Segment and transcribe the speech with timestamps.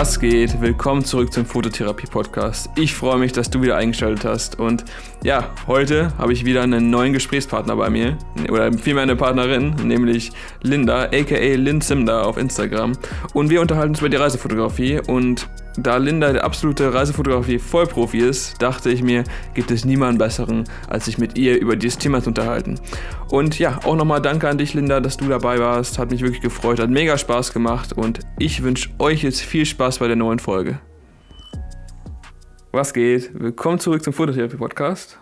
[0.00, 0.62] Was geht?
[0.62, 2.70] Willkommen zurück zum Fototherapie-Podcast.
[2.74, 4.58] Ich freue mich, dass du wieder eingeschaltet hast.
[4.58, 4.86] Und
[5.22, 8.16] ja, heute habe ich wieder einen neuen Gesprächspartner bei mir.
[8.48, 10.32] Oder vielmehr eine Partnerin, nämlich
[10.62, 12.92] Linda, aka Lynn Simda auf Instagram.
[13.34, 15.00] Und wir unterhalten uns über die Reisefotografie.
[15.06, 15.46] Und
[15.76, 19.24] da Linda der absolute Reisefotografie-Vollprofi ist, dachte ich mir,
[19.54, 22.80] gibt es niemanden besseren, als sich mit ihr über dieses Thema zu unterhalten.
[23.30, 25.98] Und ja, auch nochmal danke an dich, Linda, dass du dabei warst.
[25.98, 29.98] Hat mich wirklich gefreut, hat mega Spaß gemacht und ich wünsche euch jetzt viel Spaß
[29.98, 30.80] bei der neuen Folge.
[32.72, 33.30] Was geht?
[33.34, 35.18] Willkommen zurück zum Fototherapie-Podcast.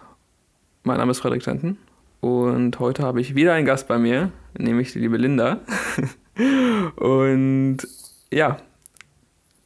[0.82, 1.78] Mein Name ist Frederik Tenten
[2.20, 5.60] und heute habe ich wieder einen Gast bei mir, nämlich die liebe Linda.
[6.96, 7.78] und
[8.30, 8.58] ja,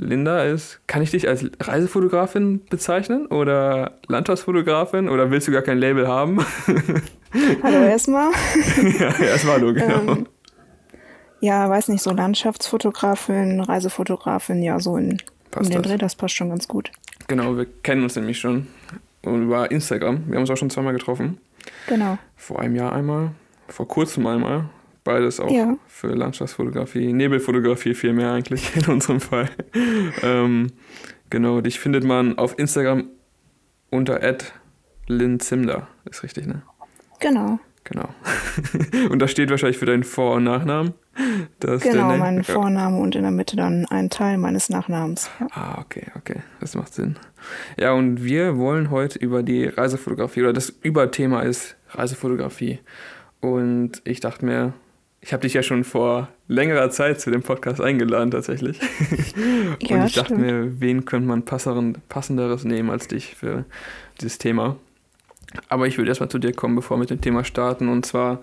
[0.03, 5.79] Linda ist, kann ich dich als Reisefotografin bezeichnen oder Landschaftsfotografin oder willst du gar kein
[5.79, 6.45] Label haben?
[7.63, 8.31] Hallo erstmal.
[8.99, 10.13] ja, erstmal hallo, genau.
[10.13, 10.27] Ähm,
[11.41, 15.19] ja, weiß nicht, so Landschaftsfotografin, Reisefotografin, ja, so in,
[15.59, 16.93] in den Dreh, das passt schon ganz gut.
[17.27, 18.67] Genau, wir kennen uns nämlich schon
[19.25, 20.25] über Instagram.
[20.27, 21.39] Wir haben uns auch schon zweimal getroffen.
[21.87, 22.19] Genau.
[22.37, 23.31] Vor einem Jahr einmal,
[23.69, 24.67] vor kurzem einmal
[25.05, 25.77] Beides auch ja.
[25.89, 29.49] für Landschaftsfotografie, Nebelfotografie vielmehr eigentlich in unserem Fall.
[30.23, 30.73] ähm,
[31.31, 33.09] genau, dich findet man auf Instagram
[33.91, 34.21] unter
[35.09, 36.63] @linzimder, ist richtig, ne?
[37.19, 37.59] Genau.
[37.85, 38.09] Genau.
[39.11, 40.95] und das steht wahrscheinlich für deinen Vor- und Nachnamen.
[41.59, 42.45] Das genau, mein.
[42.45, 45.31] Vorname und in der Mitte dann ein Teil meines Nachnamens.
[45.41, 45.47] Ja.
[45.51, 46.43] Ah, okay, okay.
[46.61, 47.17] Das macht Sinn.
[47.77, 52.79] Ja, und wir wollen heute über die Reisefotografie oder das Überthema ist Reisefotografie.
[53.41, 54.75] Und ich dachte mir,
[55.25, 58.81] ich habe dich ja schon vor längerer Zeit zu dem Podcast eingeladen, tatsächlich.
[59.81, 60.41] und ja, ich dachte stimmt.
[60.41, 63.65] mir, wen könnte man passenderes nehmen als dich für
[64.21, 64.77] dieses Thema?
[65.69, 67.89] Aber ich würde erstmal zu dir kommen, bevor wir mit dem Thema starten.
[67.89, 68.43] Und zwar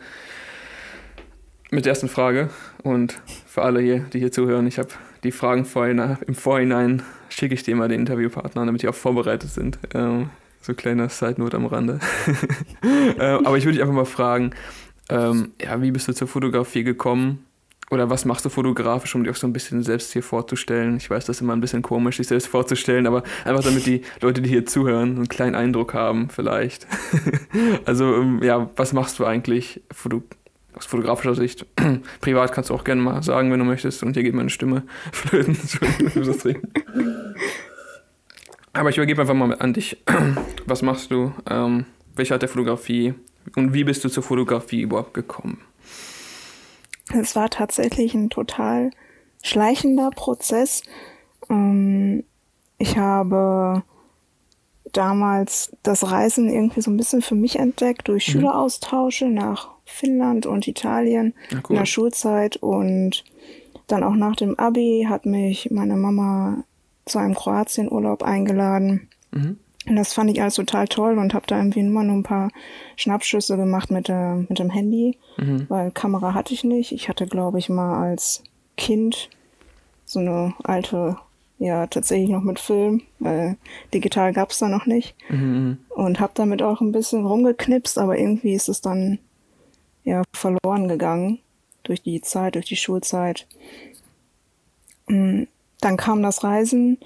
[1.69, 2.49] mit der ersten Frage.
[2.81, 4.89] Und für alle hier, die hier zuhören, ich habe
[5.23, 9.49] die Fragen vorhin, im Vorhinein schicke ich dir mal den Interviewpartner, damit die auch vorbereitet
[9.49, 9.79] sind.
[9.93, 10.29] Ähm,
[10.61, 11.99] so kleiner Side-Note am Rande.
[13.17, 14.51] äh, aber ich würde dich einfach mal fragen,
[15.09, 17.45] ähm, ja, wie bist du zur Fotografie gekommen?
[17.91, 20.97] Oder was machst du fotografisch, um dich auch so ein bisschen selbst hier vorzustellen?
[20.97, 24.03] Ich weiß, das ist immer ein bisschen komisch, sich selbst vorzustellen, aber einfach damit die
[24.21, 26.85] Leute, die hier zuhören, einen kleinen Eindruck haben, vielleicht.
[27.85, 30.21] also, ähm, ja, was machst du eigentlich Foto
[30.75, 31.65] aus fotografischer Sicht?
[32.21, 34.83] Privat kannst du auch gerne mal sagen, wenn du möchtest, und hier geht meine Stimme
[35.11, 35.57] flöten.
[38.73, 39.97] aber ich übergebe einfach mal an dich.
[40.67, 41.33] was machst du?
[41.49, 43.15] Ähm, welche Art der Fotografie?
[43.55, 45.59] Und wie bist du zur Fotografie überhaupt gekommen?
[47.13, 48.91] Es war tatsächlich ein total
[49.41, 50.83] schleichender Prozess.
[51.49, 52.23] Ähm,
[52.77, 53.83] ich habe
[54.91, 58.31] damals das Reisen irgendwie so ein bisschen für mich entdeckt durch mhm.
[58.31, 61.61] Schüleraustausche nach Finnland und Italien cool.
[61.69, 63.23] in der Schulzeit und
[63.87, 66.63] dann auch nach dem Abi hat mich meine Mama
[67.05, 69.09] zu einem Kroatienurlaub eingeladen.
[69.31, 69.57] Mhm.
[69.89, 72.49] Und das fand ich alles total toll und habe da irgendwie immer nur ein paar
[72.95, 75.65] Schnappschüsse gemacht mit, der, mit dem Handy, mhm.
[75.67, 76.91] weil Kamera hatte ich nicht.
[76.91, 78.43] Ich hatte, glaube ich, mal als
[78.77, 79.29] Kind
[80.05, 81.17] so eine alte,
[81.57, 83.57] ja, tatsächlich noch mit Film, weil
[83.91, 85.15] digital gab es da noch nicht.
[85.29, 85.79] Mhm.
[85.89, 89.17] Und habe damit auch ein bisschen rumgeknipst, aber irgendwie ist es dann
[90.03, 91.39] ja verloren gegangen
[91.81, 93.47] durch die Zeit, durch die Schulzeit.
[95.07, 95.43] Mm,
[95.81, 96.99] dann kam das Reisen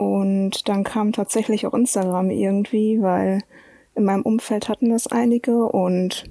[0.00, 3.42] und dann kam tatsächlich auch Instagram irgendwie, weil
[3.94, 6.24] in meinem Umfeld hatten das einige und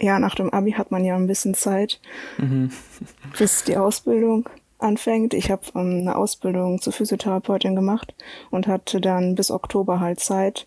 [0.00, 2.00] ja, nach dem Abi hat man ja ein bisschen Zeit,
[2.38, 2.72] mhm.
[3.38, 4.48] bis die Ausbildung
[4.78, 5.32] anfängt.
[5.32, 8.16] Ich habe ähm, eine Ausbildung zur Physiotherapeutin gemacht
[8.50, 10.66] und hatte dann bis Oktober halt Zeit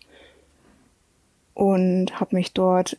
[1.52, 2.96] und habe mich dort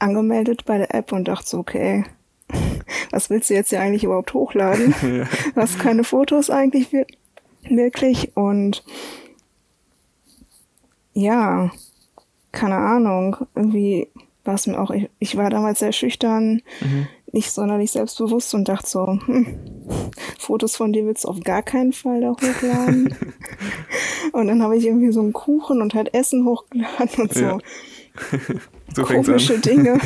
[0.00, 2.02] angemeldet bei der App und dachte so, okay,
[3.12, 4.92] was willst du jetzt hier eigentlich überhaupt hochladen?
[5.02, 5.28] Ja.
[5.54, 6.88] Was keine Fotos eigentlich
[7.68, 8.36] Wirklich.
[8.36, 8.84] Und
[11.12, 11.70] ja,
[12.52, 13.36] keine Ahnung.
[13.54, 14.08] Irgendwie
[14.44, 17.06] war es mir auch, ich, ich, war damals sehr schüchtern, mhm.
[17.32, 19.46] nicht sonderlich selbstbewusst und dachte so, hm,
[20.38, 23.14] Fotos von dir willst du auf gar keinen Fall da hochladen.
[24.32, 27.44] und dann habe ich irgendwie so einen Kuchen und halt Essen hochgeladen und so.
[27.44, 27.58] Ja.
[28.94, 29.98] so komische Dinge.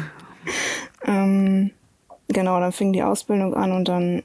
[1.04, 1.70] ähm,
[2.28, 4.22] genau, dann fing die Ausbildung an und dann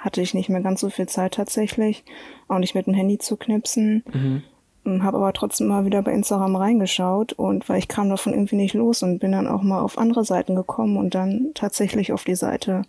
[0.00, 2.04] hatte ich nicht mehr ganz so viel Zeit tatsächlich,
[2.48, 4.02] auch nicht mit dem Handy zu knipsen.
[4.12, 4.42] Mhm.
[4.86, 8.56] Ähm, Habe aber trotzdem mal wieder bei Instagram reingeschaut und weil ich kam davon irgendwie
[8.56, 12.24] nicht los und bin dann auch mal auf andere Seiten gekommen und dann tatsächlich auf
[12.24, 12.82] die Seite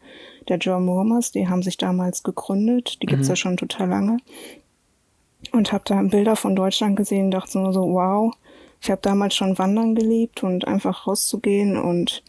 [0.47, 1.33] der Joe Murmers.
[1.33, 3.31] Die haben sich damals gegründet, die gibt's mhm.
[3.31, 4.17] ja schon total lange.
[5.51, 8.33] Und habe da Bilder von Deutschland gesehen und dachte nur so, wow,
[8.79, 12.23] ich habe damals schon wandern geliebt und einfach rauszugehen und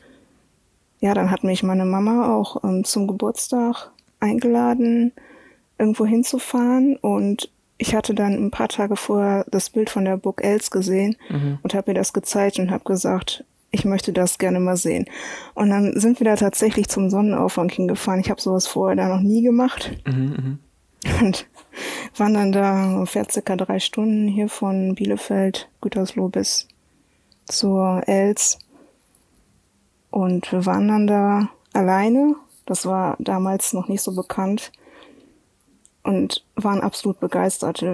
[0.98, 5.12] ja, dann hat mich meine Mama auch ähm, zum Geburtstag eingeladen
[5.78, 10.44] irgendwo hinzufahren und ich hatte dann ein paar Tage vorher das Bild von der Burg
[10.44, 11.58] Els gesehen mhm.
[11.62, 15.06] und habe mir das gezeigt und habe gesagt, ich möchte das gerne mal sehen.
[15.54, 18.20] Und dann sind wir da tatsächlich zum Sonnenaufgang hingefahren.
[18.20, 19.90] Ich habe sowas vorher da noch nie gemacht.
[20.06, 20.58] Mhm,
[21.04, 21.20] mh.
[21.20, 21.46] Und
[22.16, 26.68] waren dann da, fährt circa drei Stunden hier von Bielefeld, Gütersloh bis
[27.46, 28.58] zur Els.
[30.10, 32.36] Und wir waren dann da alleine.
[32.66, 34.72] Das war damals noch nicht so bekannt.
[36.04, 37.84] Und waren absolut begeistert.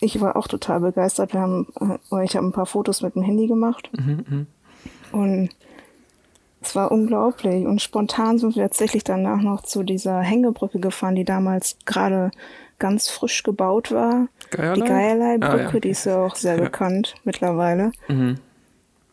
[0.00, 1.32] Ich war auch total begeistert.
[1.32, 1.66] Wir haben,
[2.12, 3.90] äh, ich habe ein paar Fotos mit dem Handy gemacht.
[3.96, 4.46] Mhm, mh.
[5.18, 5.48] Und
[6.60, 7.64] es war unglaublich.
[7.64, 12.30] Und spontan sind wir tatsächlich danach noch zu dieser Hängebrücke gefahren, die damals gerade
[12.78, 14.28] ganz frisch gebaut war.
[14.50, 14.74] Geierlei?
[14.74, 15.80] Die Geierlei-Brücke, ah, ja.
[15.80, 16.64] die ist ja auch sehr ja.
[16.64, 17.92] bekannt mittlerweile.
[18.08, 18.38] Mhm.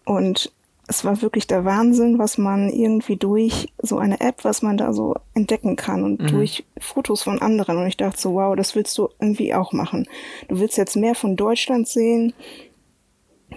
[0.06, 0.52] Und
[0.88, 4.92] es war wirklich der Wahnsinn, was man irgendwie durch so eine App, was man da
[4.92, 6.28] so entdecken kann und mhm.
[6.28, 7.78] durch Fotos von anderen.
[7.78, 10.08] Und ich dachte so, wow, das willst du irgendwie auch machen.
[10.50, 12.34] Du willst jetzt mehr von Deutschland sehen.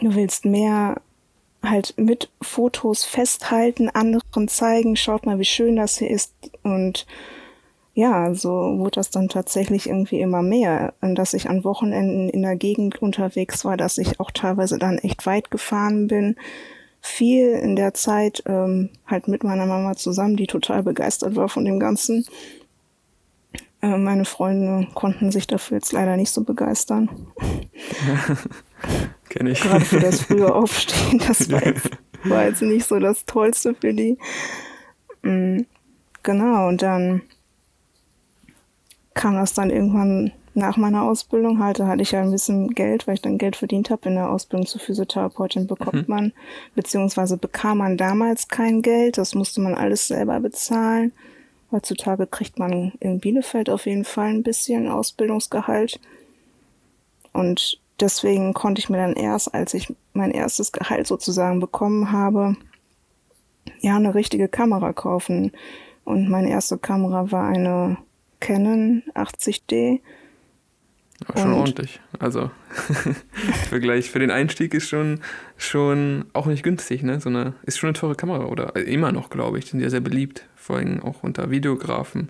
[0.01, 1.01] Du willst mehr
[1.63, 6.33] halt mit Fotos festhalten, anderen zeigen, schaut mal, wie schön das hier ist.
[6.63, 7.07] Und
[7.95, 12.55] ja, so wurde das dann tatsächlich irgendwie immer mehr, dass ich an Wochenenden in der
[12.55, 16.37] Gegend unterwegs war, dass ich auch teilweise dann echt weit gefahren bin
[17.07, 21.65] viel in der Zeit ähm, halt mit meiner Mama zusammen, die total begeistert war von
[21.65, 22.27] dem Ganzen.
[23.81, 27.09] Äh, meine Freunde konnten sich dafür jetzt leider nicht so begeistern.
[29.29, 29.61] Kenn ich.
[29.61, 31.91] Gerade für das frühe Aufstehen, das war jetzt,
[32.25, 34.19] war jetzt nicht so das Tollste für die.
[35.23, 35.67] Mhm.
[36.23, 37.23] Genau, und dann
[39.15, 43.15] kam das dann irgendwann nach meiner Ausbildung hatte, hatte ich ja ein bisschen Geld, weil
[43.15, 44.09] ich dann Geld verdient habe.
[44.09, 46.15] In der Ausbildung zur Physiotherapeutin bekommt mhm.
[46.15, 46.33] man,
[46.75, 49.19] beziehungsweise bekam man damals kein Geld.
[49.19, 51.13] Das musste man alles selber bezahlen.
[51.71, 56.01] Heutzutage kriegt man in Bielefeld auf jeden Fall ein bisschen Ausbildungsgehalt.
[57.33, 62.57] Und deswegen konnte ich mir dann erst, als ich mein erstes Gehalt sozusagen bekommen habe,
[63.81, 65.53] ja, eine richtige Kamera kaufen.
[66.05, 67.99] Und meine erste Kamera war eine
[68.41, 70.01] Canon 80D
[71.35, 72.01] schon und ordentlich.
[72.19, 72.51] Also
[73.69, 75.21] Vergleich für den Einstieg ist schon,
[75.57, 77.21] schon auch nicht günstig, ne?
[77.21, 79.67] So eine, ist schon eine teure Kamera oder also immer noch, glaube ich.
[79.67, 82.29] Sind ja sehr beliebt, vor allem auch unter Videografen.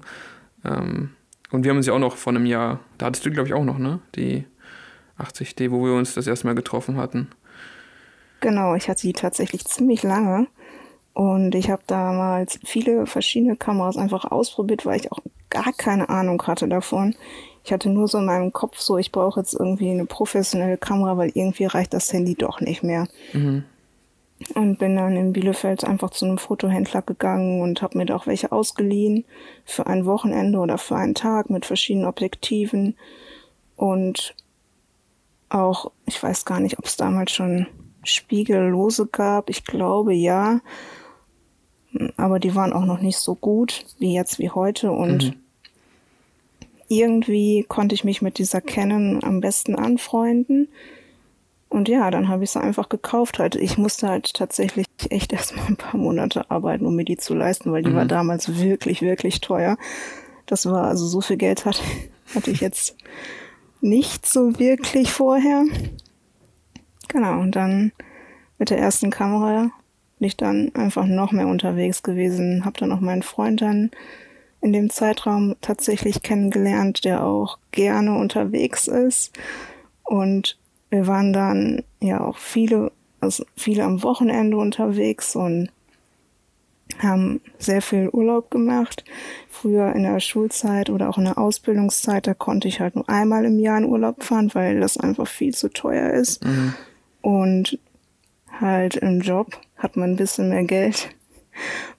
[0.65, 1.11] Ähm,
[1.50, 3.55] und wir haben uns ja auch noch vor einem Jahr, da hattest du, glaube ich,
[3.55, 4.00] auch noch, ne?
[4.15, 4.44] Die
[5.19, 7.29] 80D, wo wir uns das erste Mal getroffen hatten.
[8.41, 10.47] Genau, ich hatte die tatsächlich ziemlich lange.
[11.15, 16.43] Und ich habe damals viele verschiedene Kameras einfach ausprobiert, weil ich auch gar keine Ahnung
[16.47, 17.17] hatte davon.
[17.67, 21.17] Ich hatte nur so in meinem Kopf so, ich brauche jetzt irgendwie eine professionelle Kamera,
[21.17, 23.09] weil irgendwie reicht das Handy doch nicht mehr.
[23.33, 23.65] Mhm.
[24.55, 28.29] Und bin dann in Bielefeld einfach zu einem Fotohändler gegangen und habe mir da auch
[28.29, 29.25] welche ausgeliehen
[29.65, 32.95] für ein Wochenende oder für einen Tag mit verschiedenen Objektiven.
[33.75, 34.37] Und
[35.49, 37.67] auch, ich weiß gar nicht, ob es damals schon
[38.05, 39.51] Spiegellose gab.
[39.51, 40.61] Ich glaube ja.
[42.17, 44.93] Aber die waren auch noch nicht so gut wie jetzt wie heute.
[44.93, 45.46] Und mhm
[46.88, 50.69] irgendwie konnte ich mich mit dieser Canon am besten anfreunden.
[51.69, 53.38] Und ja, dann habe ich sie einfach gekauft.
[53.38, 57.35] Halt, ich musste halt tatsächlich echt erstmal ein paar Monate arbeiten, um mir die zu
[57.35, 57.97] leisten, weil die mhm.
[57.97, 59.76] war damals wirklich, wirklich teuer.
[60.47, 61.83] Das war also so viel Geld hat,
[62.35, 62.97] hatte ich jetzt
[63.81, 65.64] nicht so wirklich vorher.
[67.09, 67.93] Genau, und dann
[68.59, 69.71] mit der ersten Kamera
[70.19, 73.90] bin ich dann einfach noch mehr unterwegs gewesen, habe dann auch meinen Freund dann
[74.61, 79.33] in dem Zeitraum tatsächlich kennengelernt, der auch gerne unterwegs ist.
[80.03, 80.59] Und
[80.91, 85.71] wir waren dann ja auch viele, also viele am Wochenende unterwegs und
[87.01, 89.05] haben sehr viel Urlaub gemacht.
[89.49, 93.45] Früher in der Schulzeit oder auch in der Ausbildungszeit, da konnte ich halt nur einmal
[93.45, 96.45] im Jahr in Urlaub fahren, weil das einfach viel zu teuer ist.
[96.45, 96.75] Mhm.
[97.23, 97.79] Und
[98.61, 101.15] halt im Job hat man ein bisschen mehr Geld.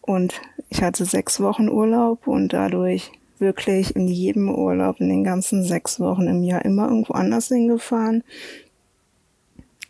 [0.02, 5.64] Und ich hatte sechs Wochen Urlaub und dadurch wirklich in jedem Urlaub, in den ganzen
[5.64, 8.24] sechs Wochen im Jahr immer irgendwo anders hingefahren.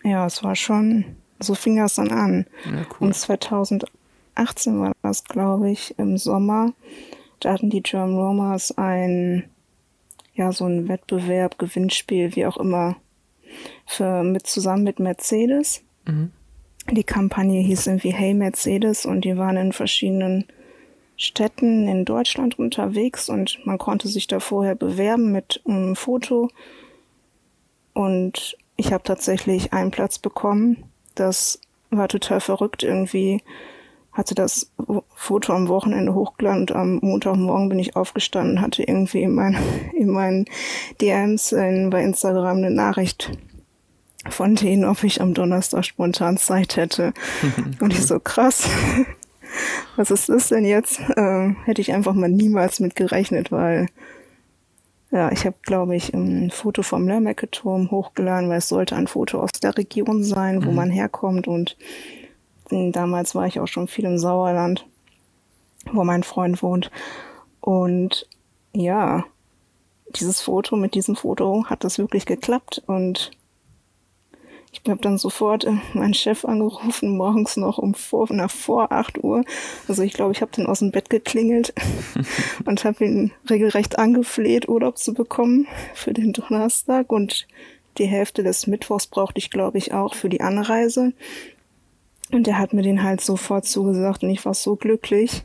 [0.03, 1.05] Ja, es war schon,
[1.39, 2.45] so fing das dann an.
[2.65, 3.07] Ja, cool.
[3.07, 6.73] Und 2018 war das, glaube ich, im Sommer.
[7.39, 9.49] Da hatten die German Romas ein,
[10.33, 12.97] ja, so ein Wettbewerb, Gewinnspiel, wie auch immer,
[13.85, 15.83] für, mit, zusammen mit Mercedes.
[16.05, 16.31] Mhm.
[16.89, 20.45] Die Kampagne hieß irgendwie Hey Mercedes und die waren in verschiedenen
[21.17, 26.49] Städten in Deutschland unterwegs und man konnte sich da vorher bewerben mit einem Foto.
[27.93, 30.83] Und ich habe tatsächlich einen Platz bekommen.
[31.15, 32.83] Das war total verrückt.
[32.83, 33.41] Irgendwie
[34.13, 34.71] hatte das
[35.13, 39.57] Foto am Wochenende hochgeladen und am Montagmorgen bin ich aufgestanden, hatte irgendwie in, mein,
[39.93, 40.45] in meinen
[41.01, 43.31] DMs in, bei Instagram eine Nachricht
[44.29, 47.13] von denen, ob ich am Donnerstag spontan Zeit hätte.
[47.79, 48.67] und ich so, krass.
[49.95, 50.99] Was ist das denn jetzt?
[51.15, 53.87] Ähm, hätte ich einfach mal niemals mit gerechnet, weil
[55.11, 59.39] ja, ich habe, glaube ich, ein Foto vom Lermecke-Turm hochgeladen, weil es sollte ein Foto
[59.39, 60.75] aus der Region sein, wo mhm.
[60.75, 61.47] man herkommt.
[61.47, 61.77] Und
[62.69, 64.85] damals war ich auch schon viel im Sauerland,
[65.93, 66.91] wo mein Freund wohnt.
[67.61, 68.27] Und
[68.73, 69.23] ja,
[70.15, 72.83] dieses Foto, mit diesem Foto hat das wirklich geklappt.
[72.85, 73.31] Und
[74.71, 79.23] ich habe dann sofort äh, meinen Chef angerufen, morgens noch um vor, nach vor 8
[79.23, 79.43] Uhr.
[79.87, 81.73] Also ich glaube, ich habe dann aus dem Bett geklingelt
[82.65, 87.11] und habe ihn regelrecht angefleht, Urlaub zu bekommen für den Donnerstag.
[87.11, 87.47] Und
[87.97, 91.13] die Hälfte des Mittwochs brauchte ich, glaube ich, auch für die Anreise.
[92.31, 95.43] Und er hat mir den halt sofort zugesagt und ich war so glücklich.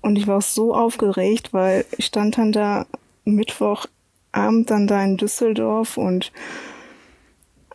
[0.00, 2.86] Und ich war so aufgeregt, weil ich stand dann da
[3.24, 6.32] Mittwochabend dann da in Düsseldorf und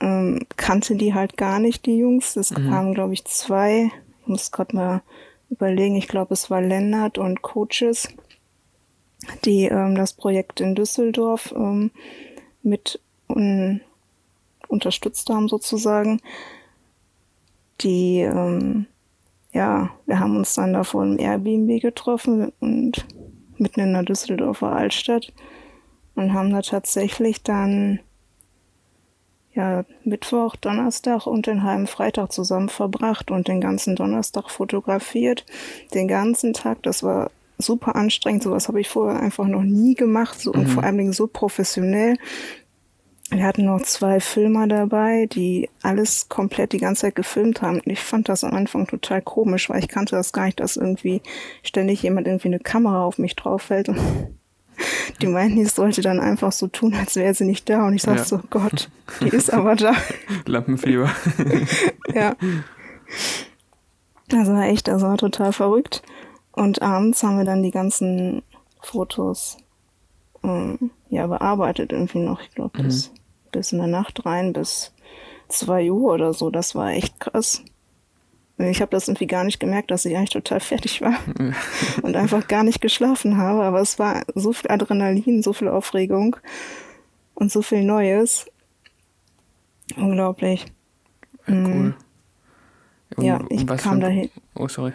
[0.01, 2.35] ähm, kannte die halt gar nicht, die Jungs.
[2.35, 2.69] Es mhm.
[2.69, 3.91] kamen, glaube ich, zwei.
[4.21, 5.01] Ich muss gerade mal
[5.49, 5.95] überlegen.
[5.95, 8.09] Ich glaube, es war Lennart und Coaches,
[9.43, 11.91] die ähm, das Projekt in Düsseldorf ähm,
[12.63, 13.81] mit un
[14.67, 16.21] unterstützt haben, sozusagen.
[17.81, 18.87] Die, ähm,
[19.51, 23.05] ja, wir haben uns dann da vor einem Airbnb getroffen und
[23.57, 25.31] mitten in der Düsseldorfer Altstadt
[26.15, 27.99] und haben da tatsächlich dann
[29.55, 35.45] ja, Mittwoch, Donnerstag und den halben Freitag zusammen verbracht und den ganzen Donnerstag fotografiert.
[35.93, 38.43] Den ganzen Tag, das war super anstrengend.
[38.43, 40.59] Sowas habe ich vorher einfach noch nie gemacht so, mhm.
[40.59, 42.17] und vor allen Dingen so professionell.
[43.31, 47.81] Wir hatten noch zwei Filmer dabei, die alles komplett die ganze Zeit gefilmt haben.
[47.85, 51.21] Ich fand das am Anfang total komisch, weil ich kannte das gar nicht, dass irgendwie
[51.63, 53.89] ständig jemand irgendwie eine Kamera auf mich drauf hält.
[55.21, 57.87] Die meinten, ich sollte dann einfach so tun, als wäre sie nicht da.
[57.87, 58.23] Und ich sag ja.
[58.23, 58.89] so, Gott,
[59.21, 59.93] die ist aber da.
[60.45, 61.09] Lampenfieber.
[62.13, 62.35] ja.
[64.27, 66.01] Das war echt, das war total verrückt.
[66.51, 68.41] Und abends haben wir dann die ganzen
[68.81, 69.57] Fotos
[70.43, 72.41] ähm, ja, bearbeitet irgendwie noch.
[72.41, 72.83] Ich glaube, mhm.
[72.83, 73.11] bis,
[73.51, 74.93] bis in der Nacht rein, bis
[75.47, 76.49] zwei Uhr oder so.
[76.49, 77.63] Das war echt krass.
[78.57, 81.15] Ich habe das irgendwie gar nicht gemerkt, dass ich eigentlich total fertig war
[82.01, 83.63] und einfach gar nicht geschlafen habe.
[83.63, 86.37] Aber es war so viel Adrenalin, so viel Aufregung
[87.33, 88.45] und so viel Neues.
[89.97, 90.65] Unglaublich.
[91.47, 91.93] Ja, cool.
[93.17, 94.29] Und, ja, ich kam dahin.
[94.55, 94.93] Oh, sorry.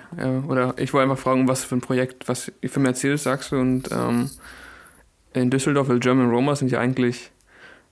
[0.49, 3.57] Oder ich wollte einfach fragen, was für ein Projekt, was für Mercedes sagst du?
[3.57, 4.31] Und ähm,
[5.33, 7.31] in Düsseldorf, weil German Roma sind ja eigentlich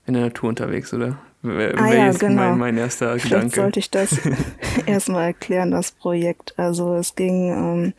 [0.05, 1.17] in der Natur unterwegs, oder?
[1.41, 2.35] Wäre ah, ja, genau.
[2.35, 3.55] mein, mein erster Vielleicht Gedanke.
[3.55, 4.19] sollte ich das
[4.85, 6.53] erstmal erklären, das Projekt.
[6.57, 7.93] Also es ging ähm,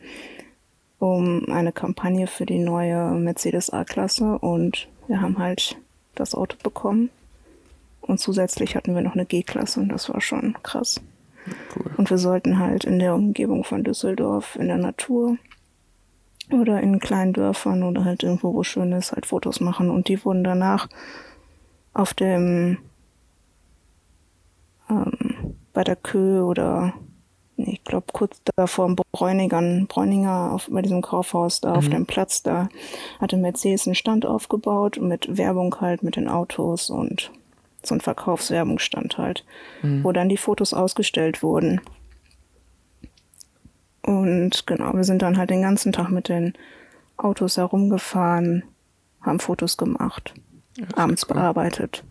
[0.99, 5.77] um eine Kampagne für die neue Mercedes A-Klasse und wir haben halt
[6.13, 7.09] das Auto bekommen.
[8.01, 11.01] Und zusätzlich hatten wir noch eine G-Klasse und das war schon krass.
[11.75, 11.91] Cool.
[11.97, 15.37] Und wir sollten halt in der Umgebung von Düsseldorf, in der Natur
[16.51, 19.89] oder in kleinen Dörfern oder halt irgendwo, wo schön ist, halt Fotos machen.
[19.89, 20.87] Und die wurden danach
[21.93, 22.77] auf dem
[24.91, 26.93] ähm, bei der Kö oder
[27.55, 31.75] nee, ich glaube kurz da vor dem Bräunigern, Bräuninger auf, bei diesem Kaufhaus da mhm.
[31.77, 32.69] auf dem Platz, da
[33.19, 37.31] hatte Mercedes einen Stand aufgebaut mit Werbung halt mit den Autos und
[37.83, 39.45] so ein Verkaufswerbungsstand halt,
[39.81, 40.03] mhm.
[40.03, 41.81] wo dann die Fotos ausgestellt wurden.
[44.03, 46.53] Und genau, wir sind dann halt den ganzen Tag mit den
[47.17, 48.63] Autos herumgefahren,
[49.21, 50.33] haben Fotos gemacht,
[50.95, 51.35] abends cool.
[51.35, 52.03] bearbeitet.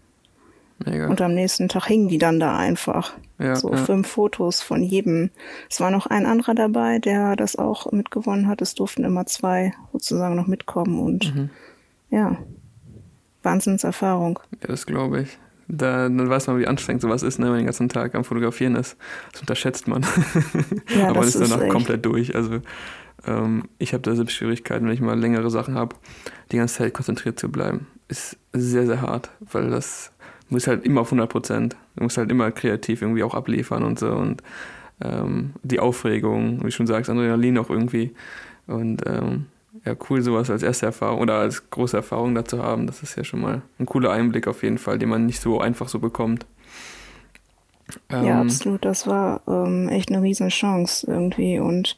[0.84, 1.08] Mega.
[1.08, 3.12] Und am nächsten Tag hingen die dann da einfach.
[3.38, 3.76] Ja, so ja.
[3.76, 5.30] fünf Fotos von jedem.
[5.68, 8.62] Es war noch ein anderer dabei, der das auch mitgewonnen hat.
[8.62, 11.50] Es durften immer zwei sozusagen noch mitkommen und mhm.
[12.10, 12.38] ja,
[13.42, 14.38] Wahnsinnserfahrung.
[14.62, 15.38] Ja, das glaube ich.
[15.68, 18.24] Da, dann weiß man, wie anstrengend sowas ist, ne, wenn man den ganzen Tag am
[18.24, 18.96] Fotografieren ist.
[19.32, 20.04] Das unterschätzt man.
[20.96, 21.70] Ja, Aber man ist danach echt.
[21.70, 22.34] komplett durch.
[22.34, 22.60] Also
[23.26, 25.94] ähm, ich habe da selbst Schwierigkeiten, wenn ich mal längere Sachen habe,
[26.50, 27.86] die ganze Zeit konzentriert zu bleiben.
[28.08, 30.10] Ist sehr, sehr hart, weil das
[30.50, 31.76] du musst halt immer auf 100 Prozent.
[31.96, 34.10] Du musst halt immer kreativ irgendwie auch abliefern und so.
[34.10, 34.42] Und
[35.00, 38.12] ähm, die Aufregung, wie du schon sagst, Adrenalin auch irgendwie.
[38.66, 39.46] Und ähm,
[39.84, 42.86] ja, cool, sowas als erste Erfahrung oder als große Erfahrung dazu haben.
[42.86, 45.60] Das ist ja schon mal ein cooler Einblick auf jeden Fall, den man nicht so
[45.60, 46.44] einfach so bekommt.
[48.08, 48.84] Ähm, ja, absolut.
[48.84, 51.60] Das war ähm, echt eine riesen Chance irgendwie.
[51.60, 51.96] Und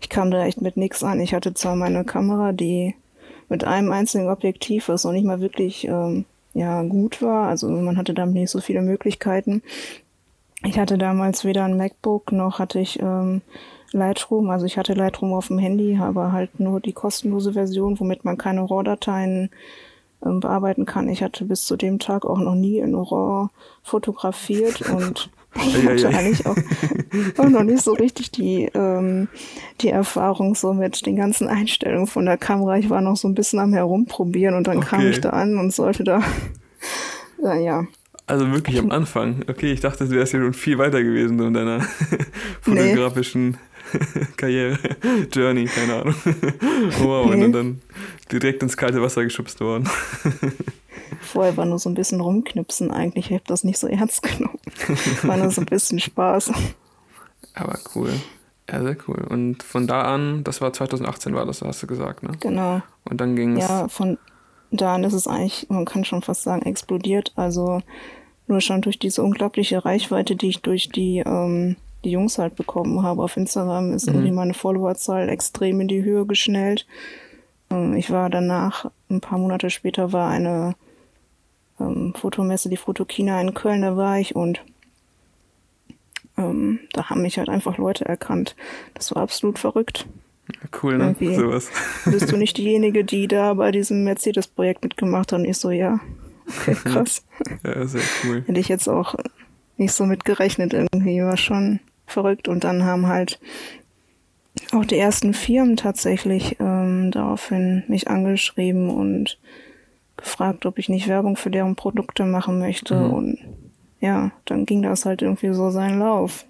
[0.00, 1.20] ich kam da echt mit nichts an.
[1.20, 2.94] Ich hatte zwar meine Kamera, die
[3.48, 7.48] mit einem einzigen Objektiv, was noch nicht mal wirklich ähm, ja gut war.
[7.48, 9.62] Also man hatte damit nicht so viele Möglichkeiten.
[10.64, 13.42] Ich hatte damals weder ein MacBook noch hatte ich ähm,
[13.92, 14.50] Lightroom.
[14.50, 18.38] Also ich hatte Lightroom auf dem Handy, aber halt nur die kostenlose Version, womit man
[18.38, 19.50] keine RAW-Dateien
[20.24, 21.08] ähm, bearbeiten kann.
[21.08, 23.48] Ich hatte bis zu dem Tag auch noch nie in RAW
[23.82, 26.56] fotografiert und ich hatte eigentlich auch,
[27.38, 29.28] auch noch nicht so richtig die, ähm,
[29.80, 32.78] die Erfahrung so mit den ganzen Einstellungen von der Kamera.
[32.78, 34.86] Ich war noch so ein bisschen am Herumprobieren und dann okay.
[34.88, 36.22] kam ich da an und sollte da,
[37.44, 37.86] äh, ja.
[38.26, 39.44] Also wirklich am Anfang.
[39.48, 41.80] Okay, ich dachte, du wärst ja schon viel weiter gewesen in deiner
[42.62, 43.56] fotografischen nee.
[44.36, 44.78] Karriere,
[45.32, 46.14] Journey, keine Ahnung.
[47.00, 47.44] wow, nee.
[47.44, 47.82] und dann
[48.32, 49.88] direkt ins kalte Wasser geschubst worden.
[51.20, 53.26] Vorher war nur so ein bisschen rumknipsen eigentlich.
[53.26, 54.58] Ich habe das nicht so ernst genommen.
[55.22, 56.52] War nur so ein bisschen Spaß.
[57.54, 58.12] Aber cool.
[58.70, 59.24] Ja, sehr cool.
[59.28, 62.30] Und von da an, das war 2018 war das, hast du gesagt, ne?
[62.40, 62.82] Genau.
[63.04, 63.68] Und dann ging es.
[63.68, 64.18] Ja, von
[64.70, 67.32] da an ist es eigentlich, man kann schon fast sagen, explodiert.
[67.36, 67.80] Also
[68.46, 73.02] nur schon durch diese unglaubliche Reichweite, die ich durch die ähm, die Jungs halt bekommen
[73.02, 73.22] habe.
[73.22, 74.14] Auf Instagram ist mhm.
[74.14, 76.86] irgendwie meine Followerzahl extrem in die Höhe geschnellt.
[77.74, 80.74] Ähm, ich war danach, ein paar Monate später, war eine
[81.80, 84.62] ähm, Fotomesse, die Fotokina in Köln, da war ich und
[86.36, 88.56] ähm, da haben mich halt einfach Leute erkannt.
[88.94, 90.06] Das war absolut verrückt.
[90.82, 91.04] Cool, ne?
[91.18, 91.70] Irgendwie Sowas.
[92.04, 95.38] Bist du nicht diejenige, die da bei diesem Mercedes-Projekt mitgemacht hat?
[95.38, 96.00] Und ich so, ja.
[96.46, 97.24] Okay, krass.
[97.64, 98.42] ja, sehr cool.
[98.46, 99.14] Hätte ich jetzt auch
[99.76, 101.22] nicht so mit gerechnet irgendwie.
[101.22, 102.48] War schon verrückt.
[102.48, 103.38] Und dann haben halt
[104.74, 109.38] auch die ersten Firmen tatsächlich ähm, daraufhin mich angeschrieben und
[110.16, 112.94] gefragt, ob ich nicht Werbung für deren Produkte machen möchte.
[112.94, 113.10] Mhm.
[113.10, 113.38] Und
[114.00, 116.44] ja, dann ging das halt irgendwie so seinen Lauf.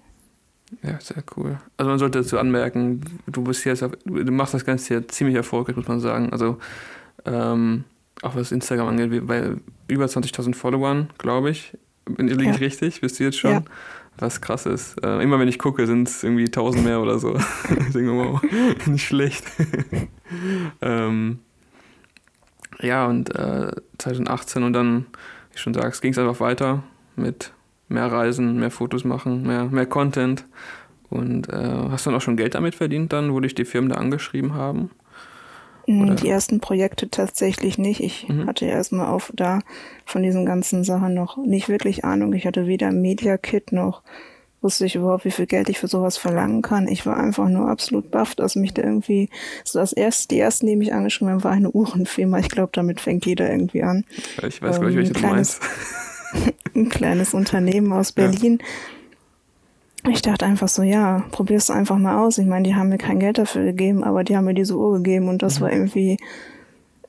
[0.83, 1.59] Ja, sehr cool.
[1.77, 5.75] Also man sollte dazu anmerken, du bist jetzt, du machst das Ganze ja ziemlich erfolgreich,
[5.75, 6.31] muss man sagen.
[6.31, 6.57] Also
[7.25, 7.85] ähm,
[8.21, 9.51] auch was Instagram angeht, bei
[9.87, 11.77] über 20.000 Followern, glaube ich.
[12.17, 12.53] Liege ich ja.
[12.53, 13.01] richtig?
[13.01, 13.51] Bist du jetzt schon?
[13.51, 13.63] Ja.
[14.17, 14.95] Was krass ist.
[15.03, 17.35] Äh, immer wenn ich gucke, sind es irgendwie 1000 mehr oder so.
[17.69, 18.41] ich denke, wow,
[18.85, 19.45] nicht schlecht.
[20.81, 21.39] ähm,
[22.79, 25.05] ja, und äh, 2018 und dann,
[25.49, 26.83] wie ich schon sagst, ging es einfach weiter
[27.15, 27.51] mit
[27.87, 30.45] mehr Reisen, mehr Fotos machen, mehr, mehr Content.
[31.09, 33.89] Und äh, hast du dann auch schon Geld damit verdient, dann, wo dich die Firmen
[33.89, 34.91] da angeschrieben haben?
[35.87, 36.15] Mm, Oder?
[36.15, 37.99] Die ersten Projekte tatsächlich nicht.
[37.99, 38.47] Ich mhm.
[38.47, 39.59] hatte erstmal auf da
[40.05, 42.33] von diesen ganzen Sachen noch nicht wirklich Ahnung.
[42.33, 44.01] Ich hatte weder Media Kit noch
[44.65, 46.87] wusste ich überhaupt, wie viel Geld ich für sowas verlangen kann.
[46.87, 49.29] Ich war einfach nur absolut baff, dass mich da irgendwie,
[49.63, 52.39] so das erste, die ersten, die mich angeschrieben haben, war eine Uhrenfirma.
[52.39, 54.05] Ich glaube, damit fängt jeder irgendwie an.
[54.41, 55.61] Ich weiß, ähm, glaube ich, welche du meinst.
[56.75, 58.57] ein kleines Unternehmen aus Berlin.
[58.59, 58.65] Ja.
[60.07, 62.37] Ich dachte einfach so, ja, probier's einfach mal aus.
[62.37, 64.93] Ich meine, die haben mir kein Geld dafür gegeben, aber die haben mir diese Uhr
[64.97, 65.63] gegeben und das mhm.
[65.63, 66.17] war irgendwie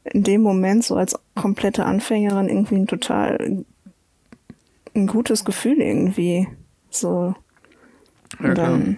[0.05, 3.65] in dem Moment so als komplette Anfängerin irgendwie ein total
[4.95, 6.49] ein gutes Gefühl irgendwie.
[6.91, 7.35] So.
[8.43, 8.97] Ja, dann,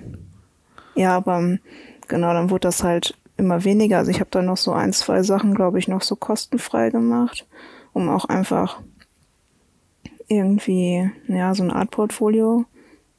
[0.95, 1.59] ja, aber
[2.07, 3.99] genau, dann wurde das halt immer weniger.
[3.99, 7.47] Also ich habe dann noch so ein, zwei Sachen, glaube ich, noch so kostenfrei gemacht,
[7.93, 8.81] um auch einfach
[10.29, 12.65] irgendwie, ja, so eine Art Portfolio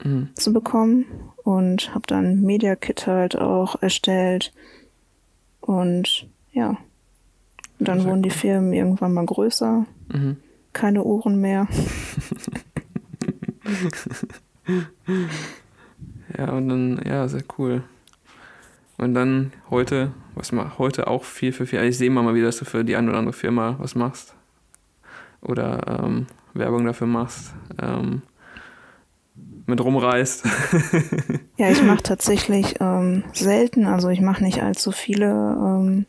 [0.03, 0.29] mhm.
[0.33, 1.05] zu bekommen.
[1.43, 4.53] Und habe dann Media Kit halt auch erstellt.
[5.61, 6.77] Und ja,
[7.79, 9.85] und dann wurden die Firmen irgendwann mal größer.
[10.11, 10.35] Mhm.
[10.73, 11.67] Keine Uhren mehr.
[16.37, 17.83] ja, und dann, ja, sehr cool.
[18.97, 21.81] Und dann heute, was mach heute auch viel für viel.
[21.83, 24.35] Ich sehe immer mal wieder, dass du für die eine oder andere Firma was machst.
[25.41, 27.53] Oder ähm, Werbung dafür machst.
[27.81, 28.23] Ähm,
[29.69, 30.45] mit rumreist.
[31.57, 36.05] ja, ich mache tatsächlich ähm, selten, also ich mache nicht allzu viele ähm,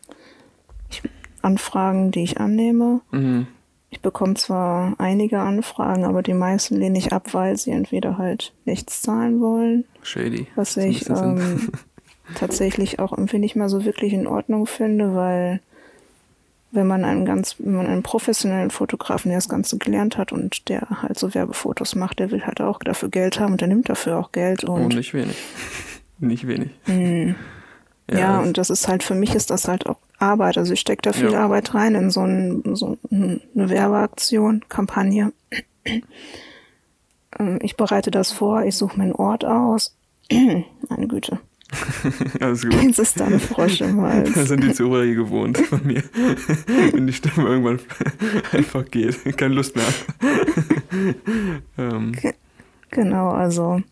[0.89, 1.03] ich,
[1.43, 3.01] Anfragen, die ich annehme.
[3.11, 3.47] Mhm.
[3.91, 8.53] Ich bekomme zwar einige Anfragen, aber die meisten lehne ich ab, weil sie entweder halt
[8.65, 9.85] nichts zahlen wollen.
[10.03, 10.47] Shady.
[10.55, 11.71] Was ich ähm,
[12.37, 15.61] tatsächlich auch irgendwie nicht mal so wirklich in Ordnung finde, weil
[16.73, 20.69] wenn man einen ganz, wenn man einen professionellen Fotografen, der das Ganze gelernt hat und
[20.69, 23.89] der halt so Werbefotos macht, der will halt auch dafür Geld haben und der nimmt
[23.89, 24.85] dafür auch Geld und.
[24.85, 25.37] und nicht wenig.
[26.19, 26.71] nicht wenig.
[26.87, 27.35] Mh.
[28.11, 30.59] Ja, ja und das ist halt, für mich ist das halt auch Arbeit.
[30.59, 31.45] Also ich stecke da viel ja.
[31.45, 35.33] Arbeit rein in so, ein, so eine Werbeaktion, Kampagne.
[37.39, 39.97] Ähm, ich bereite das vor, ich suche meinen Ort aus.
[40.89, 41.39] Meine Güte.
[42.41, 42.83] Alles gut.
[42.83, 44.33] Jetzt ist da eine Frosch im Hals.
[44.33, 46.03] Da sind die Zuhörer hier gewohnt von mir.
[46.93, 47.81] Wenn die Stimme irgendwann
[48.53, 49.37] einfach geht.
[49.37, 49.85] Keine Lust mehr.
[51.79, 52.13] ähm.
[52.91, 53.83] Genau, also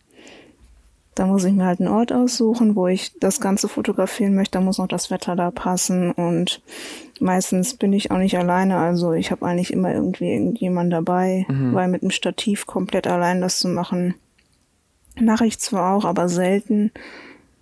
[1.19, 4.57] da muss ich mir halt einen Ort aussuchen, wo ich das Ganze fotografieren möchte.
[4.57, 6.11] Da muss noch das Wetter da passen.
[6.11, 6.61] Und
[7.19, 8.77] meistens bin ich auch nicht alleine.
[8.77, 11.73] Also ich habe eigentlich immer irgendwie irgendjemand dabei, mhm.
[11.73, 14.15] weil mit einem Stativ komplett allein das zu machen,
[15.19, 16.91] mache ich zwar auch, aber selten.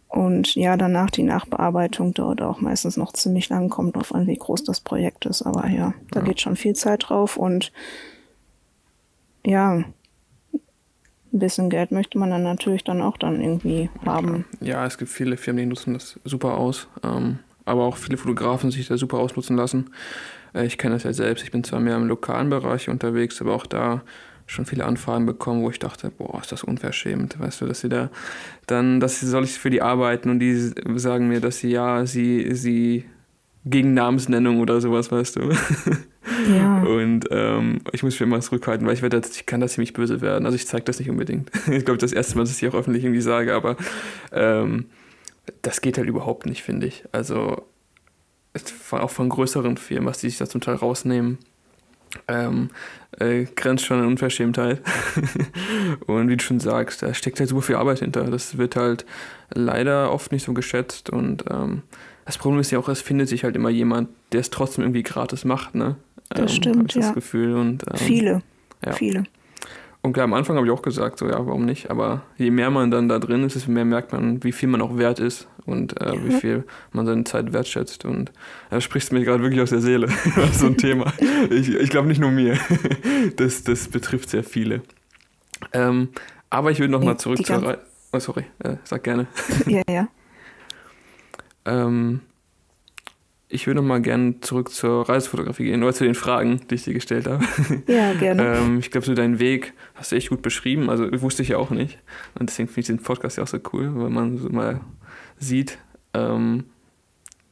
[0.08, 4.38] Und ja, danach die Nachbearbeitung dauert auch meistens noch ziemlich lang, kommt drauf an, wie
[4.38, 5.42] groß das Projekt ist.
[5.42, 6.26] Aber ja, da ja.
[6.26, 7.72] geht schon viel Zeit drauf und
[9.46, 9.84] ja,
[11.34, 14.46] ein bisschen Geld möchte man dann natürlich dann auch dann irgendwie haben.
[14.62, 16.88] Ja, es gibt viele Firmen, die nutzen das super aus.
[17.04, 19.90] Ähm, aber auch viele Fotografen sich da super ausnutzen lassen.
[20.54, 21.44] Äh, ich kenne das ja selbst.
[21.44, 24.04] Ich bin zwar mehr im lokalen Bereich unterwegs, aber auch da
[24.48, 27.90] schon viele Anfragen bekommen, wo ich dachte, boah, ist das unverschämt, weißt du, dass sie
[27.90, 28.10] da
[28.66, 30.56] dann, dass sie soll ich für die arbeiten und die
[30.96, 33.06] sagen mir, dass sie ja, sie, sie
[33.66, 35.52] gegen Namensnennung oder sowas, weißt du.
[36.56, 36.82] Ja.
[36.84, 40.22] Und ähm, ich muss mich immer zurückhalten, weil ich werde, ich kann das ziemlich böse
[40.22, 40.46] werden.
[40.46, 41.52] Also ich zeige das nicht unbedingt.
[41.70, 43.76] ich glaube, das erste Mal, dass ich hier auch öffentlich irgendwie sage, aber
[44.32, 44.86] ähm,
[45.62, 47.04] das geht halt überhaupt nicht, finde ich.
[47.12, 47.66] Also
[48.92, 51.38] auch von größeren Firmen, was die sich da zum Teil rausnehmen
[52.28, 52.70] ähm,
[53.20, 54.82] äh, grenzt schon an Unverschämtheit.
[56.08, 58.24] und wie du schon sagst, da steckt halt super viel Arbeit hinter.
[58.26, 59.06] Das wird halt
[59.54, 61.10] leider oft nicht so geschätzt.
[61.10, 61.84] Und ähm,
[62.26, 65.04] das Problem ist ja auch, es findet sich halt immer jemand, der es trotzdem irgendwie
[65.04, 65.76] gratis macht.
[65.76, 65.96] Ne?
[66.30, 67.02] Das ähm, stimmt, ich ja.
[67.08, 67.56] Das Gefühl.
[67.56, 68.42] Und, ähm, viele,
[68.86, 68.94] ja.
[68.94, 69.24] viele.
[70.08, 71.92] Und klar, am Anfang habe ich auch gesagt, so ja, warum nicht?
[71.92, 74.82] Aber je mehr man dann da drin ist, desto mehr merkt man, wie viel man
[74.82, 78.06] auch wert ist und äh, wie viel man seine Zeit wertschätzt.
[78.06, 78.32] Und
[78.70, 80.08] da sprichst du mir gerade wirklich aus der Seele.
[80.54, 81.12] so ein Thema.
[81.50, 82.58] Ich, ich glaube nicht nur mir.
[83.36, 84.82] Das, das betrifft sehr viele.
[85.74, 86.10] Ähm,
[86.50, 87.80] aber ich will noch mal zurück zur Reihe.
[88.14, 89.28] Oh, sorry, äh, sag gerne.
[89.66, 90.08] Ja, ja.
[91.66, 92.22] ähm,
[93.50, 96.84] ich würde noch mal gerne zurück zur Reisefotografie gehen, oder zu den Fragen, die ich
[96.84, 97.44] dir gestellt habe.
[97.88, 98.58] Ja, gerne.
[98.58, 100.90] ähm, ich glaube, so deinen Weg hast du echt gut beschrieben.
[100.90, 101.98] Also wusste ich ja auch nicht.
[102.38, 104.82] Und deswegen finde ich den Podcast ja auch so cool, weil man so mal
[105.40, 105.78] sieht,
[106.14, 106.66] ähm,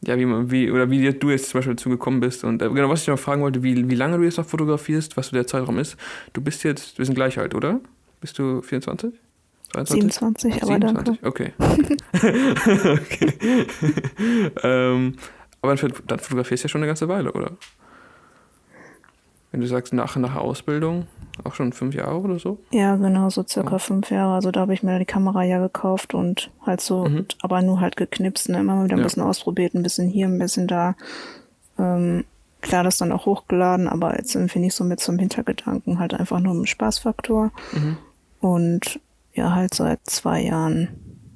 [0.01, 2.43] ja, wie man, wie, oder wie du jetzt zum Beispiel dazu gekommen bist.
[2.43, 5.15] Und äh, genau, was ich noch fragen wollte, wie, wie lange du jetzt noch fotografierst,
[5.15, 5.95] was so der Zeitraum ist.
[6.33, 7.79] Du bist jetzt, wir sind gleich alt, oder?
[8.19, 9.13] Bist du 24?
[9.71, 10.13] 23?
[10.13, 11.19] 27, aber 27?
[11.21, 11.27] danke.
[11.27, 11.53] Okay.
[13.01, 13.67] okay.
[14.63, 15.15] ähm,
[15.65, 15.75] aber
[16.07, 17.51] dann fotografierst du ja schon eine ganze Weile, oder?
[19.51, 21.07] Wenn du sagst, nach, nach Ausbildung,
[21.43, 22.59] auch schon fünf Jahre oder so?
[22.71, 23.79] Ja, genau, so circa ja.
[23.79, 24.35] fünf Jahre.
[24.35, 27.25] Also da habe ich mir die Kamera ja gekauft und halt so, mhm.
[27.41, 28.59] aber nur halt geknipst, ne?
[28.59, 29.05] immer wieder ein ja.
[29.05, 30.95] bisschen ausprobiert, ein bisschen hier, ein bisschen da.
[31.79, 32.25] Ähm,
[32.61, 36.39] klar, das dann auch hochgeladen, aber jetzt irgendwie nicht so mit zum Hintergedanken, halt einfach
[36.39, 37.51] nur im Spaßfaktor.
[37.71, 37.97] Mhm.
[38.41, 38.99] Und
[39.33, 40.89] ja, halt seit zwei Jahren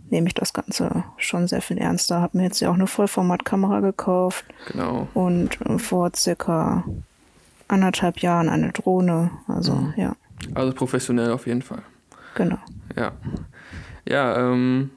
[0.09, 2.21] nehme ich das Ganze schon sehr viel ernster.
[2.21, 4.45] Habe mir jetzt ja auch eine Vollformatkamera gekauft.
[4.71, 5.07] Genau.
[5.13, 6.83] Und vor circa
[7.67, 9.31] anderthalb Jahren eine Drohne.
[9.47, 9.93] Also, mhm.
[9.95, 10.15] ja.
[10.55, 11.81] Also professionell auf jeden Fall.
[12.35, 12.57] Genau.
[12.95, 13.11] Ja.
[14.07, 14.91] Ja, ähm,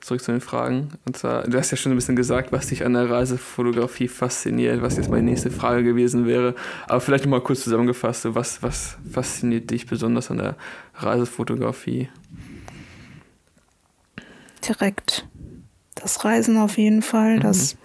[0.00, 0.88] zurück zu den Fragen.
[1.06, 4.82] Und zwar, du hast ja schon ein bisschen gesagt, was dich an der Reisefotografie fasziniert,
[4.82, 6.54] was jetzt meine nächste Frage gewesen wäre.
[6.86, 10.56] Aber vielleicht nochmal kurz zusammengefasst, was, was fasziniert dich besonders an der
[10.94, 12.08] Reisefotografie?
[14.68, 15.26] Direkt
[15.94, 17.40] das Reisen auf jeden Fall, mhm.
[17.40, 17.76] das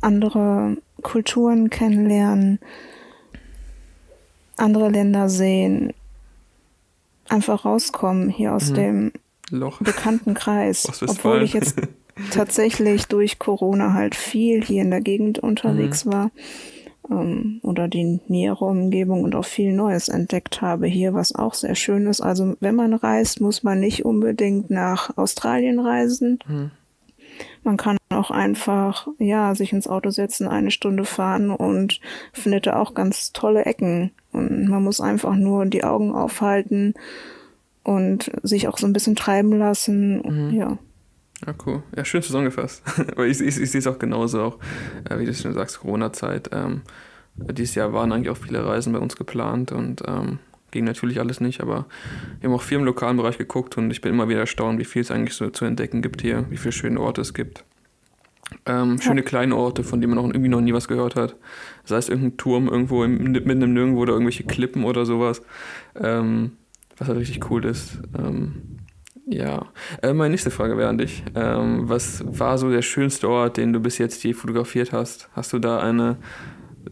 [0.00, 2.58] andere Kulturen kennenlernen,
[4.56, 5.92] andere Länder sehen,
[7.28, 8.74] einfach rauskommen hier aus mhm.
[8.74, 9.12] dem
[9.50, 9.80] Loch.
[9.80, 11.02] bekannten Kreis.
[11.06, 11.76] Obwohl ich jetzt
[12.30, 16.12] tatsächlich durch Corona halt viel hier in der Gegend unterwegs mhm.
[16.12, 16.30] war
[17.10, 21.74] ähm, oder die nähere Umgebung und auch viel Neues entdeckt habe hier, was auch sehr
[21.74, 22.20] schön ist.
[22.20, 26.38] Also wenn man reist, muss man nicht unbedingt nach Australien reisen.
[26.46, 26.70] Mhm.
[27.64, 32.00] Man kann auch einfach, ja, sich ins Auto setzen, eine Stunde fahren und
[32.32, 34.12] findet da auch ganz tolle Ecken.
[34.32, 36.94] Und man muss einfach nur die Augen aufhalten
[37.82, 40.22] und sich auch so ein bisschen treiben lassen.
[40.22, 40.54] Mhm.
[40.54, 40.78] Ja.
[41.44, 41.82] Ja, cool.
[41.94, 42.82] Ja, schön zusammengefasst.
[43.12, 44.58] Aber ich, ich, ich sehe es auch genauso, auch,
[45.08, 46.50] äh, wie du schon sagst, Corona-Zeit.
[46.52, 46.82] Ähm,
[47.34, 50.38] dieses Jahr waren eigentlich auch viele Reisen bei uns geplant und ähm,
[50.70, 51.86] ging natürlich alles nicht, aber
[52.40, 54.84] wir haben auch viel im lokalen Bereich geguckt und ich bin immer wieder erstaunt, wie
[54.84, 57.64] viel es eigentlich so zu entdecken gibt hier, wie viele schöne Orte es gibt.
[58.64, 61.36] Ähm, schöne kleine Orte, von denen man auch irgendwie noch nie was gehört hat.
[61.84, 65.42] Sei es irgendein Turm irgendwo im, mitten im Nirgendwo oder irgendwelche Klippen oder sowas.
[65.96, 66.52] Ähm,
[66.96, 67.98] was halt richtig cool ist.
[68.16, 68.78] Ähm,
[69.28, 69.66] ja,
[70.02, 71.24] äh, meine nächste Frage wäre an dich.
[71.34, 75.28] Ähm, was war so der schönste Ort, den du bis jetzt je fotografiert hast?
[75.32, 76.16] Hast du da eine,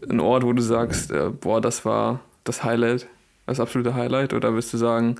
[0.07, 3.07] einen Ort, wo du sagst, äh, boah, das war das Highlight,
[3.45, 4.33] das absolute Highlight?
[4.33, 5.15] Oder wirst du sagen,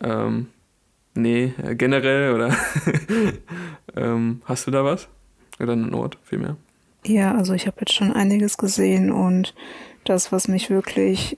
[0.00, 0.46] ähm,
[1.14, 2.56] nee, äh, generell oder
[3.96, 5.08] ähm, hast du da was?
[5.58, 6.56] Oder einen Ort vielmehr?
[7.04, 9.54] Ja, also ich habe jetzt schon einiges gesehen und
[10.04, 11.36] das, was mich wirklich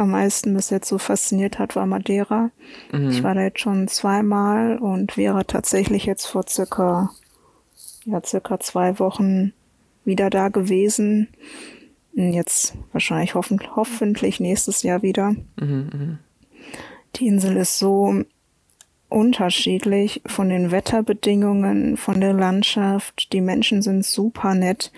[0.00, 2.50] am meisten bis jetzt so fasziniert hat, war Madeira.
[2.92, 3.10] Mhm.
[3.10, 7.10] Ich war da jetzt schon zweimal und wäre tatsächlich jetzt vor circa,
[8.04, 9.52] ja, circa zwei Wochen
[10.04, 11.28] wieder da gewesen.
[12.12, 15.36] Jetzt wahrscheinlich hoffen, hoffentlich nächstes Jahr wieder.
[15.60, 16.18] Mhm, mh.
[17.16, 18.24] Die Insel ist so
[19.08, 23.32] unterschiedlich von den Wetterbedingungen, von der Landschaft.
[23.32, 24.92] Die Menschen sind super nett.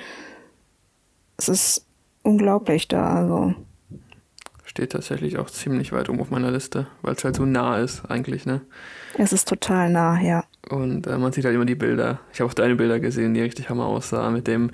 [1.36, 1.86] Es ist
[2.22, 3.54] unglaublich da, also.
[4.72, 8.06] Steht tatsächlich auch ziemlich weit oben auf meiner Liste, weil es halt so nah ist
[8.08, 8.62] eigentlich, ne?
[9.18, 10.44] Es ist total nah, ja.
[10.66, 12.20] Und äh, man sieht halt immer die Bilder.
[12.32, 14.70] Ich habe auch deine Bilder gesehen, die richtig hammer aussahen, mit dem,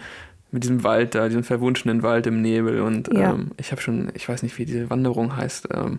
[0.53, 2.81] mit diesem Wald da, diesem verwunschenen Wald im Nebel.
[2.81, 3.33] Und ja.
[3.33, 5.99] ähm, ich habe schon, ich weiß nicht, wie diese Wanderung heißt, ähm,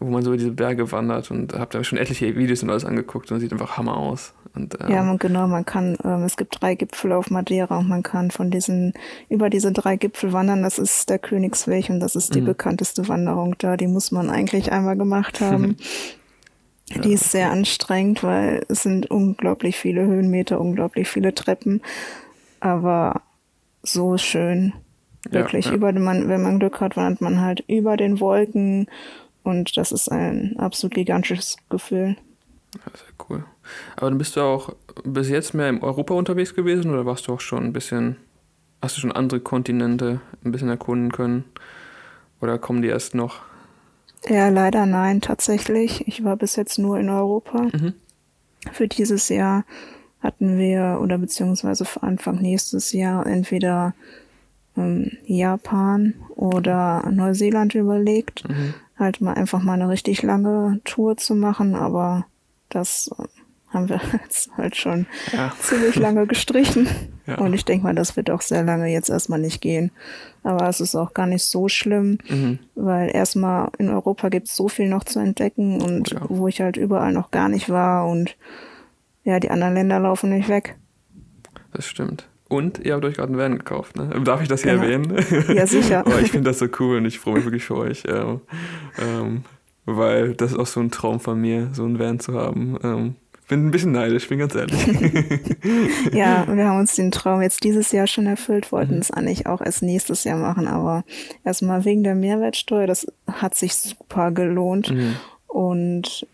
[0.00, 3.30] wo man so diese Berge wandert und habe da schon etliche Videos und alles angeguckt
[3.32, 4.34] und sieht einfach Hammer aus.
[4.54, 8.02] Und, ähm, ja, genau, man kann, ähm, es gibt drei Gipfel auf Madeira und man
[8.02, 8.94] kann von diesen,
[9.28, 10.62] über diese drei Gipfel wandern.
[10.62, 12.46] Das ist der Königsweg und das ist die mhm.
[12.46, 13.76] bekannteste Wanderung da.
[13.76, 15.76] Die muss man eigentlich einmal gemacht haben.
[16.88, 17.00] ja.
[17.00, 21.82] Die ist sehr anstrengend, weil es sind unglaublich viele Höhenmeter, unglaublich viele Treppen.
[22.60, 23.22] Aber
[23.82, 24.72] so schön.
[25.28, 25.76] Wirklich, ja, ja.
[25.76, 28.86] über den, man, wenn man Glück hat, wandert man halt über den Wolken
[29.46, 32.16] und das ist ein absolut gigantisches Gefühl.
[32.74, 33.44] Ja, sehr cool.
[33.96, 37.32] Aber dann bist du auch bis jetzt mehr in Europa unterwegs gewesen oder warst du
[37.32, 38.16] auch schon ein bisschen,
[38.82, 41.44] hast du schon andere Kontinente ein bisschen erkunden können?
[42.40, 43.42] Oder kommen die erst noch?
[44.28, 46.06] Ja, leider nein, tatsächlich.
[46.08, 47.68] Ich war bis jetzt nur in Europa.
[47.72, 47.94] Mhm.
[48.72, 49.64] Für dieses Jahr
[50.20, 53.94] hatten wir, oder beziehungsweise für Anfang nächstes Jahr, entweder
[54.76, 58.48] ähm, Japan oder Neuseeland überlegt.
[58.48, 62.26] Mhm halt mal einfach mal eine richtig lange Tour zu machen, aber
[62.68, 63.24] das äh,
[63.72, 65.52] haben wir jetzt halt schon ja.
[65.58, 66.88] ziemlich lange gestrichen.
[67.26, 67.38] Ja.
[67.38, 69.90] Und ich denke mal, das wird auch sehr lange jetzt erstmal nicht gehen.
[70.42, 72.60] Aber es ist auch gar nicht so schlimm, mhm.
[72.74, 76.20] weil erstmal in Europa gibt es so viel noch zu entdecken und ja.
[76.28, 78.36] wo ich halt überall noch gar nicht war und
[79.24, 80.76] ja, die anderen Länder laufen nicht weg.
[81.72, 82.28] Das stimmt.
[82.48, 84.08] Und ihr habt euch gerade einen Van gekauft, ne?
[84.24, 84.84] Darf ich das hier genau.
[84.84, 85.24] erwähnen?
[85.54, 86.04] Ja, sicher.
[86.06, 88.04] oh, ich finde das so cool und ich freue mich wirklich für euch.
[88.08, 88.40] Ähm,
[88.98, 89.44] ähm,
[89.84, 92.78] weil das ist auch so ein Traum von mir, so einen Van zu haben.
[92.82, 93.14] Ähm,
[93.48, 94.86] bin ein bisschen neidisch, bin ganz ehrlich.
[96.12, 99.00] ja, wir haben uns den Traum jetzt dieses Jahr schon erfüllt, wollten mhm.
[99.00, 101.04] es eigentlich auch erst nächstes Jahr machen, aber
[101.44, 104.90] erstmal wegen der Mehrwertsteuer, das hat sich super gelohnt.
[104.90, 105.16] Mhm.
[105.46, 106.26] Und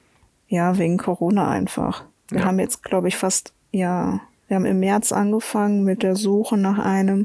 [0.48, 2.04] ja, wegen Corona einfach.
[2.30, 2.46] Wir ja.
[2.46, 4.20] haben jetzt, glaube ich, fast, ja,
[4.52, 7.24] wir haben im März angefangen mit der Suche nach einem.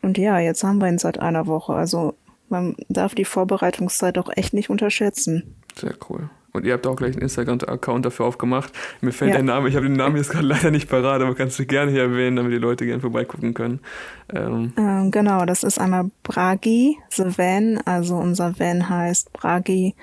[0.00, 1.72] Und ja, jetzt haben wir ihn seit einer Woche.
[1.72, 2.14] Also
[2.50, 5.56] man darf die Vorbereitungszeit auch echt nicht unterschätzen.
[5.74, 6.30] Sehr cool.
[6.52, 8.72] Und ihr habt auch gleich einen Instagram-Account dafür aufgemacht.
[9.00, 9.38] Mir fällt ja.
[9.38, 11.90] der Name, ich habe den Namen jetzt gerade leider nicht parat, aber kannst du gerne
[11.90, 13.80] hier erwähnen, damit die Leute gerne vorbeigucken können.
[14.32, 14.72] Ähm.
[14.76, 17.80] Ähm, genau, das ist einmal Bragi, The Van.
[17.84, 19.96] Also unser Van heißt Bragi.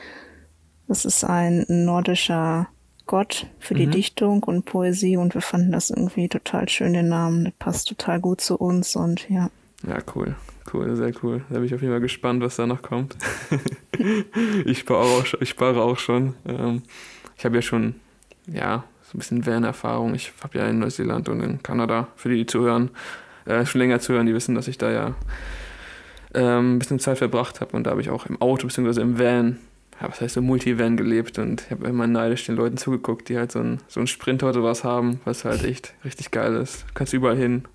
[0.89, 2.67] Das ist ein nordischer
[3.09, 3.91] Gott für die mhm.
[3.91, 7.45] Dichtung und Poesie und wir fanden das irgendwie total schön, den Namen.
[7.45, 9.49] Das passt total gut zu uns und ja.
[9.87, 10.35] Ja, cool.
[10.71, 11.41] Cool, sehr cool.
[11.49, 13.15] Da bin ich auf jeden Fall gespannt, was da noch kommt.
[14.65, 16.35] ich, spare auch, ich spare auch schon.
[16.45, 16.83] Ähm,
[17.35, 17.95] ich habe ja schon,
[18.45, 20.13] ja, so ein bisschen Van-Erfahrung.
[20.13, 22.91] Ich habe ja in Neuseeland und in Kanada, für die, die zuhören,
[23.45, 25.15] äh, schon länger zuhören, die wissen, dass ich da ja
[26.35, 29.01] ähm, ein bisschen Zeit verbracht habe und da habe ich auch im Auto bzw.
[29.01, 29.57] im Van
[30.01, 33.37] ja, was heißt so Multivan gelebt und ich habe immer neidisch den Leuten zugeguckt, die
[33.37, 36.83] halt so ein, so ein Sprinter oder was haben, was halt echt richtig geil ist.
[36.87, 37.65] Du kannst überall hin.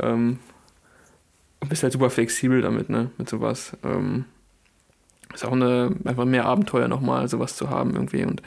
[0.00, 0.38] Ähm,
[1.60, 3.76] und bist halt super flexibel damit, ne, mit sowas.
[3.82, 4.26] Ähm,
[5.34, 8.24] ist auch eine, einfach mehr Abenteuer nochmal, sowas zu haben irgendwie.
[8.24, 8.42] Und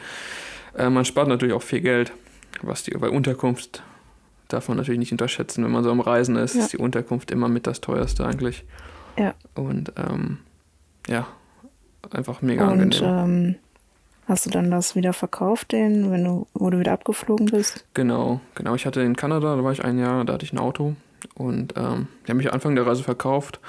[0.77, 2.13] äh, man spart natürlich auch viel Geld,
[2.61, 3.83] was die, weil Unterkunft
[4.47, 5.63] darf man natürlich nicht unterschätzen.
[5.63, 6.61] Wenn man so am Reisen ist, ja.
[6.61, 8.63] ist die Unterkunft immer mit das teuerste eigentlich.
[9.17, 9.33] Ja.
[9.55, 10.39] Und ähm,
[11.07, 11.27] ja,
[12.11, 13.03] einfach mega Und, angenehm.
[13.03, 13.55] Ähm,
[14.27, 17.85] hast du dann das wieder verkauft, den, wenn du, wo du wieder abgeflogen bist?
[17.93, 18.75] Genau, genau.
[18.75, 20.95] Ich hatte in Kanada, da war ich ein Jahr, da hatte ich ein Auto
[21.35, 23.59] und ähm, die haben mich Anfang der Reise verkauft.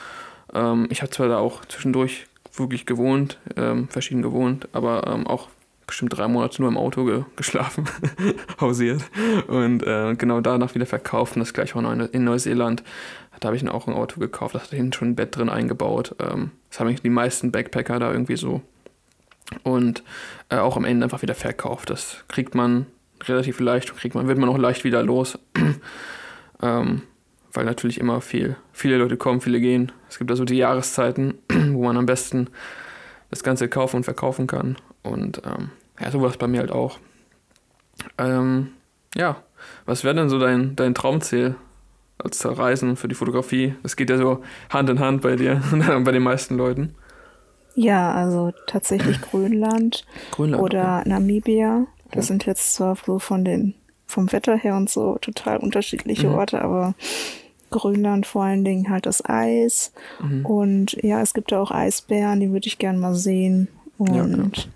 [0.55, 5.49] Ähm, ich habe zwar da auch zwischendurch wirklich gewohnt, ähm, verschieden gewohnt, aber ähm, auch
[5.87, 7.85] bestimmt drei Monate nur im Auto ge geschlafen,
[8.61, 9.03] hausiert.
[9.49, 12.83] Und äh, genau danach wieder verkauft und das gleiche auch in Neuseeland.
[13.43, 16.15] Da habe ich auch ein Auto gekauft, da hatte hinten schon ein Bett drin eingebaut.
[16.21, 18.63] Ähm, das haben die meisten Backpacker da irgendwie so.
[19.65, 20.05] Und
[20.49, 21.91] äh, auch am Ende einfach wieder verkauft.
[21.91, 22.87] Das kriegt man
[23.25, 25.41] relativ leicht, kriegt man, wird man auch leicht wieder los.
[26.63, 27.03] ähm,
[27.53, 29.91] weil natürlich immer viel, viele Leute kommen, viele gehen.
[30.09, 31.35] Es gibt also die Jahreszeiten,
[31.73, 32.49] wo man am besten
[33.31, 34.77] das Ganze kaufen und verkaufen kann.
[35.03, 37.01] Und ähm, ja, so war es bei mir halt auch.
[38.19, 38.69] Ähm,
[39.17, 39.43] ja,
[39.85, 41.57] was wäre denn so dein, dein Traumziel
[42.23, 43.75] als Reisen für die Fotografie.
[43.83, 46.95] Das geht ja so Hand in Hand bei dir und bei den meisten Leuten.
[47.75, 51.09] Ja, also tatsächlich Grönland, Grönland oder okay.
[51.09, 51.87] Namibia.
[52.11, 53.75] Das sind jetzt zwar so von den,
[54.07, 56.35] vom Wetter her und so total unterschiedliche mhm.
[56.35, 56.95] Orte, aber
[57.71, 59.93] Grönland vor allen Dingen halt das Eis.
[60.21, 60.45] Mhm.
[60.45, 63.69] Und ja, es gibt da auch Eisbären, die würde ich gerne mal sehen.
[63.97, 64.69] Und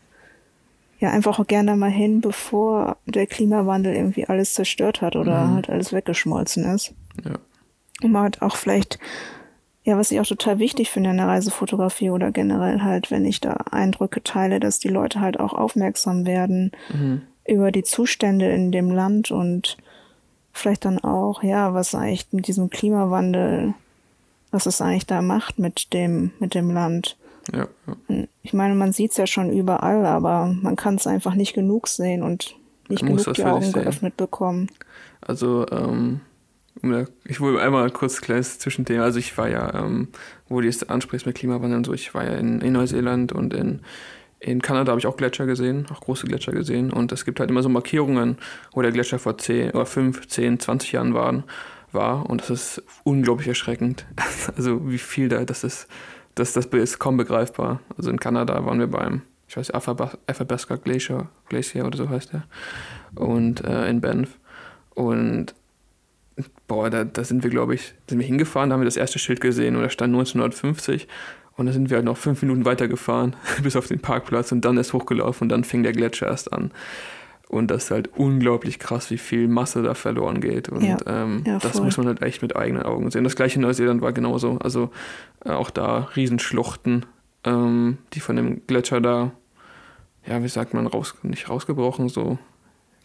[0.98, 5.54] ja einfach auch gerne mal hin, bevor der Klimawandel irgendwie alles zerstört hat oder mhm.
[5.54, 6.94] halt alles weggeschmolzen ist.
[7.24, 7.38] Ja.
[8.02, 8.98] Um halt auch vielleicht,
[9.84, 13.40] ja, was ich auch total wichtig finde in der Reisefotografie oder generell halt, wenn ich
[13.40, 17.22] da Eindrücke teile, dass die Leute halt auch aufmerksam werden mhm.
[17.46, 19.76] über die Zustände in dem Land und
[20.52, 23.74] vielleicht dann auch, ja, was eigentlich mit diesem Klimawandel,
[24.50, 27.16] was es eigentlich da macht mit dem, mit dem Land.
[27.52, 28.24] Ja, ja.
[28.42, 31.88] Ich meine, man sieht es ja schon überall, aber man kann es einfach nicht genug
[31.88, 32.56] sehen und
[32.88, 34.68] nicht man genug die Augen geöffnet bekommen.
[35.20, 36.20] Also, ähm,
[37.24, 39.04] ich wollte einmal kurz ein kleines Zwischenthema.
[39.04, 40.08] Also ich war ja, ähm,
[40.48, 43.54] wo du jetzt ansprichst mit Klimawandel und so, ich war ja in, in Neuseeland und
[43.54, 43.80] in,
[44.40, 46.92] in Kanada habe ich auch Gletscher gesehen, auch große Gletscher gesehen.
[46.92, 48.38] Und es gibt halt immer so Markierungen,
[48.72, 51.44] wo der Gletscher vor 10 oder 5, 10, 20 Jahren waren,
[51.92, 52.28] war.
[52.28, 54.06] Und das ist unglaublich erschreckend.
[54.56, 55.88] also wie viel da, das ist,
[56.34, 57.80] das, das ist kaum begreifbar.
[57.96, 62.44] Also in Kanada waren wir beim, ich weiß, Athabasca Glacier, Glacier oder so heißt der.
[63.14, 64.38] Und äh, in Banff.
[64.94, 65.54] Und
[66.66, 69.18] boah, da, da sind wir, glaube ich, sind wir hingefahren, da haben wir das erste
[69.18, 71.06] Schild gesehen und da stand 1950
[71.56, 74.76] und dann sind wir halt noch fünf Minuten weitergefahren bis auf den Parkplatz und dann
[74.76, 76.70] ist hochgelaufen und dann fing der Gletscher erst an.
[77.48, 80.68] Und das ist halt unglaublich krass, wie viel Masse da verloren geht.
[80.68, 83.22] Und ja, ähm, ja, das muss man halt echt mit eigenen Augen sehen.
[83.22, 84.58] Das gleiche in Neuseeland war genauso.
[84.58, 84.90] Also
[85.44, 87.06] äh, auch da Riesenschluchten,
[87.44, 89.30] ähm, die von dem Gletscher da,
[90.26, 92.36] ja, wie sagt man, raus, nicht rausgebrochen, so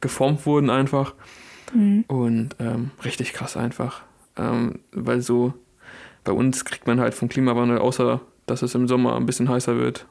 [0.01, 1.13] geformt wurden einfach.
[1.73, 2.05] Mhm.
[2.07, 4.03] Und ähm, richtig krass einfach.
[4.37, 5.53] Ähm, weil so
[6.23, 9.77] bei uns kriegt man halt vom Klimawandel, außer dass es im Sommer ein bisschen heißer
[9.77, 10.05] wird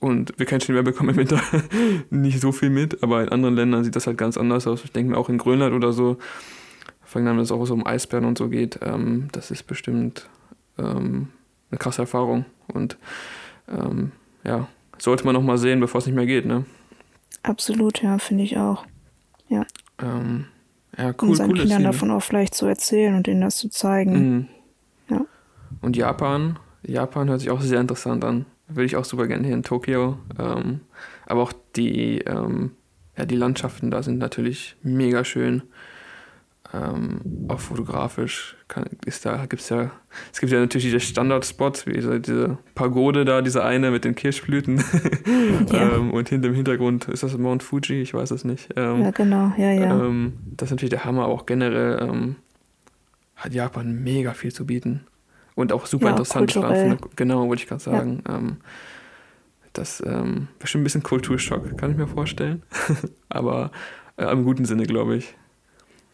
[0.00, 1.40] und wir keinen Schnee mehr bekommen im Winter,
[2.10, 3.02] nicht so viel mit.
[3.02, 4.84] Aber in anderen Ländern sieht das halt ganz anders aus.
[4.84, 6.18] Ich denke mir auch in Grönland oder so,
[7.02, 10.28] vor allem wenn es auch so um Eisbären und so geht, ähm, das ist bestimmt
[10.78, 11.28] ähm,
[11.70, 12.44] eine krasse Erfahrung.
[12.68, 12.96] Und
[13.68, 14.12] ähm,
[14.44, 16.64] ja, sollte man noch mal sehen, bevor es nicht mehr geht, ne?
[17.42, 18.86] Absolut, ja, finde ich auch.
[19.48, 19.66] Ja.
[20.00, 20.46] Ähm,
[20.96, 21.84] ja, cool, um seinen Kindern Szene.
[21.84, 24.12] davon auch vielleicht zu erzählen und ihnen das zu zeigen.
[24.12, 24.48] Mhm.
[25.08, 25.26] Ja.
[25.80, 28.46] Und Japan, Japan hört sich auch sehr interessant an.
[28.68, 30.18] Würde ich auch super gerne hier in Tokio.
[30.38, 30.80] Ähm,
[31.26, 32.72] aber auch die, ähm,
[33.16, 35.62] ja, die Landschaften da sind natürlich mega schön
[36.74, 39.90] ähm, auch fotografisch kann, ist da, gibt's ja,
[40.32, 44.14] es gibt ja natürlich diese Standardspots, wie diese, diese Pagode da, diese eine mit den
[44.14, 44.82] Kirschblüten.
[45.72, 45.96] Ja.
[45.96, 48.68] ähm, und hinter dem Hintergrund ist das Mount Fuji, ich weiß es nicht.
[48.76, 50.04] Ähm, ja, genau, ja, ja.
[50.04, 52.36] Ähm, das ist natürlich der Hammer, aber auch generell ähm,
[53.36, 55.06] hat Japan mega viel zu bieten.
[55.54, 56.52] Und auch super ja, interessant.
[56.52, 56.98] Kulturell.
[57.16, 58.22] Genau, wollte ich gerade sagen.
[58.26, 58.36] Ja.
[58.36, 58.56] Ähm,
[59.72, 60.02] das
[60.58, 62.62] bestimmt ein bisschen Kulturschock, kann ich mir vorstellen.
[63.30, 63.70] aber
[64.16, 65.34] äh, im guten Sinne, glaube ich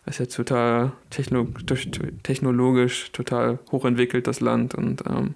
[0.08, 1.46] ist jetzt total techno
[2.22, 4.74] technologisch total hochentwickelt, das Land.
[4.74, 5.34] Und ähm,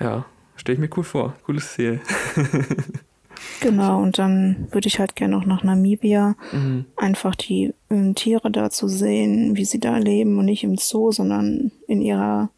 [0.00, 0.24] ja,
[0.56, 1.34] stelle ich mir cool vor.
[1.44, 2.00] Cooles Ziel.
[3.60, 6.36] genau, und dann würde ich halt gerne noch nach Namibia.
[6.52, 6.86] Mhm.
[6.96, 11.12] Einfach die ähm, Tiere da zu sehen, wie sie da leben und nicht im Zoo,
[11.12, 12.50] sondern in ihrer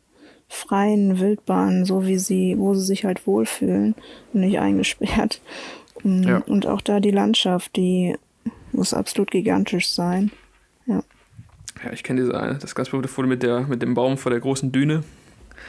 [0.49, 3.95] freien Wildbahn, so wie sie, wo sie sich halt wohlfühlen
[4.33, 5.41] und nicht eingesperrt.
[6.03, 6.39] Ja.
[6.47, 8.15] Und auch da die Landschaft, die
[8.73, 10.31] muss absolut gigantisch sein.
[11.83, 11.93] Ja.
[11.93, 14.41] Ich kenne diese eine, das ganz berühmte Foto mit, der, mit dem Baum vor der
[14.41, 15.03] großen Düne.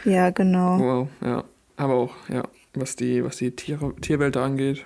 [0.04, 0.80] Ja, genau.
[0.80, 1.44] Wow, ja.
[1.78, 4.86] Aber auch, ja, was die, was die Tiere, Tierwelt angeht.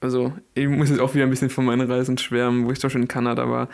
[0.00, 2.90] Also, ich muss jetzt auch wieder ein bisschen von meinen Reisen schwärmen, wo ich doch
[2.90, 3.68] schon in Kanada war.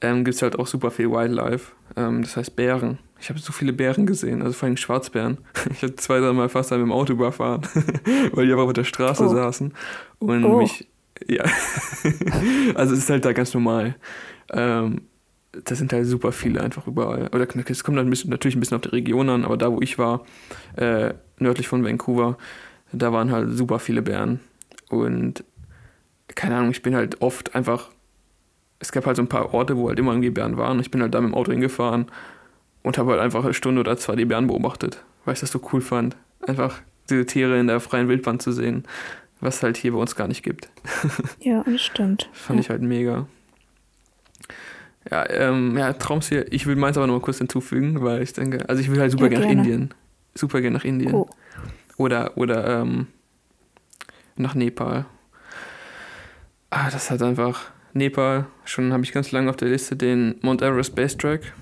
[0.00, 1.72] Ähm, Gibt es halt auch super viel Wildlife.
[1.96, 2.98] Ähm, das heißt Bären.
[3.20, 5.38] Ich habe so viele Bären gesehen, also vor allem Schwarzbären.
[5.70, 7.62] Ich hatte zwei, drei Mal fast mit dem Auto überfahren,
[8.32, 9.28] weil die einfach auf der Straße oh.
[9.28, 9.72] saßen.
[10.18, 10.58] Und oh.
[10.58, 10.86] mich,
[11.26, 11.44] ja.
[12.74, 13.94] also, es ist halt da ganz normal.
[14.52, 15.02] Ähm,
[15.64, 17.28] das sind halt super viele einfach überall.
[17.32, 20.24] Oder es kommt natürlich ein bisschen auf die Region an, aber da, wo ich war,
[20.76, 22.36] äh, nördlich von Vancouver,
[22.92, 24.40] da waren halt super viele Bären.
[24.88, 25.44] Und
[26.34, 27.90] keine Ahnung, ich bin halt oft einfach.
[28.80, 30.80] Es gab halt so ein paar Orte, wo halt immer irgendwie Bären waren.
[30.80, 32.06] Ich bin halt da mit dem Auto hingefahren
[32.82, 35.60] und habe halt einfach eine Stunde oder zwei die Bären beobachtet, weil ich das so
[35.72, 36.16] cool fand.
[36.46, 38.84] Einfach diese Tiere in der freien Wildbahn zu sehen,
[39.40, 40.68] was halt hier bei uns gar nicht gibt.
[41.40, 42.28] Ja, das stimmt.
[42.32, 42.60] fand ja.
[42.62, 43.26] ich halt mega.
[45.10, 46.46] Ja, ähm, ja, Traumziel.
[46.50, 49.12] Ich will meins aber noch mal kurz hinzufügen, weil ich denke, also ich will halt
[49.12, 49.94] super ja, gerne nach Indien.
[50.34, 51.14] Super gerne nach Indien.
[51.14, 51.28] Oh.
[51.96, 53.06] Oder, oder ähm,
[54.36, 55.06] nach Nepal.
[56.70, 58.46] Ah, das hat einfach Nepal.
[58.64, 61.52] Schon habe ich ganz lange auf der Liste den Mount Everest Base Track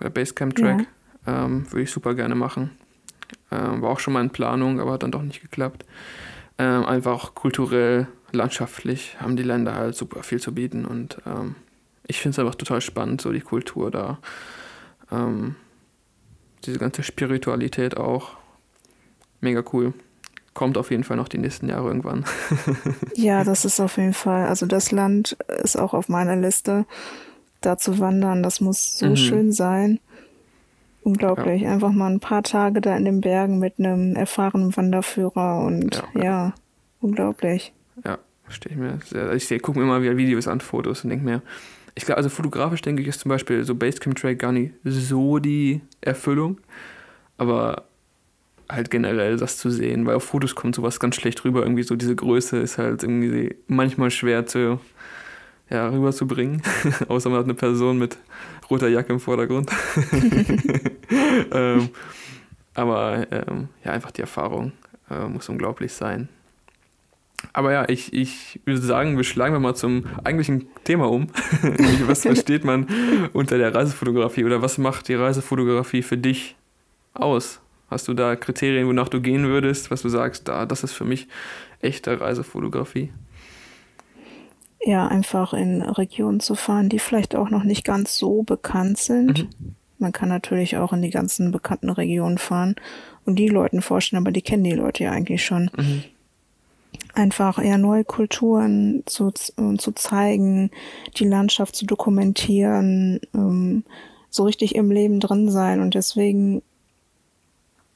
[0.00, 0.86] oder Basecamp Track.
[1.26, 1.44] Ja.
[1.44, 2.70] Ähm, würde ich super gerne machen.
[3.50, 5.84] Ähm, war auch schon mal in Planung, aber hat dann doch nicht geklappt.
[6.58, 11.56] Ähm, einfach kulturell, landschaftlich haben die Länder halt super viel zu bieten und ähm,
[12.06, 14.18] ich finde es einfach total spannend, so die Kultur da.
[15.10, 15.56] Ähm,
[16.64, 18.30] diese ganze Spiritualität auch.
[19.40, 19.92] Mega cool.
[20.54, 22.24] kommt auf jeden Fall noch die nächsten Jahre irgendwann.
[23.14, 24.46] ja, das ist auf jeden Fall.
[24.46, 26.86] Also das Land ist auch auf meiner Liste,
[27.60, 28.42] da zu wandern.
[28.42, 29.16] Das muss so mhm.
[29.16, 29.98] schön sein.
[31.02, 31.62] Unglaublich.
[31.62, 31.72] Ja.
[31.72, 36.04] Einfach mal ein paar Tage da in den Bergen mit einem erfahrenen Wanderführer und ja,
[36.14, 36.24] ja.
[36.24, 36.54] ja
[37.00, 37.74] unglaublich.
[38.04, 38.98] Ja, verstehe ich mir.
[39.04, 41.42] Sehr, ich gucke mir immer wieder Videos an, Fotos und denke mir,
[41.94, 45.38] ich glaube, also fotografisch denke ich, ist zum Beispiel so Basecamp Track gar nicht so
[45.38, 46.58] die Erfüllung.
[47.36, 47.84] Aber
[48.68, 51.62] halt generell das zu sehen, weil auf Fotos kommt sowas ganz schlecht rüber.
[51.62, 54.80] Irgendwie so diese Größe ist halt irgendwie manchmal schwer zu,
[55.70, 56.62] ja, rüberzubringen.
[57.08, 58.18] Außer man hat eine Person mit
[58.70, 59.70] roter Jacke im Vordergrund.
[61.52, 61.90] ähm,
[62.74, 64.72] aber ähm, ja, einfach die Erfahrung
[65.10, 66.28] äh, muss unglaublich sein.
[67.52, 71.28] Aber ja, ich, ich würde sagen, wir schlagen wir mal zum eigentlichen Thema um.
[72.06, 72.86] was versteht man
[73.32, 76.56] unter der Reisefotografie oder was macht die Reisefotografie für dich
[77.12, 77.60] aus?
[77.90, 81.04] Hast du da Kriterien, wonach du gehen würdest, was du sagst, da, das ist für
[81.04, 81.28] mich
[81.80, 83.12] echte Reisefotografie?
[84.84, 89.44] Ja, einfach in Regionen zu fahren, die vielleicht auch noch nicht ganz so bekannt sind.
[89.44, 89.74] Mhm.
[89.98, 92.74] Man kann natürlich auch in die ganzen bekannten Regionen fahren
[93.24, 95.70] und die Leuten vorstellen, aber die kennen die Leute ja eigentlich schon.
[95.76, 96.04] Mhm.
[97.14, 100.70] Einfach eher neue Kulturen zu, äh, zu zeigen,
[101.16, 103.84] die Landschaft zu dokumentieren, ähm,
[104.30, 105.80] so richtig im Leben drin sein.
[105.80, 106.62] Und deswegen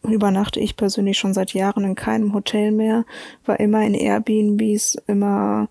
[0.02, 3.04] übernachte ich persönlich schon seit Jahren in keinem Hotel mehr,
[3.44, 5.68] war immer in Airbnbs, immer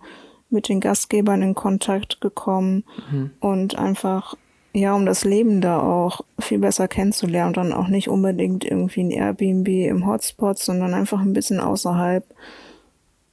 [0.49, 3.31] mit den Gastgebern in Kontakt gekommen mhm.
[3.39, 4.35] und einfach,
[4.73, 9.03] ja, um das Leben da auch viel besser kennenzulernen und dann auch nicht unbedingt irgendwie
[9.03, 12.23] ein Airbnb im Hotspot, sondern einfach ein bisschen außerhalb.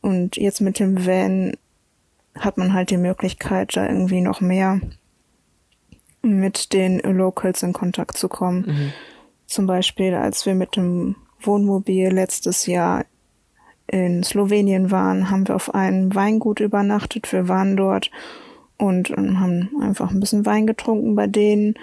[0.05, 1.57] Und jetzt mit dem Van
[2.39, 4.79] hat man halt die Möglichkeit, da irgendwie noch mehr
[6.21, 8.67] mit den Locals in Kontakt zu kommen.
[8.67, 8.93] Mhm.
[9.47, 13.07] Zum Beispiel, als wir mit dem Wohnmobil letztes Jahr
[13.87, 17.33] in Slowenien waren, haben wir auf einem Weingut übernachtet.
[17.33, 18.11] Wir waren dort
[18.77, 21.77] und haben einfach ein bisschen Wein getrunken bei denen.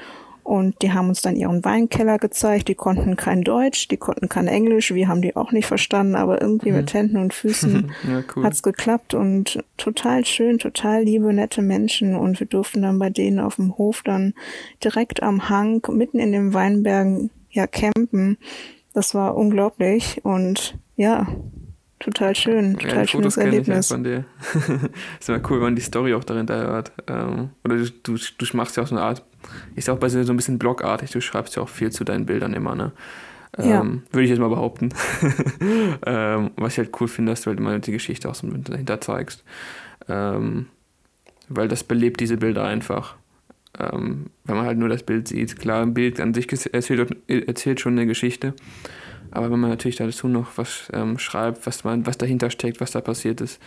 [0.44, 2.68] Und die haben uns dann ihren Weinkeller gezeigt.
[2.68, 4.94] Die konnten kein Deutsch, die konnten kein Englisch.
[4.94, 6.78] Wir haben die auch nicht verstanden, aber irgendwie mhm.
[6.78, 8.44] mit Händen und Füßen ja, cool.
[8.44, 12.16] hat's geklappt und total schön, total liebe, nette Menschen.
[12.16, 14.34] Und wir durften dann bei denen auf dem Hof dann
[14.84, 18.38] direkt am Hang, mitten in den Weinbergen, ja, campen.
[18.94, 21.28] Das war unglaublich und ja,
[22.02, 23.86] total schön, total ja, schönes Erlebnis.
[23.86, 24.26] Ich von dir.
[25.20, 26.92] ist immer cool, wenn man die Story auch dahinter hört.
[27.08, 29.24] Ähm, oder du, du, du machst ja auch so eine Art,
[29.76, 32.26] ist auch bei so, so ein bisschen blogartig, du schreibst ja auch viel zu deinen
[32.26, 32.92] Bildern immer, ne?
[33.58, 33.84] Ähm, ja.
[34.14, 34.90] Würde ich jetzt mal behaupten.
[36.06, 39.02] ähm, was ich halt cool finde, dass du halt immer die Geschichte auch so dahinter
[39.02, 39.44] zeigst.
[40.08, 40.68] Ähm,
[41.50, 43.16] weil das belebt diese Bilder einfach
[43.80, 45.58] ähm, wenn man halt nur das Bild sieht.
[45.60, 48.54] Klar, ein Bild an sich erzählt, erzählt schon eine Geschichte,
[49.32, 52.92] aber wenn man natürlich dazu noch was ähm, schreibt, was, man, was dahinter steckt, was
[52.92, 53.62] da passiert ist,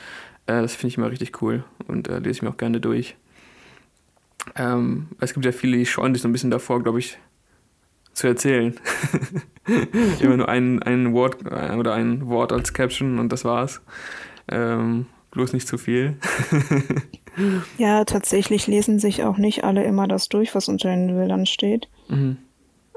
[0.47, 3.17] äh, das finde ich immer richtig cool und äh, lese ich mir auch gerne durch.
[4.57, 7.19] Ähm, es gibt ja viele, die scheuen sich so ein bisschen davor, glaube ich,
[8.13, 8.79] zu erzählen.
[10.21, 13.81] Immer nur ein, ein Wort äh, oder ein Wort als Caption und das war's.
[14.49, 16.17] Ähm, bloß nicht zu viel.
[17.79, 21.89] Ja, tatsächlich lesen sich auch nicht alle immer das durch, was unter den Bildern steht.
[22.09, 22.37] Mhm.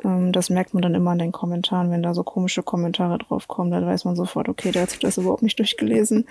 [0.03, 3.47] Ähm, das merkt man dann immer in den Kommentaren, wenn da so komische Kommentare drauf
[3.47, 6.27] kommen, dann weiß man sofort, okay, der hat sich das überhaupt nicht durchgelesen.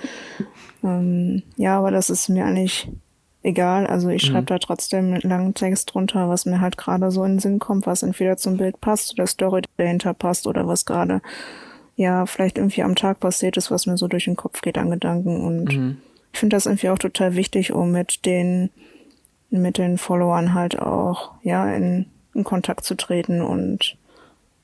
[0.84, 2.88] Ähm, ja, aber das ist mir eigentlich
[3.46, 3.86] egal.
[3.86, 4.32] Also ich mhm.
[4.32, 7.58] schreibe da trotzdem einen langen Text drunter, was mir halt gerade so in den Sinn
[7.58, 11.22] kommt, was entweder zum Bild passt oder Story dahinter passt oder was gerade
[11.96, 14.90] ja vielleicht irgendwie am Tag passiert ist, was mir so durch den Kopf geht an
[14.90, 15.96] Gedanken und mhm
[16.36, 18.68] ich finde das irgendwie auch total wichtig, um mit den,
[19.48, 23.96] mit den Followern halt auch, ja, in, in Kontakt zu treten und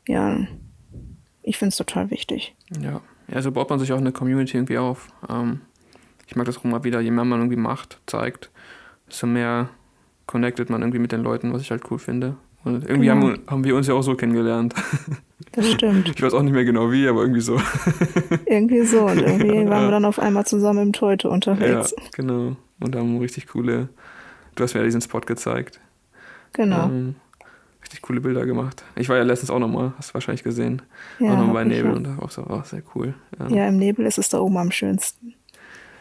[0.07, 0.37] ja,
[1.43, 2.55] ich finde es total wichtig.
[2.79, 3.01] Ja.
[3.27, 5.09] ja, so baut man sich auch eine Community irgendwie auf.
[5.31, 5.63] Ähm,
[6.27, 8.51] ich mag das auch mal wieder, je mehr man irgendwie macht, zeigt,
[9.09, 9.69] desto mehr
[10.27, 12.37] connected man irgendwie mit den Leuten, was ich halt cool finde.
[12.65, 13.29] Und irgendwie genau.
[13.29, 14.75] haben, haben wir uns ja auch so kennengelernt.
[15.51, 16.09] Das stimmt.
[16.09, 17.61] Ich weiß auch nicht mehr genau wie, aber irgendwie so.
[18.47, 19.07] Irgendwie so.
[19.07, 21.95] Und irgendwie waren wir dann auf einmal zusammen im Teute unterwegs.
[21.99, 22.57] Ja, genau.
[22.81, 23.89] Und haben richtig coole.
[24.55, 25.81] Du hast mir ja diesen Spot gezeigt.
[26.53, 26.85] Genau.
[26.85, 27.17] Ähm,
[27.83, 28.85] richtig coole Bilder gemacht.
[28.97, 30.81] Ich war ja letztens auch nochmal, hast du wahrscheinlich gesehen.
[31.19, 33.15] Ja, auch nochmal bei Nebel und da auch so, oh, sehr cool.
[33.39, 33.49] Ja.
[33.49, 35.35] ja, im Nebel ist es da oben am schönsten.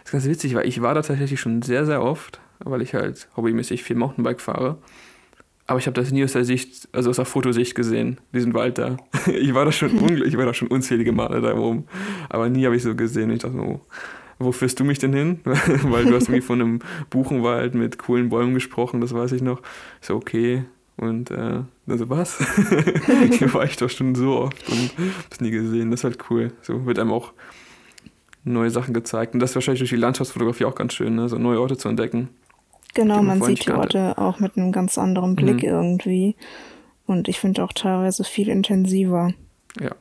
[0.03, 2.93] Das ist ganz witzig, weil ich war da tatsächlich schon sehr, sehr oft, weil ich
[2.93, 4.77] halt hobbymäßig viel Mountainbike fahre.
[5.67, 8.77] Aber ich habe das nie aus der Sicht, also aus der Fotosicht gesehen, diesen Wald
[8.77, 8.97] da.
[9.27, 9.91] Ich war da schon,
[10.25, 11.85] ich war da schon unzählige Male da oben.
[12.29, 13.29] Aber nie habe ich so gesehen.
[13.31, 13.79] Ich dachte, oh,
[14.39, 15.39] wo führst du mich denn hin?
[15.45, 16.79] Weil du hast irgendwie von einem
[17.09, 19.61] Buchenwald mit coolen Bäumen gesprochen, das weiß ich noch.
[20.01, 20.65] Ich so, okay.
[20.97, 22.37] Und äh, also was?
[23.37, 24.91] Hier war ich doch schon so oft und
[25.23, 25.89] hab's nie gesehen.
[25.89, 26.51] Das ist halt cool.
[26.61, 27.33] So wird einem auch
[28.43, 29.33] neue Sachen gezeigt.
[29.33, 31.29] Und das ist wahrscheinlich durch die Landschaftsfotografie auch ganz schön, ne?
[31.29, 32.29] so neue Orte zu entdecken.
[32.93, 35.69] Genau, man sieht die Orte auch mit einem ganz anderen Blick mhm.
[35.69, 36.35] irgendwie.
[37.05, 39.33] Und ich finde auch teilweise viel intensiver.
[39.79, 39.91] Ja.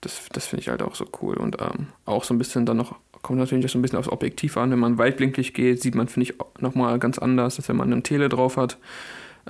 [0.00, 1.36] Das, das finde ich halt auch so cool.
[1.36, 4.08] Und ähm, auch so ein bisschen dann noch, kommt natürlich auch so ein bisschen aufs
[4.08, 4.70] Objektiv an.
[4.70, 8.02] Wenn man weitblinklich geht, sieht man, finde ich, nochmal ganz anders, als wenn man einen
[8.02, 8.78] Tele drauf hat.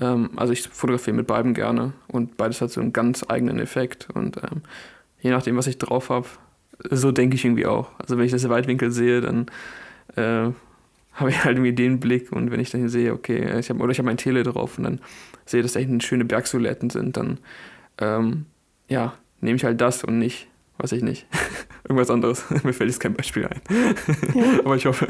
[0.01, 4.09] Ähm, also ich fotografiere mit beiden gerne und beides hat so einen ganz eigenen Effekt.
[4.15, 4.63] Und ähm,
[5.21, 6.27] je nachdem, was ich drauf habe,
[6.91, 7.91] so denke ich irgendwie auch.
[7.99, 9.47] Also wenn ich das im Weitwinkel sehe, dann
[10.17, 10.53] äh,
[11.17, 13.91] habe ich halt irgendwie den Blick und wenn ich dann sehe, okay, ich habe oder
[13.91, 15.01] ich habe mein Tele drauf und dann
[15.47, 17.39] sehe, dass da hinten schöne Bergsoletten sind, dann
[17.99, 18.47] ähm,
[18.89, 20.49] ja, nehme ich halt das und nicht,
[20.79, 21.27] weiß ich nicht,
[21.85, 22.45] irgendwas anderes.
[22.65, 23.61] Mir fällt jetzt kein Beispiel ein.
[24.35, 24.59] Ja.
[24.65, 25.09] Aber ich hoffe,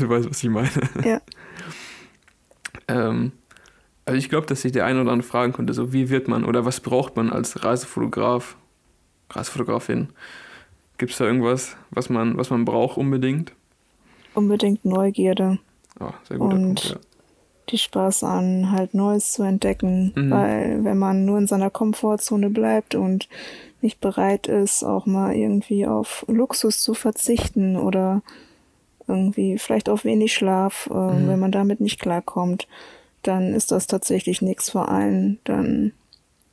[0.00, 0.70] du weißt, was ich meine.
[1.04, 1.20] Ja.
[2.88, 3.32] Ähm,
[4.06, 6.44] also ich glaube, dass sich der eine oder andere fragen konnte, so wie wird man
[6.44, 8.56] oder was braucht man als Reisefotograf,
[9.30, 10.08] Reisefotografin?
[10.98, 13.52] Gibt es da irgendwas, was man, was man braucht unbedingt?
[14.34, 15.58] Unbedingt Neugierde.
[16.00, 16.52] Oh, sehr gut.
[16.52, 16.96] Und Punkt, ja.
[17.70, 20.12] die Spaß an, halt Neues zu entdecken.
[20.14, 20.30] Mhm.
[20.30, 23.28] Weil wenn man nur in seiner Komfortzone bleibt und
[23.82, 28.22] nicht bereit ist, auch mal irgendwie auf Luxus zu verzichten oder
[29.06, 31.28] irgendwie vielleicht auf wenig Schlaf, äh, mhm.
[31.28, 32.66] wenn man damit nicht klarkommt,
[33.22, 35.38] dann ist das tatsächlich nichts für einen.
[35.44, 35.92] Dann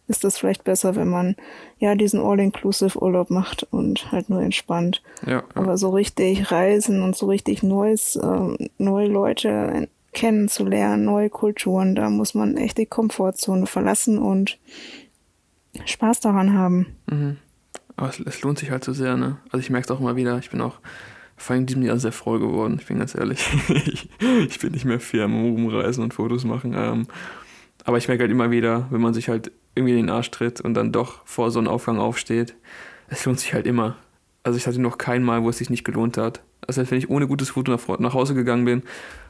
[0.08, 1.36] ist das vielleicht besser, wenn man
[1.80, 5.02] ja diesen All-Inclusive-Urlaub macht und halt nur entspannt.
[5.26, 5.44] Ja, ja.
[5.56, 12.10] Aber so richtig reisen und so richtig Neues, äh, neue Leute kennenzulernen, neue Kulturen, da
[12.10, 14.60] muss man echt die Komfortzone verlassen und
[15.86, 16.96] Spaß daran haben.
[17.10, 17.38] Mhm.
[17.96, 19.38] Aber es, es, lohnt sich halt so sehr, ne?
[19.46, 20.80] Also ich merke es auch immer wieder, ich bin auch
[21.36, 23.46] vor allem in diesem Jahr sehr voll geworden, ich bin ganz ehrlich.
[23.70, 24.10] ich,
[24.48, 26.74] ich, bin nicht mehr viel am Rumreisen und Fotos machen.
[26.76, 27.08] Ähm,
[27.84, 30.62] aber ich merke halt immer wieder, wenn man sich halt irgendwie in den Arsch tritt
[30.62, 32.56] und dann doch vor so einem Aufgang aufsteht,
[33.10, 33.98] es lohnt sich halt immer.
[34.44, 36.42] Also ich hatte noch kein Mal, wo es sich nicht gelohnt hat.
[36.66, 38.84] Also wenn ich ohne gutes Foto nach, nach Hause gegangen bin,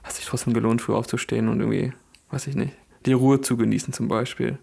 [0.04, 1.94] hat es sich trotzdem gelohnt, früh aufzustehen und irgendwie,
[2.32, 2.74] weiß ich nicht,
[3.06, 4.58] die Ruhe zu genießen zum Beispiel.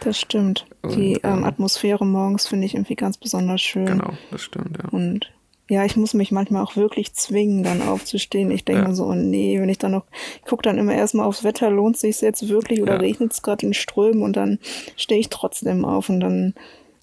[0.00, 0.66] Das stimmt.
[0.82, 3.86] Und, die ähm, ähm, Atmosphäre morgens finde ich irgendwie ganz besonders schön.
[3.86, 4.88] Genau, das stimmt, ja.
[4.90, 5.32] Und
[5.68, 8.50] ja, ich muss mich manchmal auch wirklich zwingen, dann aufzustehen.
[8.50, 8.94] Ich denke ja.
[8.94, 10.04] so, oh nee, wenn ich dann noch,
[10.36, 13.00] ich gucke dann immer erstmal aufs Wetter, lohnt es sich jetzt wirklich oder ja.
[13.00, 14.58] regnet es gerade in Strömen und dann
[14.96, 16.54] stehe ich trotzdem auf und dann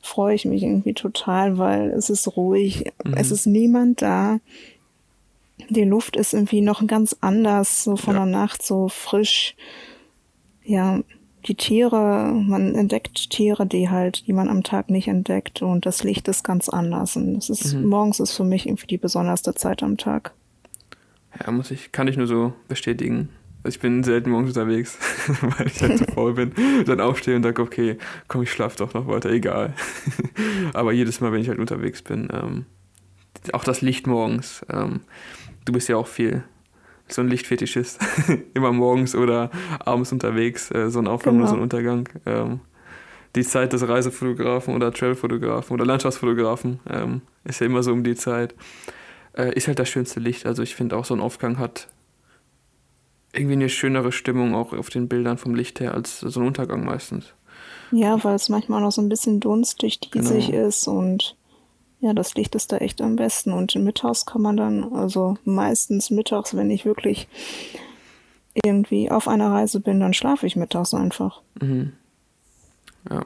[0.01, 3.13] freue ich mich irgendwie total, weil es ist ruhig, mhm.
[3.15, 4.39] es ist niemand da.
[5.69, 8.25] Die Luft ist irgendwie noch ganz anders, so von ja.
[8.25, 9.55] der Nacht so frisch.
[10.63, 11.01] Ja,
[11.45, 16.03] die Tiere, man entdeckt Tiere, die halt, die man am Tag nicht entdeckt und das
[16.03, 17.15] Licht ist ganz anders.
[17.15, 17.85] Und es ist, mhm.
[17.85, 20.33] morgens ist für mich irgendwie die besonderste Zeit am Tag.
[21.39, 23.29] Ja, muss ich, kann ich nur so bestätigen.
[23.63, 24.97] Also ich bin selten morgens unterwegs,
[25.41, 26.53] weil ich halt zu faul bin.
[26.85, 29.73] Dann aufstehe und sage, okay, komm, ich schlafe doch noch weiter, egal.
[30.73, 32.65] Aber jedes Mal, wenn ich halt unterwegs bin, ähm,
[33.53, 35.01] auch das Licht morgens, ähm,
[35.65, 36.43] du bist ja auch viel
[37.07, 37.99] so ein Lichtfetischist.
[38.53, 41.45] Immer morgens oder abends unterwegs, äh, so ein Aufgang genau.
[41.45, 42.09] oder so ein Untergang.
[42.25, 42.59] Ähm,
[43.35, 48.15] die Zeit des Reisefotografen oder Travelfotografen oder Landschaftsfotografen ähm, ist ja immer so um die
[48.15, 48.55] Zeit.
[49.37, 50.45] Äh, ist halt das schönste Licht.
[50.45, 51.87] Also ich finde auch so ein Aufgang hat
[53.33, 56.85] irgendwie eine schönere Stimmung auch auf den Bildern vom Licht her als so ein Untergang
[56.85, 57.33] meistens.
[57.91, 60.67] Ja, weil es manchmal noch so ein bisschen dunstig, diesig genau.
[60.67, 61.35] ist und
[62.05, 63.51] ja, das Licht ist da echt am besten.
[63.51, 67.27] Und mittags kann man dann, also meistens mittags, wenn ich wirklich
[68.63, 71.41] irgendwie auf einer Reise bin, dann schlafe ich mittags einfach.
[71.59, 71.93] Mhm.
[73.09, 73.25] Ja.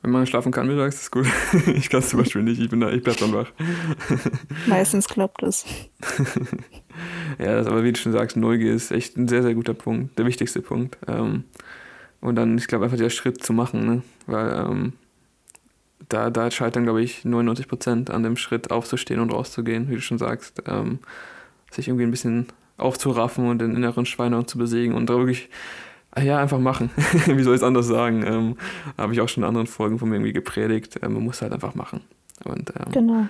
[0.00, 1.26] Wenn man schlafen kann mittags, ist gut.
[1.74, 3.50] ich kann es zum Beispiel nicht, ich bin da, ich bleib dann wach.
[4.68, 5.64] Meistens klappt es.
[7.40, 10.16] ja, das aber wie du schon sagst, Neugier ist echt ein sehr, sehr guter Punkt,
[10.20, 10.98] der wichtigste Punkt.
[11.08, 11.42] Ähm,
[12.20, 14.02] und dann, ich glaube, einfach der Schritt zu machen, ne?
[14.26, 14.92] Weil ähm,
[16.10, 20.00] da, da scheitern, glaube ich, 99 Prozent an dem Schritt aufzustehen und rauszugehen, wie du
[20.00, 20.62] schon sagst.
[20.66, 20.98] Ähm,
[21.70, 22.46] sich irgendwie ein bisschen
[22.76, 25.48] aufzuraffen und den inneren Schweinehund zu besiegen und da wirklich,
[26.10, 26.90] ah ja, einfach machen.
[27.26, 28.24] wie soll ich es anders sagen?
[28.26, 28.56] Ähm,
[28.98, 30.98] Habe ich auch schon in anderen Folgen von mir irgendwie gepredigt.
[31.02, 32.00] Ähm, man muss halt einfach machen.
[32.44, 33.26] Und ähm, genau.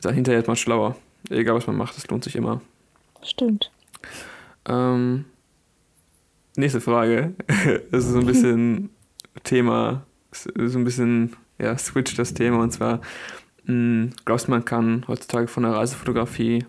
[0.00, 0.96] dann hinterher ist man schlauer.
[1.28, 2.60] Egal, was man macht, es lohnt sich immer.
[3.22, 3.70] Stimmt.
[4.68, 5.24] Ähm,
[6.56, 7.34] nächste Frage.
[7.90, 8.90] das ist so ein bisschen
[9.44, 10.02] Thema,
[10.32, 13.00] so ein bisschen ja, switch das Thema und zwar,
[13.64, 16.64] mh, hm, glaubst du, man kann heutzutage von der Reisefotografie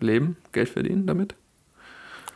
[0.00, 1.34] leben, Geld verdienen damit?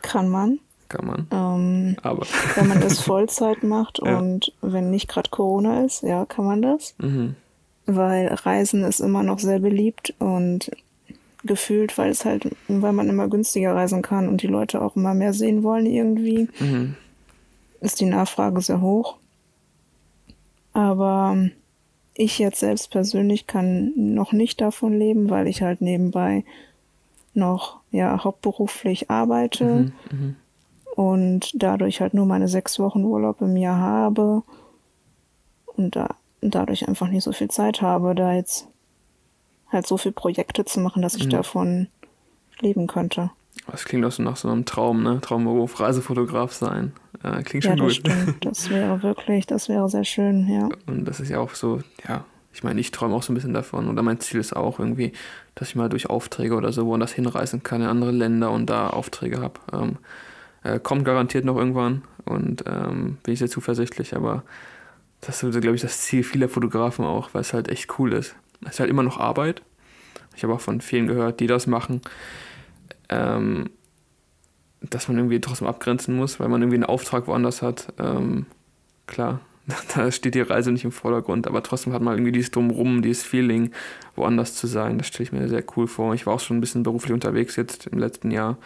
[0.02, 0.60] Kann man.
[0.88, 1.26] Kann man.
[1.30, 2.26] Ähm, Aber.
[2.54, 4.18] Wenn man das Vollzeit macht ja.
[4.18, 6.94] und wenn nicht gerade Corona ist, ja, kann man das.
[6.98, 7.36] Mhm.
[7.86, 10.70] Weil Reisen ist immer noch sehr beliebt und
[11.42, 15.14] gefühlt, weil es halt, weil man immer günstiger reisen kann und die Leute auch immer
[15.14, 16.94] mehr sehen wollen irgendwie, mhm.
[17.80, 19.16] ist die Nachfrage sehr hoch.
[20.72, 21.36] Aber
[22.14, 26.44] ich jetzt selbst persönlich kann noch nicht davon leben, weil ich halt nebenbei
[27.34, 30.36] noch ja hauptberuflich arbeite Mhm, mhm.
[30.94, 34.42] und dadurch halt nur meine sechs Wochen Urlaub im Jahr habe
[35.76, 38.68] und da dadurch einfach nicht so viel Zeit habe, da jetzt
[39.72, 41.30] halt so viele Projekte zu machen, dass ich Mhm.
[41.30, 41.88] davon
[42.60, 43.30] leben könnte.
[43.66, 45.20] Das klingt auch so nach so einem Traum, ne?
[45.20, 46.92] Traumberuf, Reisefotograf sein.
[47.24, 48.12] Äh, klingt Ja, schon das gut.
[48.12, 48.36] stimmt.
[48.44, 50.68] Das wäre wirklich, das wäre sehr schön, ja.
[50.86, 53.54] Und das ist ja auch so, ja, ich meine, ich träume auch so ein bisschen
[53.54, 53.88] davon.
[53.88, 55.12] Oder mein Ziel ist auch irgendwie,
[55.56, 58.90] dass ich mal durch Aufträge oder so woanders hinreisen kann, in andere Länder und da
[58.90, 59.58] Aufträge habe.
[59.72, 59.96] Ähm,
[60.62, 64.44] äh, kommt garantiert noch irgendwann und ähm, bin ich sehr zuversichtlich, aber
[65.20, 68.36] das ist, glaube ich, das Ziel vieler Fotografen auch, weil es halt echt cool ist.
[68.62, 69.62] Es ist halt immer noch Arbeit.
[70.36, 72.00] Ich habe auch von vielen gehört, die das machen,
[73.08, 73.70] ähm,
[74.90, 77.92] dass man irgendwie trotzdem abgrenzen muss, weil man irgendwie einen Auftrag woanders hat.
[77.98, 78.46] Ähm,
[79.06, 79.40] klar,
[79.94, 83.22] da steht die Reise nicht im Vordergrund, aber trotzdem hat man irgendwie dieses Drumrum, dieses
[83.22, 83.72] Feeling,
[84.16, 84.98] woanders zu sein.
[84.98, 86.14] Das stelle ich mir sehr cool vor.
[86.14, 88.58] Ich war auch schon ein bisschen beruflich unterwegs jetzt im letzten Jahr.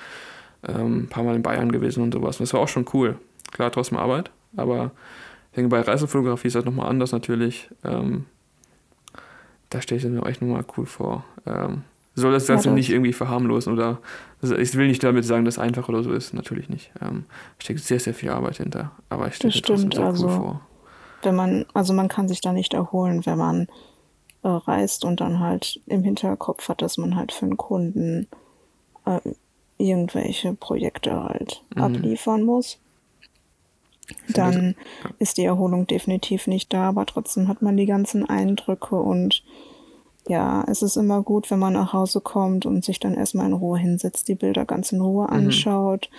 [0.67, 2.39] Ähm, ein paar Mal in Bayern gewesen und sowas.
[2.39, 3.17] Und das war auch schon cool.
[3.53, 4.91] Klar, trotzdem Arbeit, aber
[5.51, 7.71] ich denke, bei Reisefotografie ist das nochmal anders natürlich.
[7.85, 8.27] Ähm,
[9.71, 11.25] da stelle ich mir echt nochmal cool vor.
[11.47, 11.83] Ähm,
[12.21, 13.99] soll das Ja, Ganze das- nicht irgendwie verharmlosen oder
[14.43, 16.91] also ich will nicht damit sagen, dass es einfach oder so ist, natürlich nicht.
[17.03, 17.25] Ähm,
[17.59, 18.93] steckt sehr, sehr viel Arbeit hinter.
[19.09, 20.61] Aber ich stelle mir trotzdem sehr also- cool vor.
[21.23, 23.67] Wenn man, also man kann sich da nicht erholen, wenn man
[24.45, 28.29] äh, reist und dann halt im Hinterkopf hat, dass man halt für einen Kunden
[29.05, 29.19] äh,
[29.79, 31.83] irgendwelche Projekte halt Mhm.
[31.83, 32.79] abliefern muss.
[34.29, 34.75] Dann
[35.19, 39.43] ist die Erholung definitiv nicht da, aber trotzdem hat man die ganzen Eindrücke und
[40.29, 43.55] ja, es ist immer gut, wenn man nach Hause kommt und sich dann erstmal in
[43.55, 46.11] Ruhe hinsetzt, die Bilder ganz in Ruhe anschaut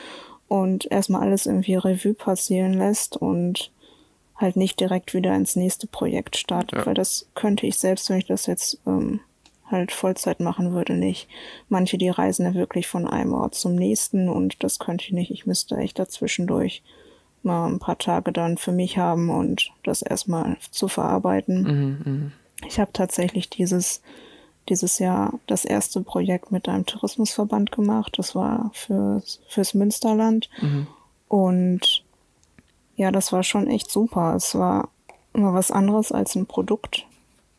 [0.47, 3.72] und erstmal alles irgendwie Revue passieren lässt und
[4.36, 6.86] halt nicht direkt wieder ins nächste Projekt startet, Ja.
[6.86, 9.20] weil das könnte ich selbst, wenn ich das jetzt ähm,
[9.70, 11.28] halt Vollzeit machen würde, nicht.
[11.68, 15.30] Manche, die reisen ja wirklich von einem Ort zum nächsten und das könnte ich nicht.
[15.30, 16.82] Ich müsste echt dazwischendurch
[17.43, 21.62] mal ein paar Tage dann für mich haben und das erstmal zu verarbeiten.
[21.62, 22.32] Mhm, mhm.
[22.68, 24.01] Ich habe tatsächlich dieses,
[24.68, 28.18] dieses Jahr das erste Projekt mit einem Tourismusverband gemacht.
[28.18, 30.49] Das war fürs, fürs Münsterland.
[30.62, 30.88] Mhm.
[31.28, 32.03] Und
[32.95, 34.36] ja, das war schon echt super.
[34.36, 34.89] Es war
[35.34, 37.05] immer was anderes als ein Produkt.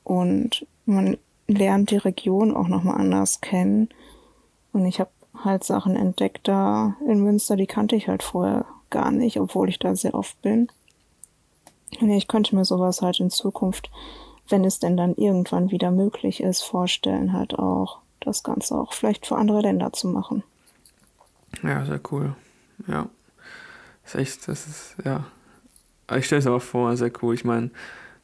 [0.04, 3.88] Und man lernt die Region auch nochmal anders kennen.
[4.72, 5.10] Und ich habe
[5.44, 9.78] halt Sachen entdeckt da in Münster, die kannte ich halt vorher gar nicht, obwohl ich
[9.78, 10.68] da sehr oft bin.
[12.00, 13.90] Und ich könnte mir sowas halt in Zukunft,
[14.50, 19.26] wenn es denn dann irgendwann wieder möglich ist, vorstellen, halt auch das Ganze auch vielleicht
[19.26, 20.42] für andere Länder zu machen.
[21.62, 22.34] Ja, sehr cool.
[22.86, 23.08] Ja.
[24.04, 25.24] Ist echt, das ist, ja.
[26.16, 27.34] Ich stelle es aber vor, sehr cool.
[27.34, 27.70] Ich meine,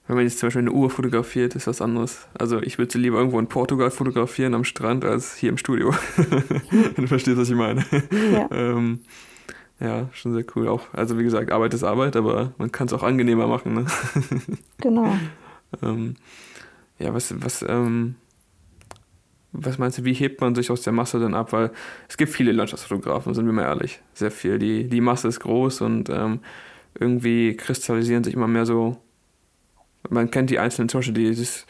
[0.06, 2.28] wenn man jetzt zum Beispiel eine Uhr fotografiert, ist was anderes.
[2.38, 5.94] Also ich würde sie lieber irgendwo in Portugal fotografieren am Strand als hier im Studio.
[6.16, 7.84] wenn du verstehst, was ich meine.
[8.32, 8.48] Ja.
[8.50, 9.00] ähm,
[9.80, 10.68] ja, schon sehr cool.
[10.68, 13.74] Auch, also wie gesagt, Arbeit ist Arbeit, aber man kann es auch angenehmer machen.
[13.74, 13.86] Ne?
[14.78, 15.14] Genau.
[15.82, 16.16] Ähm,
[16.98, 18.16] ja, was, was, ähm,
[19.52, 21.52] was meinst du, wie hebt man sich aus der Masse denn ab?
[21.52, 21.70] Weil
[22.08, 24.00] es gibt viele Landschaftsfotografen, sind wir mal ehrlich.
[24.14, 24.58] Sehr viel.
[24.58, 26.40] Die, die Masse ist groß und ähm,
[26.98, 28.96] irgendwie kristallisieren sich immer mehr so.
[30.08, 31.66] Man kennt die einzelnen, zum Beispiel dieses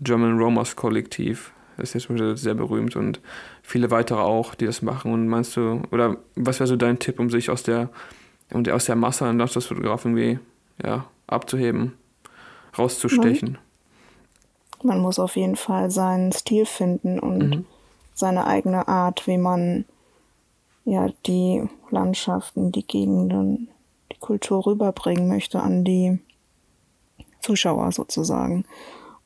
[0.00, 1.52] German Romas Kollektiv.
[1.78, 3.20] Ist jetzt Beispiel sehr berühmt und
[3.62, 5.12] viele weitere auch, die das machen.
[5.12, 7.90] Und meinst du, oder was wäre so dein Tipp, um sich aus der,
[8.52, 10.38] um aus der Masse an Landschaftsfotografen irgendwie
[10.84, 11.92] ja, abzuheben,
[12.78, 13.58] rauszustechen?
[14.82, 17.66] Man muss auf jeden Fall seinen Stil finden und Mhm.
[18.14, 19.84] seine eigene Art, wie man
[20.84, 23.68] ja die Landschaften, die Gegenden,
[24.12, 26.18] die Kultur rüberbringen möchte an die
[27.40, 28.64] Zuschauer sozusagen.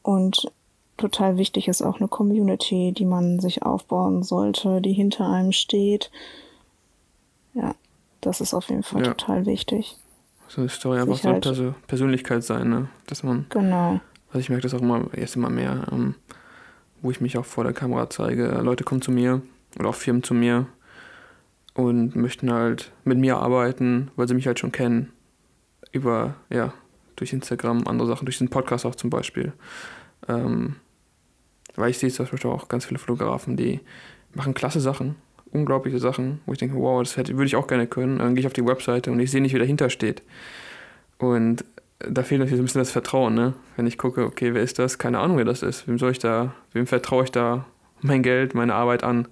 [0.02, 0.50] Und
[0.98, 6.10] total wichtig ist auch eine Community, die man sich aufbauen sollte, die hinter einem steht.
[7.54, 7.74] Ja,
[8.20, 9.14] das ist auf jeden Fall Ja.
[9.14, 9.96] total wichtig.
[10.48, 12.88] So eine Story einfach so halt- Perso Persönlichkeit sein, ne?
[13.06, 14.00] Dass man, Genau.
[14.28, 16.14] also ich merke das auch immer, jetzt immer mehr, ähm,
[17.02, 18.46] wo ich mich auch vor der Kamera zeige.
[18.62, 19.42] Leute kommen zu mir
[19.78, 20.66] oder auch Firmen zu mir
[21.74, 25.12] und möchten halt mit mir arbeiten, weil sie mich halt schon kennen.
[25.92, 26.72] Über, ja,
[27.16, 29.52] durch Instagram, andere Sachen, durch den Podcast auch zum Beispiel.
[30.28, 30.76] Ähm,
[31.74, 33.80] weil ich sehe zum Beispiel auch ganz viele Fotografen, die
[34.34, 35.16] machen klasse Sachen,
[35.56, 38.18] unglaubliche Sachen, wo ich denke, wow, das hätte, würde ich auch gerne können.
[38.18, 40.22] Dann gehe ich auf die Webseite und ich sehe nicht, wie dahinter steht.
[41.18, 41.64] Und
[41.98, 43.54] da fehlt natürlich so ein bisschen das Vertrauen, ne?
[43.76, 44.98] Wenn ich gucke, okay, wer ist das?
[44.98, 45.88] Keine Ahnung, wer das ist.
[45.88, 47.64] Wem soll ich da, wem vertraue ich da
[48.02, 49.28] mein Geld, meine Arbeit an?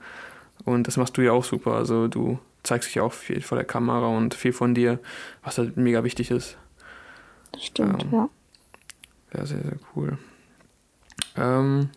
[0.64, 1.74] Und das machst du ja auch super.
[1.74, 4.98] Also du zeigst dich ja auch viel vor der Kamera und viel von dir,
[5.42, 6.56] was halt mega wichtig ist.
[7.52, 8.28] Das stimmt, Ähm, ja.
[9.34, 10.16] Ja, sehr, sehr cool.
[11.36, 11.90] Ähm,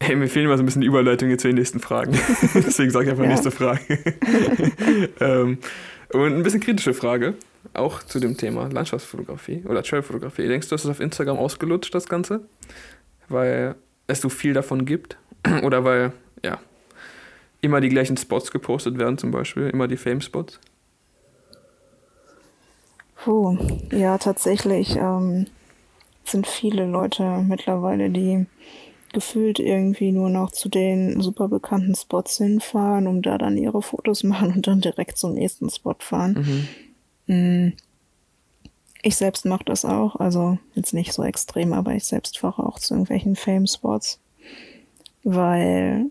[0.00, 2.12] hey, mir fehlen immer so ein bisschen die Überleitungen zu den nächsten Fragen.
[2.54, 3.30] Deswegen sage ich einfach ja.
[3.30, 3.80] nächste Frage.
[5.20, 5.58] ähm,
[6.12, 7.34] und ein bisschen kritische Frage,
[7.74, 10.48] auch zu dem Thema Landschaftsfotografie oder Trailfotografie.
[10.48, 12.40] Denkst du, das ist auf Instagram ausgelutscht, das Ganze?
[13.28, 13.74] Weil
[14.06, 15.16] es so viel davon gibt?
[15.62, 16.12] oder weil,
[16.44, 16.58] ja,
[17.60, 20.60] immer die gleichen Spots gepostet werden, zum Beispiel, immer die Fame-Spots?
[23.16, 23.58] Puh,
[23.90, 25.46] ja, tatsächlich ähm,
[26.22, 28.46] sind viele Leute mittlerweile, die
[29.16, 34.22] gefühlt irgendwie nur noch zu den super bekannten Spots hinfahren, um da dann ihre Fotos
[34.24, 36.68] machen und dann direkt zum nächsten Spot fahren.
[37.26, 37.72] Mhm.
[39.00, 42.78] Ich selbst mache das auch, also jetzt nicht so extrem, aber ich selbst fahre auch
[42.78, 44.20] zu irgendwelchen Fame-Spots,
[45.24, 46.10] weil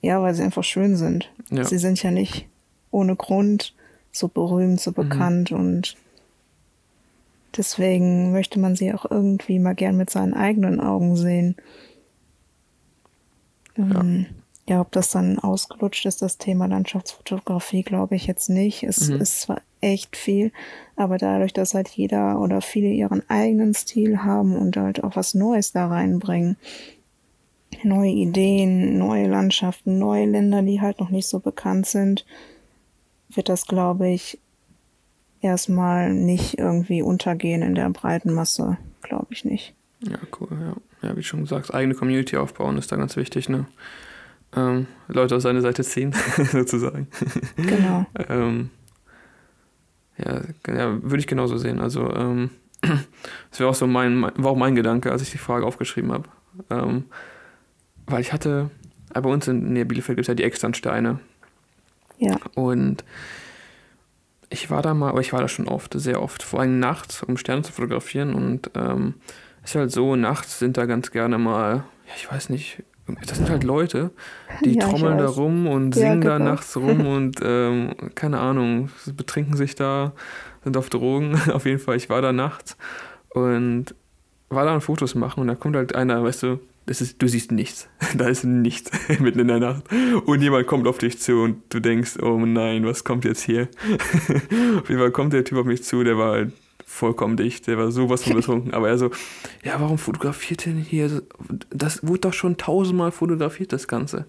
[0.00, 1.30] ja, weil sie einfach schön sind.
[1.50, 1.62] Ja.
[1.62, 2.48] Sie sind ja nicht
[2.90, 3.72] ohne Grund
[4.10, 4.94] so berühmt, so mhm.
[4.94, 5.60] bekannt mhm.
[5.60, 5.96] und
[7.56, 11.56] deswegen möchte man sie auch irgendwie mal gern mit seinen eigenen Augen sehen.
[13.76, 14.00] Ja.
[14.00, 14.26] Ähm,
[14.68, 18.84] ja, ob das dann ausgelutscht ist, das Thema Landschaftsfotografie, glaube ich jetzt nicht.
[18.84, 19.20] Es mhm.
[19.20, 20.52] ist zwar echt viel,
[20.94, 25.34] aber dadurch, dass halt jeder oder viele ihren eigenen Stil haben und halt auch was
[25.34, 26.56] Neues da reinbringen,
[27.82, 32.24] neue Ideen, neue Landschaften, neue Länder, die halt noch nicht so bekannt sind,
[33.28, 34.38] wird das, glaube ich,
[35.42, 39.74] erstmal nicht irgendwie untergehen in der breiten Masse, glaube ich nicht.
[40.00, 41.08] Ja, cool, ja.
[41.08, 43.66] Ja, wie schon gesagt, eigene Community aufbauen ist da ganz wichtig, ne?
[44.54, 46.14] Ähm, Leute auf seine Seite ziehen,
[46.52, 47.08] sozusagen.
[47.56, 48.06] Genau.
[48.28, 48.70] ähm,
[50.18, 51.80] ja, ja würde ich genauso sehen.
[51.80, 55.66] Also, ähm, das wäre auch so mein, war auch mein Gedanke, als ich die Frage
[55.66, 56.28] aufgeschrieben habe.
[56.70, 57.04] Ähm,
[58.06, 58.70] weil ich hatte,
[59.12, 61.18] bei uns in Nähe Bielefeld gibt es ja die Externsteine.
[62.18, 62.36] Ja.
[62.54, 63.04] Und
[64.52, 67.22] ich war da mal, aber ich war da schon oft, sehr oft, vor allem nachts,
[67.22, 68.34] um Sterne zu fotografieren.
[68.34, 69.14] Und ähm,
[69.64, 72.82] ist halt so, nachts sind da ganz gerne mal, ja, ich weiß nicht,
[73.26, 74.10] das sind halt Leute,
[74.64, 76.38] die ja, trommeln da rum und ja, singen genau.
[76.38, 80.12] da nachts rum und ähm, keine Ahnung, betrinken sich da,
[80.64, 81.40] sind auf Drogen.
[81.52, 82.76] auf jeden Fall, ich war da nachts
[83.30, 83.94] und
[84.50, 87.52] war da an Fotos machen und da kommt halt einer, weißt du, ist, du siehst
[87.52, 87.88] nichts.
[88.16, 89.84] Da ist nichts mitten in der Nacht.
[90.26, 93.68] Und jemand kommt auf dich zu und du denkst, oh nein, was kommt jetzt hier?
[94.78, 96.52] auf jeden Fall kommt der Typ auf mich zu, der war halt
[96.84, 98.74] vollkommen dicht, der war sowas von betrunken.
[98.74, 99.10] Aber er so,
[99.64, 101.22] ja, warum fotografiert denn hier?
[101.70, 104.26] Das wurde doch schon tausendmal fotografiert, das Ganze.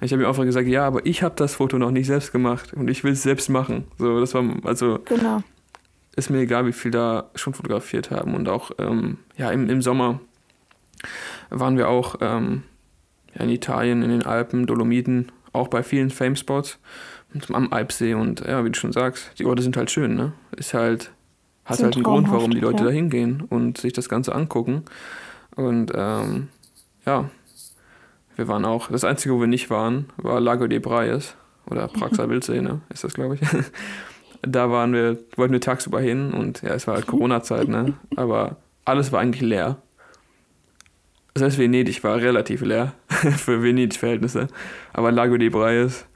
[0.00, 2.72] Ich habe ihm einfach gesagt, ja, aber ich habe das Foto noch nicht selbst gemacht
[2.74, 3.84] und ich will es selbst machen.
[3.98, 5.42] So, das war, also, genau.
[6.16, 8.34] ist mir egal, wie viel da schon fotografiert haben.
[8.34, 10.20] Und auch, ähm, ja, im, im Sommer
[11.50, 12.62] waren wir auch ähm,
[13.34, 16.78] ja, in Italien, in den Alpen, Dolomiten, auch bei vielen Fame-Spots
[17.52, 20.32] am Alpsee und ja, wie du schon sagst, die Orte sind halt schön, ne?
[20.56, 21.12] Ist halt,
[21.64, 22.84] hat sind halt einen Grund, warum die Leute ja.
[22.86, 24.84] da hingehen und sich das Ganze angucken.
[25.54, 26.48] Und ähm,
[27.06, 27.30] ja,
[28.36, 31.36] wir waren auch, das Einzige, wo wir nicht waren, war Lago de Braies
[31.66, 33.40] oder Praxer Wildsee, ist das, glaube ich.
[34.42, 37.94] da waren wir, wollten wir tagsüber hin und ja, es war halt Corona-Zeit, ne?
[38.16, 39.76] Aber alles war eigentlich leer
[41.34, 44.48] das heißt, Venedig war relativ leer für Venedig-Verhältnisse.
[44.92, 46.06] Aber Lago di Braies,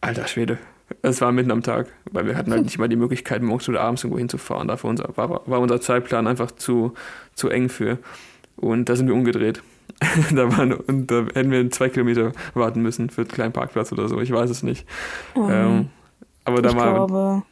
[0.00, 0.58] alter Schwede,
[1.02, 3.80] es war mitten am Tag, weil wir hatten halt nicht mal die Möglichkeit, morgens oder
[3.80, 4.68] abends irgendwo hinzufahren.
[4.68, 6.94] Dafür unser, war, war unser Zeitplan einfach zu,
[7.34, 7.98] zu eng für.
[8.56, 9.62] Und da sind wir umgedreht.
[10.32, 14.08] da, waren, und da hätten wir zwei Kilometer warten müssen für einen kleinen Parkplatz oder
[14.08, 14.20] so.
[14.20, 14.86] Ich weiß es nicht.
[15.34, 15.88] Um, ähm,
[16.44, 16.94] aber da ich war.
[16.94, 17.42] Glaube,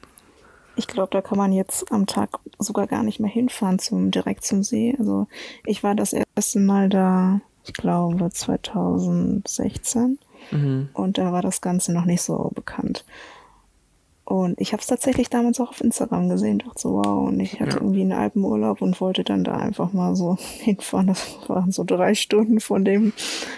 [0.76, 4.44] ich glaube, da kann man jetzt am Tag sogar gar nicht mehr hinfahren zum direkt
[4.44, 4.94] zum See.
[4.98, 5.26] Also
[5.66, 10.18] ich war das erste Mal da, ich glaube 2016
[10.50, 10.88] mhm.
[10.94, 13.04] und da war das Ganze noch nicht so bekannt.
[14.32, 17.60] Und ich habe es tatsächlich damals auch auf Instagram gesehen, dachte so, wow, und ich
[17.60, 17.82] hatte ja.
[17.82, 21.08] irgendwie einen Alpenurlaub und wollte dann da einfach mal so hinfahren.
[21.08, 23.12] Das waren so drei Stunden von dem,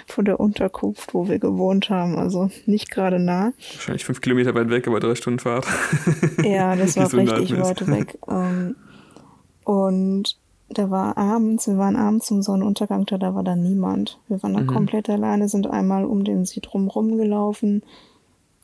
[0.09, 2.19] von der Unterkunft, wo wir gewohnt haben.
[2.19, 3.53] Also nicht gerade nah.
[3.75, 5.65] Wahrscheinlich fünf Kilometer weit weg, aber drei Stunden Fahrt.
[6.43, 8.19] Ja, das war richtig weit weg.
[8.29, 8.75] Ähm,
[9.63, 10.37] und
[10.71, 14.19] da war abends, wir waren abends zum Sonnenuntergang da, da war da niemand.
[14.27, 14.67] Wir waren da mhm.
[14.67, 17.85] komplett alleine, sind einmal um den See drumherum gelaufen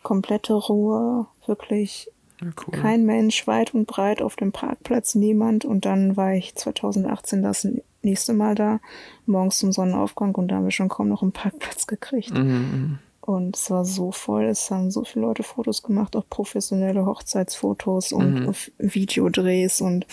[0.02, 2.72] komplette Ruhe, wirklich ja, cool.
[2.72, 5.66] kein Mensch, weit und breit auf dem Parkplatz, niemand.
[5.66, 7.68] Und dann war ich 2018 das
[8.02, 8.80] nächste Mal da,
[9.26, 12.32] morgens zum Sonnenaufgang und da haben wir schon kaum noch einen Parkplatz gekriegt.
[12.32, 12.48] Mhm.
[12.48, 12.98] mhm.
[13.22, 18.12] Und es war so voll, es haben so viele Leute Fotos gemacht, auch professionelle Hochzeitsfotos
[18.12, 18.54] und mhm.
[18.78, 20.06] Videodrehs und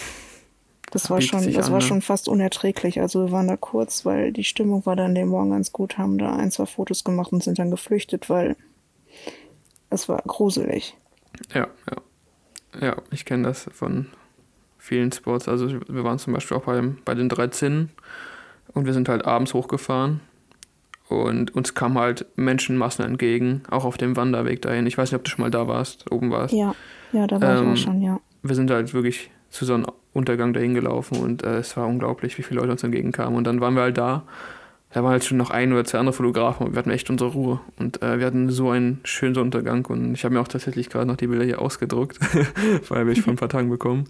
[0.91, 1.85] das war schon, das an, war ne?
[1.85, 3.01] schon fast unerträglich.
[3.01, 6.17] Also wir waren da kurz, weil die Stimmung war dann den Morgen ganz gut, haben
[6.17, 8.55] da ein, zwei Fotos gemacht und sind dann geflüchtet, weil
[9.89, 10.95] es war gruselig.
[11.53, 11.97] Ja, ja.
[12.79, 14.07] Ja, ich kenne das von
[14.77, 15.47] vielen Sports.
[15.47, 17.89] Also wir waren zum Beispiel auch bei, bei den 13
[18.73, 20.21] Und wir sind halt abends hochgefahren
[21.09, 24.85] und uns kamen halt Menschenmassen entgegen, auch auf dem Wanderweg dahin.
[24.87, 26.53] Ich weiß nicht, ob du schon mal da warst, oben warst.
[26.53, 26.75] Ja,
[27.13, 28.19] ja, da war ähm, ich auch schon, ja.
[28.43, 32.37] Wir sind halt wirklich zu so einem Untergang dahin gelaufen und äh, es war unglaublich,
[32.37, 33.37] wie viele Leute uns entgegenkamen.
[33.37, 34.23] Und dann waren wir halt da.
[34.91, 37.31] Da waren halt schon noch ein oder zwei andere Fotografen und wir hatten echt unsere
[37.31, 37.59] Ruhe.
[37.77, 41.05] Und äh, wir hatten so einen schönen Untergang und ich habe mir auch tatsächlich gerade
[41.05, 42.19] noch die Bilder hier ausgedruckt,
[42.89, 44.05] weil wir ich vor ein paar Tagen bekommen.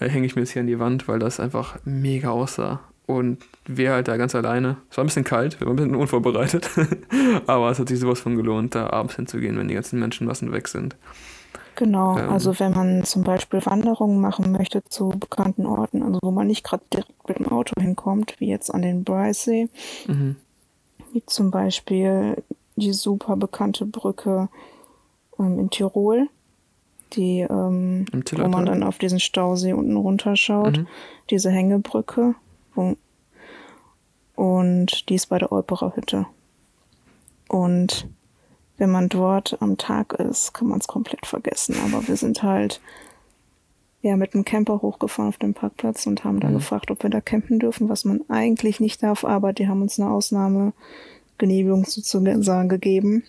[0.00, 2.80] Äh, Hänge ich mir jetzt hier an die Wand, weil das einfach mega aussah.
[3.06, 4.76] Und wir halt da ganz alleine.
[4.90, 6.70] Es war ein bisschen kalt, wir waren ein bisschen unvorbereitet.
[7.46, 10.68] Aber es hat sich sowas von gelohnt, da abends hinzugehen, wenn die ganzen Menschenmassen weg
[10.68, 10.96] sind.
[11.74, 16.30] Genau, ähm, also wenn man zum Beispiel Wanderungen machen möchte zu bekannten Orten, also wo
[16.30, 19.68] man nicht gerade direkt mit dem Auto hinkommt, wie jetzt an den Bryce
[20.06, 20.36] mhm.
[21.12, 22.42] wie zum Beispiel
[22.76, 24.48] die super bekannte Brücke
[25.38, 26.28] ähm, in Tirol,
[27.14, 30.86] die, ähm, wo man dann auf diesen Stausee unten runterschaut, mhm.
[31.30, 32.34] diese Hängebrücke,
[32.74, 32.96] wo,
[34.34, 36.26] und die ist bei der Olperer Hütte.
[37.48, 38.08] Und
[38.78, 41.76] wenn man dort am Tag ist, kann man es komplett vergessen.
[41.84, 42.80] Aber wir sind halt
[44.00, 46.54] ja mit dem Camper hochgefahren auf dem Parkplatz und haben da mhm.
[46.54, 49.98] gefragt, ob wir da campen dürfen, was man eigentlich nicht darf, aber die haben uns
[49.98, 53.24] eine Ausnahmegenehmigung sozusagen gegeben.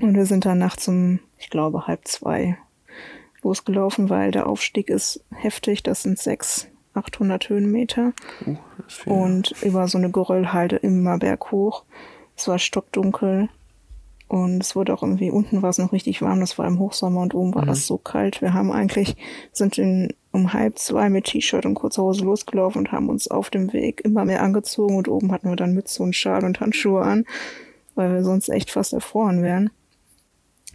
[0.00, 2.58] Und wir sind dann nachts um, ich glaube, halb zwei
[3.42, 5.82] losgelaufen, weil der Aufstieg ist heftig.
[5.82, 8.12] Das sind sechs, 800 Höhenmeter.
[8.46, 8.56] Uh,
[9.10, 11.84] und über so eine Geröllhalde immer berghoch.
[12.36, 13.48] Es war stockdunkel.
[14.26, 17.20] Und es wurde auch irgendwie, unten war es noch richtig warm, das war im Hochsommer
[17.20, 17.68] und oben war mhm.
[17.68, 18.40] das so kalt.
[18.40, 19.16] Wir haben eigentlich,
[19.52, 23.50] sind in, um halb zwei mit T-Shirt und kurzer Hose losgelaufen und haben uns auf
[23.50, 27.02] dem Weg immer mehr angezogen und oben hatten wir dann Mütze und Schal und Handschuhe
[27.02, 27.26] an,
[27.94, 29.70] weil wir sonst echt fast erfroren wären.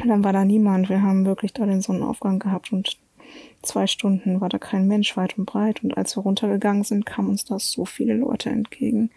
[0.01, 0.89] Und dann war da niemand.
[0.89, 2.97] Wir haben wirklich da den Sonnenaufgang gehabt und
[3.61, 5.83] zwei Stunden war da kein Mensch weit und breit.
[5.83, 9.11] Und als wir runtergegangen sind, kamen uns da so viele Leute entgegen.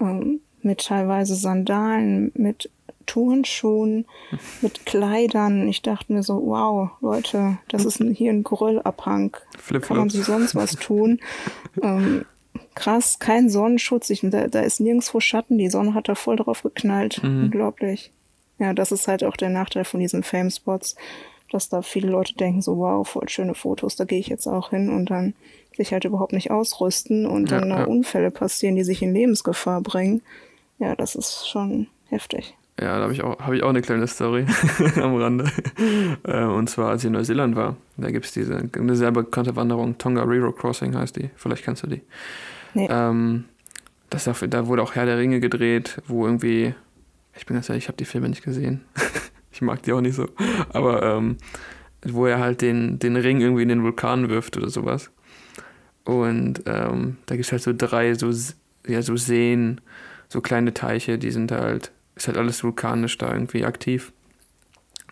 [0.00, 2.70] Ähm, mit teilweise Sandalen, mit
[3.06, 4.06] Turnschuhen,
[4.62, 5.68] mit Kleidern.
[5.68, 9.36] Ich dachte mir so, wow, Leute, das ist ein, hier ein Grillabhang.
[9.82, 11.20] Kann man sich sonst was tun?
[11.82, 12.24] ähm,
[12.74, 14.10] krass, kein Sonnenschutz.
[14.10, 15.58] Ich, da, da ist nirgendwo Schatten.
[15.58, 17.22] Die Sonne hat da voll drauf geknallt.
[17.22, 17.44] Mhm.
[17.44, 18.12] Unglaublich.
[18.58, 20.94] Ja, das ist halt auch der Nachteil von diesen Fame-Spots,
[21.50, 24.70] dass da viele Leute denken so, wow, voll schöne Fotos, da gehe ich jetzt auch
[24.70, 25.34] hin und dann
[25.76, 27.84] sich halt überhaupt nicht ausrüsten und dann ja, ja.
[27.84, 30.20] Unfälle passieren, die sich in Lebensgefahr bringen.
[30.78, 32.54] Ja, das ist schon heftig.
[32.80, 34.46] Ja, da habe ich, auch, hab ich auch eine kleine Story
[34.96, 35.44] am Rande.
[36.22, 39.54] Äh, und zwar, als ich in Neuseeland war, da gibt es diese eine sehr bekannte
[39.54, 41.28] Wanderung, Tongariro Crossing heißt die.
[41.36, 42.00] Vielleicht kennst du die.
[42.72, 42.88] Nee.
[42.90, 43.44] Ähm,
[44.08, 46.74] das, da wurde auch Herr der Ringe gedreht, wo irgendwie,
[47.36, 48.80] ich bin ganz ehrlich, ich habe die Filme nicht gesehen.
[49.52, 50.26] ich mag die auch nicht so.
[50.72, 51.36] Aber ähm,
[52.06, 55.10] wo er halt den, den Ring irgendwie in den Vulkan wirft oder sowas.
[56.04, 58.30] Und ähm, da gibt es halt so drei so,
[58.86, 59.82] ja, so Seen,
[60.28, 64.12] so kleine Teiche, die sind halt ist halt alles vulkanisch da irgendwie aktiv.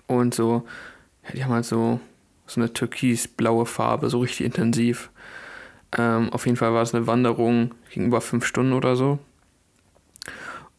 [0.06, 0.64] Und so,
[1.24, 2.00] ja, die haben halt so,
[2.46, 5.10] so eine türkis-blaue Farbe, so richtig intensiv.
[5.96, 9.18] Ähm, auf jeden Fall war es eine Wanderung, ging über fünf Stunden oder so.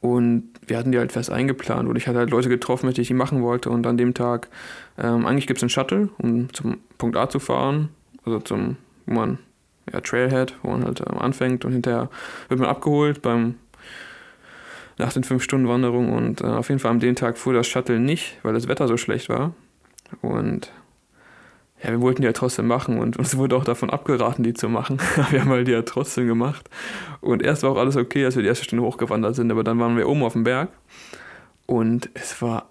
[0.01, 3.03] Und wir hatten die halt fest eingeplant und ich hatte halt Leute getroffen, mit denen
[3.03, 3.69] ich die machen wollte.
[3.71, 4.49] Und an dem Tag,
[4.97, 7.89] ähm, eigentlich gibt es einen Shuttle, um zum Punkt A zu fahren,
[8.23, 8.77] also zum,
[9.07, 9.39] wo man,
[9.91, 12.09] ja, Trailhead, wo man halt ähm, anfängt und hinterher
[12.47, 13.55] wird man abgeholt beim
[14.99, 17.67] nach den fünf Stunden Wanderung und äh, auf jeden Fall am den Tag fuhr das
[17.67, 19.53] Shuttle nicht, weil das Wetter so schlecht war.
[20.21, 20.71] Und
[21.81, 24.67] ja, wir wollten die ja trotzdem machen und uns wurde auch davon abgeraten, die zu
[24.67, 24.99] machen.
[25.29, 26.69] wir haben halt die ja trotzdem gemacht.
[27.21, 29.79] Und erst war auch alles okay, als wir die erste Stunde hochgewandert sind, aber dann
[29.79, 30.69] waren wir oben auf dem Berg
[31.65, 32.69] und es war,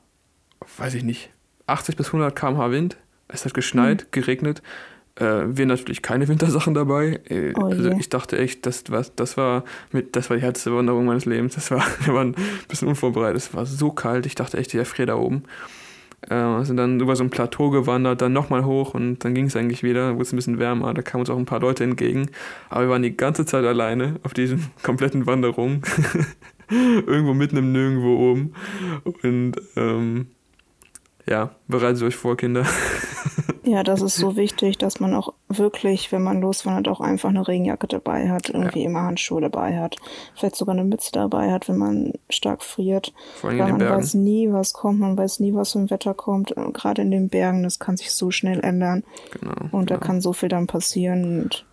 [0.77, 1.31] weiß ich nicht,
[1.67, 2.99] 80 bis 100 km/h Wind.
[3.29, 4.09] Es hat geschneit, mhm.
[4.11, 4.63] geregnet.
[5.19, 7.21] Äh, wir natürlich keine Wintersachen dabei.
[7.29, 10.75] Äh, oh also ich dachte echt, das war, das war mit, das war die härteste
[10.75, 11.55] Wanderung meines Lebens.
[11.55, 13.37] Das war, wir waren ein bisschen unvorbereitet.
[13.37, 14.27] Es war so kalt.
[14.27, 15.43] Ich dachte echt, ich erfriere da oben.
[16.23, 19.55] Äh, sind dann über so ein Plateau gewandert, dann nochmal hoch und dann ging es
[19.55, 22.31] eigentlich wieder, wurde es ein bisschen wärmer, da kamen uns auch ein paar Leute entgegen.
[22.71, 25.83] Aber wir waren die ganze Zeit alleine auf diesen kompletten Wanderungen.
[26.71, 28.53] Irgendwo mitten im Nirgendwo oben.
[29.23, 30.27] Und ähm,
[31.29, 32.65] ja, bereitet euch vor, Kinder.
[33.69, 37.47] Ja, das ist so wichtig, dass man auch wirklich, wenn man loswandert, auch einfach eine
[37.47, 38.87] Regenjacke dabei hat, irgendwie ja.
[38.87, 39.97] immer Handschuhe dabei hat,
[40.35, 43.13] vielleicht sogar eine Mütze dabei hat, wenn man stark friert.
[43.37, 46.55] Vor allem Weil man weiß nie, was kommt, man weiß nie, was im Wetter kommt.
[46.73, 49.05] Gerade in den Bergen, das kann sich so schnell ändern.
[49.39, 49.53] Genau.
[49.71, 49.85] Und genau.
[49.85, 51.43] da kann so viel dann passieren.
[51.43, 51.67] Und,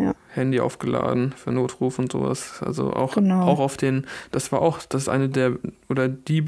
[0.00, 0.14] ja.
[0.28, 2.62] Handy aufgeladen für Notruf und sowas.
[2.64, 3.46] Also auch, genau.
[3.46, 5.52] auch auf den, das war auch, das ist eine der
[5.88, 6.44] oder die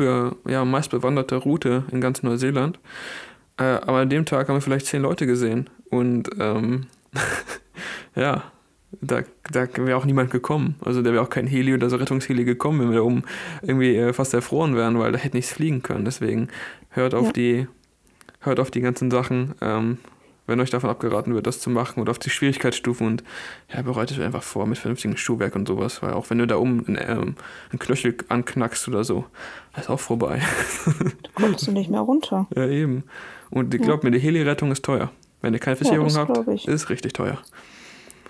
[0.47, 2.79] ja, meist bewanderte Route in ganz Neuseeland.
[3.59, 5.69] Äh, aber an dem Tag haben wir vielleicht zehn Leute gesehen.
[5.91, 6.87] Und ähm,
[8.15, 8.45] ja,
[9.01, 10.77] da, da wäre auch niemand gekommen.
[10.85, 13.25] Also da wäre auch kein Heli oder so Rettungsheli gekommen, wenn wir da oben
[13.63, 16.05] irgendwie äh, fast erfroren wären, weil da hätte nichts fliegen können.
[16.05, 16.49] Deswegen
[16.91, 17.33] hört auf ja.
[17.33, 17.69] die,
[18.41, 19.99] hört auf die ganzen Sachen, ähm,
[20.47, 23.25] wenn euch davon abgeraten wird, das zu machen oder auf die Schwierigkeitsstufen und
[23.73, 26.57] ja, bereitet euch einfach vor mit vernünftigem Schuhwerk und sowas, weil auch wenn du da
[26.57, 27.35] oben ein, ähm,
[27.73, 29.25] ein Knöchel anknackst oder so,
[29.77, 30.43] ist auch vorbei.
[30.85, 32.47] Da kommst du nicht mehr runter.
[32.57, 33.05] Ja, eben.
[33.51, 35.11] Und ich glaube mir, die Heli-Rettung ist teuer.
[35.41, 37.39] Wenn ihr keine Versicherung ja, habt, ist richtig teuer.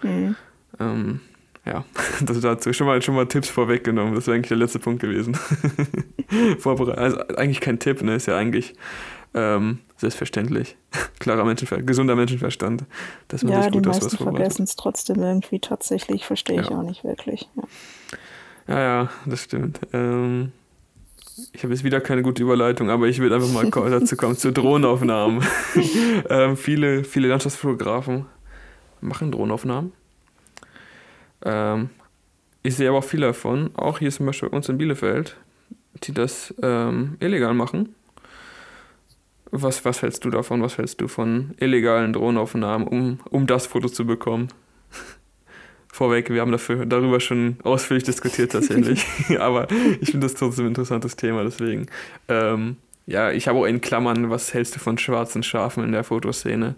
[0.02, 0.36] Mhm.
[0.80, 1.20] Ähm,
[1.64, 1.84] ja,
[2.20, 4.14] das dazu schon mal, schon mal Tipps vorweggenommen.
[4.14, 5.36] Das wäre eigentlich der letzte Punkt gewesen.
[6.64, 8.16] also eigentlich kein Tipp, ne?
[8.16, 8.74] Ist ja eigentlich
[9.35, 10.76] ähm, selbstverständlich.
[11.18, 12.85] Klarer Menschenverstand, gesunder Menschenverstand.
[13.28, 16.62] Dass man ja, sich gut die meisten vergessen es trotzdem irgendwie tatsächlich, verstehe ja.
[16.62, 17.49] ich auch nicht wirklich.
[17.57, 19.80] Ja, ja, ja das stimmt.
[19.93, 20.53] Ähm,
[21.53, 24.53] ich habe jetzt wieder keine gute Überleitung, aber ich will einfach mal dazu kommen, zu
[24.53, 25.43] Drohnenaufnahmen.
[26.28, 28.26] ähm, viele, viele Landschaftsfotografen
[29.01, 29.93] machen Drohnenaufnahmen.
[31.45, 31.91] Ähm,
[32.62, 35.37] ich sehe aber auch viele davon, auch hier zum Beispiel bei uns in Bielefeld,
[36.05, 37.95] die das ähm, illegal machen.
[39.55, 40.62] Was, was hältst du davon?
[40.62, 44.48] Was hältst du von illegalen Drohnenaufnahmen, um, um das Foto zu bekommen?
[45.92, 49.05] Vorweg, wir haben dafür, darüber schon ausführlich diskutiert tatsächlich.
[49.38, 51.86] aber ich finde das trotzdem ein interessantes Thema, deswegen.
[52.28, 52.76] Ähm,
[53.07, 56.74] ja, ich habe auch in Klammern, was hältst du von schwarzen Schafen in der Fotoszene?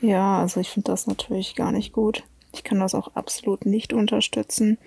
[0.00, 2.22] Ja, also ich finde das natürlich gar nicht gut.
[2.54, 4.78] Ich kann das auch absolut nicht unterstützen.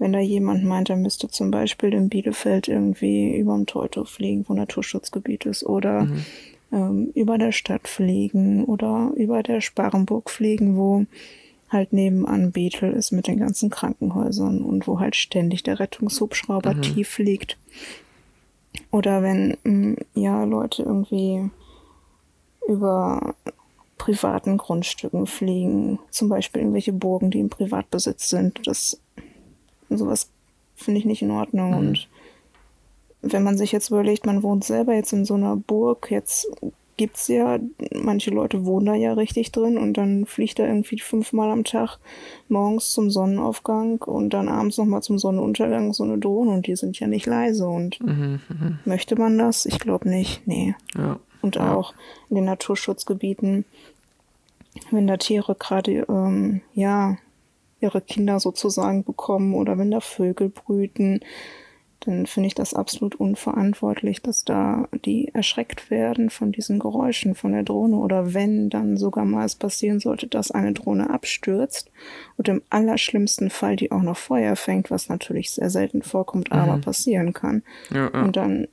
[0.00, 4.46] Wenn da jemand meint, er müsste zum Beispiel in Bielefeld irgendwie über dem Teutow fliegen,
[4.48, 6.24] wo Naturschutzgebiet ist, oder mhm.
[6.72, 11.04] ähm, über der Stadt fliegen oder über der Sparrenburg fliegen, wo
[11.68, 16.82] halt nebenan Bethel ist mit den ganzen Krankenhäusern und wo halt ständig der Rettungshubschrauber mhm.
[16.82, 17.58] tief liegt.
[18.90, 21.50] Oder wenn mm, ja Leute irgendwie
[22.66, 23.34] über
[23.98, 28.66] privaten Grundstücken fliegen, zum Beispiel irgendwelche Burgen, die im Privatbesitz sind.
[28.66, 28.98] Das
[29.90, 30.30] sowas
[30.76, 31.70] finde ich nicht in Ordnung.
[31.70, 31.76] Mhm.
[31.76, 32.08] Und
[33.22, 36.48] wenn man sich jetzt überlegt, man wohnt selber jetzt in so einer Burg, jetzt
[36.96, 37.58] gibt es ja,
[37.94, 41.98] manche Leute wohnen da ja richtig drin und dann fliegt er irgendwie fünfmal am Tag
[42.48, 47.00] morgens zum Sonnenaufgang und dann abends nochmal zum Sonnenuntergang so eine Drohne und die sind
[47.00, 48.78] ja nicht leise und mhm, mhm.
[48.84, 49.64] möchte man das?
[49.64, 50.74] Ich glaube nicht, nee.
[50.94, 51.18] Ja.
[51.40, 51.94] Und auch
[52.28, 53.64] in den Naturschutzgebieten,
[54.90, 57.16] wenn da Tiere gerade, ähm, ja,
[57.80, 61.20] ihre Kinder sozusagen bekommen oder wenn da Vögel brüten,
[62.00, 67.52] dann finde ich das absolut unverantwortlich, dass da die erschreckt werden von diesen Geräuschen von
[67.52, 71.90] der Drohne oder wenn dann sogar mal es passieren sollte, dass eine Drohne abstürzt
[72.38, 76.58] und im allerschlimmsten Fall die auch noch Feuer fängt, was natürlich sehr selten vorkommt, mhm.
[76.58, 77.62] aber passieren kann.
[77.90, 78.22] Ja, ja.
[78.22, 78.66] Und dann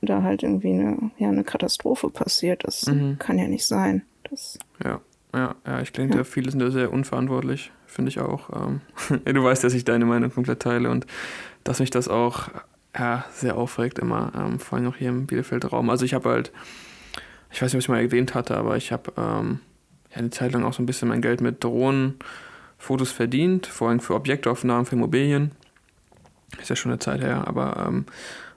[0.00, 2.64] da halt irgendwie eine, ja, eine Katastrophe passiert.
[2.64, 3.18] Das mhm.
[3.18, 4.02] kann ja nicht sein.
[4.30, 5.00] Das ja,
[5.34, 6.24] ja, ja, ich denke, ja.
[6.24, 8.50] viele sind da sehr unverantwortlich, finde ich auch.
[8.54, 8.80] Ähm,
[9.24, 11.06] du weißt, dass ich deine Meinung komplett teile und
[11.64, 12.48] dass mich das auch
[12.96, 15.90] ja, sehr aufregt immer, ähm, vor allem auch hier im Bielefeld-Raum.
[15.90, 16.52] Also ich habe halt,
[17.50, 19.60] ich weiß nicht, ob ich mal erwähnt hatte, aber ich habe ähm,
[20.10, 24.00] ja, eine Zeit lang auch so ein bisschen mein Geld mit Drohnenfotos verdient, vor allem
[24.00, 25.52] für Objektaufnahmen, für Immobilien.
[26.60, 28.06] Ist ja schon eine Zeit her, aber ähm,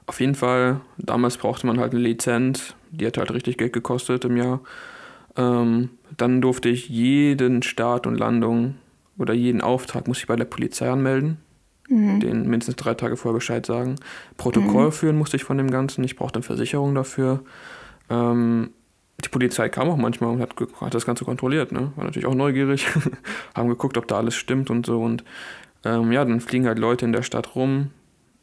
[0.05, 4.25] auf jeden Fall, damals brauchte man halt eine Lizenz, die hat halt richtig Geld gekostet
[4.25, 4.61] im Jahr.
[5.37, 8.75] Ähm, dann durfte ich jeden Start und Landung
[9.17, 11.37] oder jeden Auftrag muss ich bei der Polizei anmelden.
[11.89, 12.19] Mhm.
[12.19, 13.95] Den mindestens drei Tage vorher Bescheid sagen.
[14.37, 14.91] Protokoll mhm.
[14.91, 16.03] führen musste ich von dem Ganzen.
[16.03, 17.43] Ich brauchte eine Versicherung dafür.
[18.09, 18.71] Ähm,
[19.23, 21.71] die Polizei kam auch manchmal und hat, hat, das Ganze kontrolliert.
[21.71, 21.91] Ne?
[21.95, 22.87] War natürlich auch neugierig.
[23.55, 25.01] Haben geguckt, ob da alles stimmt und so.
[25.01, 25.23] Und
[25.83, 27.91] ähm, ja, dann fliegen halt Leute in der Stadt rum,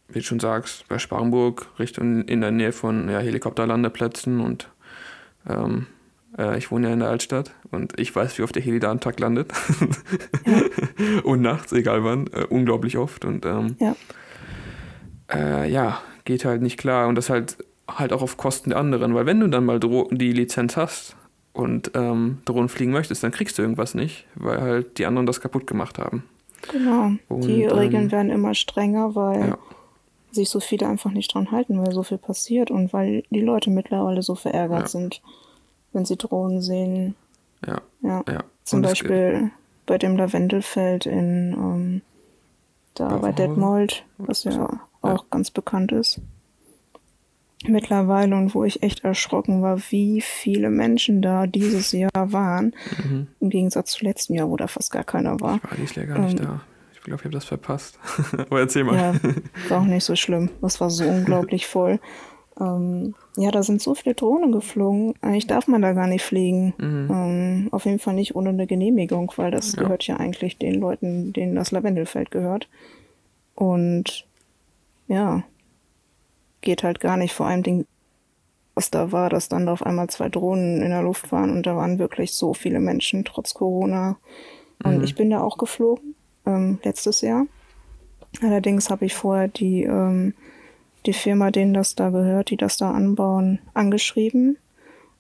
[0.08, 4.70] wie du schon sagst, bei Sparrenburg, Richtung in der Nähe von ja, Helikopterlandeplätzen und
[5.48, 5.86] ähm,
[6.36, 8.90] äh, ich wohne ja in der Altstadt und ich weiß, wie oft der Heli da
[8.90, 9.52] am Tag landet.
[10.46, 11.22] Ja.
[11.24, 13.24] und nachts, egal wann, äh, unglaublich oft.
[13.24, 13.96] Und ähm, ja.
[15.32, 17.08] Äh, ja, geht halt nicht klar.
[17.08, 17.56] Und das halt
[17.88, 21.16] halt auch auf Kosten der anderen, weil wenn du dann mal Dro die Lizenz hast
[21.54, 25.40] und ähm, Drohnen fliegen möchtest, dann kriegst du irgendwas nicht, weil halt die anderen das
[25.40, 26.24] kaputt gemacht haben.
[26.70, 27.12] Genau.
[27.28, 29.58] Und, die Regeln ähm, werden immer strenger, weil ja
[30.30, 33.70] sich so viele einfach nicht dran halten, weil so viel passiert und weil die Leute
[33.70, 34.88] mittlerweile so verärgert ja.
[34.88, 35.22] sind,
[35.92, 37.14] wenn sie Drohnen sehen.
[37.66, 37.80] Ja.
[38.02, 38.24] Ja.
[38.28, 38.44] ja.
[38.64, 39.50] Zum Beispiel
[39.86, 42.02] bei dem Lavendelfeld in ähm,
[42.94, 46.20] da bei Detmold, was ja, ja auch ganz bekannt ist.
[47.66, 52.74] Mittlerweile und wo ich echt erschrocken war, wie viele Menschen da dieses Jahr waren.
[53.02, 53.26] Mhm.
[53.40, 55.56] Im Gegensatz zu letztem Jahr, wo da fast gar keiner war.
[55.56, 56.60] Ich war dieses Jahr gar nicht ähm, da
[57.08, 57.98] glaube, ich habe das verpasst.
[58.38, 58.94] Aber erzähl mal.
[58.94, 59.14] Ja,
[59.68, 60.50] war auch nicht so schlimm.
[60.60, 62.00] Das war so unglaublich voll.
[62.60, 65.14] Ähm, ja, da sind so viele Drohnen geflogen.
[65.20, 66.74] Eigentlich darf man da gar nicht fliegen.
[66.78, 67.10] Mhm.
[67.10, 69.82] Ähm, auf jeden Fall nicht ohne eine Genehmigung, weil das ja.
[69.82, 72.68] gehört ja eigentlich den Leuten, denen das Lavendelfeld gehört.
[73.54, 74.26] Und
[75.06, 75.42] ja,
[76.60, 77.32] geht halt gar nicht.
[77.32, 77.86] Vor allem Ding,
[78.74, 81.66] was da war, dass dann da auf einmal zwei Drohnen in der Luft waren und
[81.66, 84.18] da waren wirklich so viele Menschen trotz Corona.
[84.84, 85.04] Und mhm.
[85.04, 86.14] ich bin da auch geflogen,
[86.46, 87.46] ähm, letztes Jahr.
[88.42, 90.34] Allerdings habe ich vorher die, ähm,
[91.06, 94.56] die Firma, denen das da gehört, die das da anbauen, angeschrieben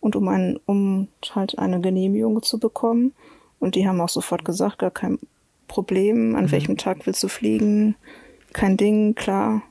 [0.00, 3.12] und um, ein, um halt eine Genehmigung zu bekommen.
[3.60, 5.18] Und die haben auch sofort gesagt, gar kein
[5.66, 6.52] Problem, an mhm.
[6.52, 7.96] welchem Tag willst du fliegen,
[8.52, 9.62] kein Ding, klar,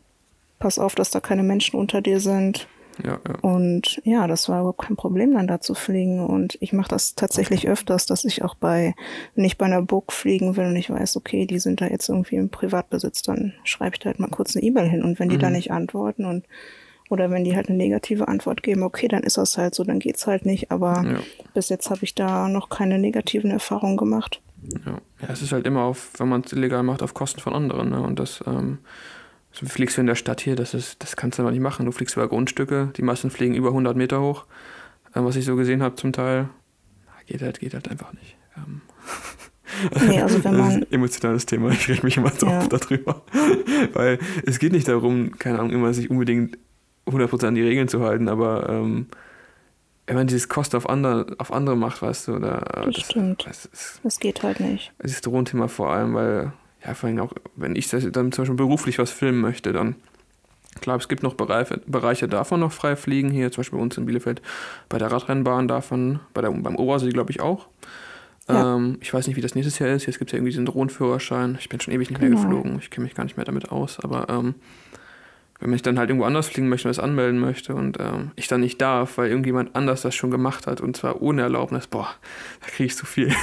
[0.60, 2.68] pass auf, dass da keine Menschen unter dir sind.
[3.04, 3.36] Ja, ja.
[3.42, 6.26] Und ja, das war überhaupt kein Problem, dann da zu fliegen.
[6.26, 8.96] Und ich mache das tatsächlich öfters, dass ich auch bei,
[9.36, 12.10] wenn ich bei einer Burg fliegen will und ich weiß, okay, die sind da jetzt
[12.10, 15.04] irgendwie im Privatbesitz, dann schreibe ich da halt mal kurz eine E-Mail hin.
[15.04, 15.42] Und wenn die mhm.
[15.42, 16.46] da nicht antworten und
[17.10, 20.00] oder wenn die halt eine negative Antwort geben, okay, dann ist das halt so, dann
[20.00, 20.72] geht's halt nicht.
[20.72, 21.20] Aber ja.
[21.54, 24.42] bis jetzt habe ich da noch keine negativen Erfahrungen gemacht.
[24.86, 25.00] Ja.
[25.22, 27.92] ja, es ist halt immer auf, wenn man es illegal macht, auf Kosten von anderen.
[27.92, 28.02] Ne?
[28.02, 28.80] Und das ähm,
[29.60, 31.86] so fliegst du in der Stadt hier, das, ist, das kannst du aber nicht machen.
[31.86, 34.46] Du fliegst über Grundstücke, die meisten fliegen über 100 Meter hoch.
[35.16, 36.50] Ähm, was ich so gesehen habe zum Teil,
[37.26, 38.38] geht halt, geht halt einfach nicht.
[38.56, 38.82] Ähm.
[40.08, 40.62] Nee, also wenn man.
[40.68, 42.60] Das ist ein emotionales Thema, ich rede mich immer so ja.
[42.60, 43.24] oft darüber.
[43.94, 46.58] Weil es geht nicht darum, keine Ahnung, immer sich unbedingt
[47.08, 49.08] 100% an die Regeln zu halten, aber ähm,
[50.06, 52.60] wenn man dieses Kost auf andere, auf andere macht, weißt du, oder.
[52.74, 53.46] Das, das stimmt.
[53.46, 54.94] Das, ist, das geht halt nicht.
[55.00, 56.54] Das ist Drohnenthema vor allem, weil
[56.86, 59.96] ja, vor allem auch, wenn ich dann zum Beispiel beruflich was filmen möchte, dann
[60.82, 63.98] klar, es gibt noch Bereiche, Bereiche davon noch frei fliegen, hier zum Beispiel bei uns
[63.98, 64.42] in Bielefeld
[64.90, 67.68] bei der Radrennbahn davon, bei der, beim Obersee glaube ich auch.
[68.48, 68.76] Ja.
[68.76, 70.06] Ähm, ich weiß nicht, wie das nächstes Jahr ist.
[70.06, 71.58] Jetzt gibt es ja irgendwie diesen Drohnenführerschein.
[71.60, 72.42] Ich bin schon ewig nicht mehr genau.
[72.42, 72.80] geflogen.
[72.80, 74.00] Ich kenne mich gar nicht mehr damit aus.
[74.00, 74.56] Aber ähm,
[75.60, 78.48] wenn ich dann halt irgendwo anders fliegen möchte und das anmelden möchte und ähm, ich
[78.48, 82.10] dann nicht darf, weil irgendjemand anders das schon gemacht hat und zwar ohne Erlaubnis, boah,
[82.62, 83.34] da kriege ich zu viel.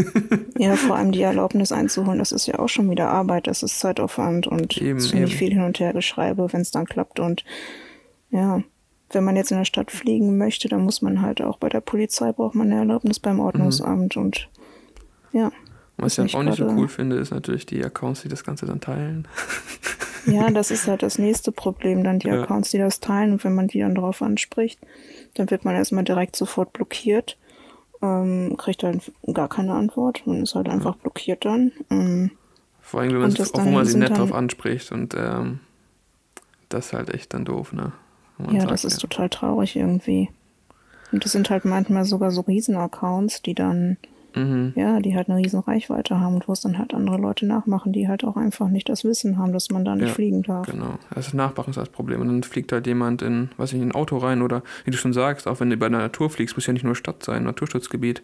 [0.58, 3.80] ja, vor allem die Erlaubnis einzuholen, das ist ja auch schon wieder Arbeit, das ist
[3.80, 7.44] Zeitaufwand und ziemlich viel hin und her geschreibe, wenn es dann klappt und
[8.30, 8.62] ja,
[9.10, 11.80] wenn man jetzt in der Stadt fliegen möchte, dann muss man halt auch bei der
[11.80, 14.22] Polizei braucht man eine Erlaubnis beim Ordnungsamt mhm.
[14.22, 14.48] und
[15.32, 15.50] ja.
[15.98, 18.80] Was ich auch nicht so cool finde, ist natürlich die Accounts, die das Ganze dann
[18.80, 19.28] teilen.
[20.26, 22.42] Ja, das ist halt das nächste Problem, dann die ja.
[22.42, 24.78] Accounts, die das teilen und wenn man die dann darauf anspricht,
[25.34, 27.38] dann wird man erstmal direkt sofort blockiert,
[28.02, 31.00] ähm, kriegt halt gar keine Antwort, man ist halt einfach ja.
[31.02, 31.72] blockiert dann.
[31.88, 32.32] Ähm,
[32.80, 35.60] Vor allem, wenn man, auch, wo man sie nett drauf anspricht und ähm,
[36.68, 37.92] das ist halt echt dann doof, ne?
[38.50, 39.08] Ja, sagt, das ist ja.
[39.08, 40.30] total traurig irgendwie.
[41.10, 43.96] Und das sind halt manchmal sogar so Riesen-Accounts, die dann
[44.38, 44.72] Mhm.
[44.76, 47.92] Ja, die halt eine riesen Reichweite haben und wo es dann halt andere Leute nachmachen,
[47.92, 50.66] die halt auch einfach nicht das Wissen haben, dass man da nicht ja, fliegen darf.
[50.66, 52.20] Genau, das ist Nachmachen ist das Problem.
[52.20, 54.96] Und dann fliegt halt jemand in, weiß ich, in ein Auto rein oder wie du
[54.96, 57.44] schon sagst, auch wenn du bei der Natur fliegst, muss ja nicht nur Stadt sein,
[57.44, 58.22] Naturschutzgebiet.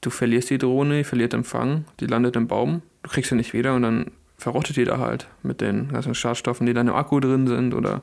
[0.00, 3.54] Du verlierst die Drohne, die verliert Empfang, die landet im Baum, du kriegst sie nicht
[3.54, 7.20] wieder und dann verrottet die da halt mit den ganzen Schadstoffen, die da im Akku
[7.20, 8.02] drin sind oder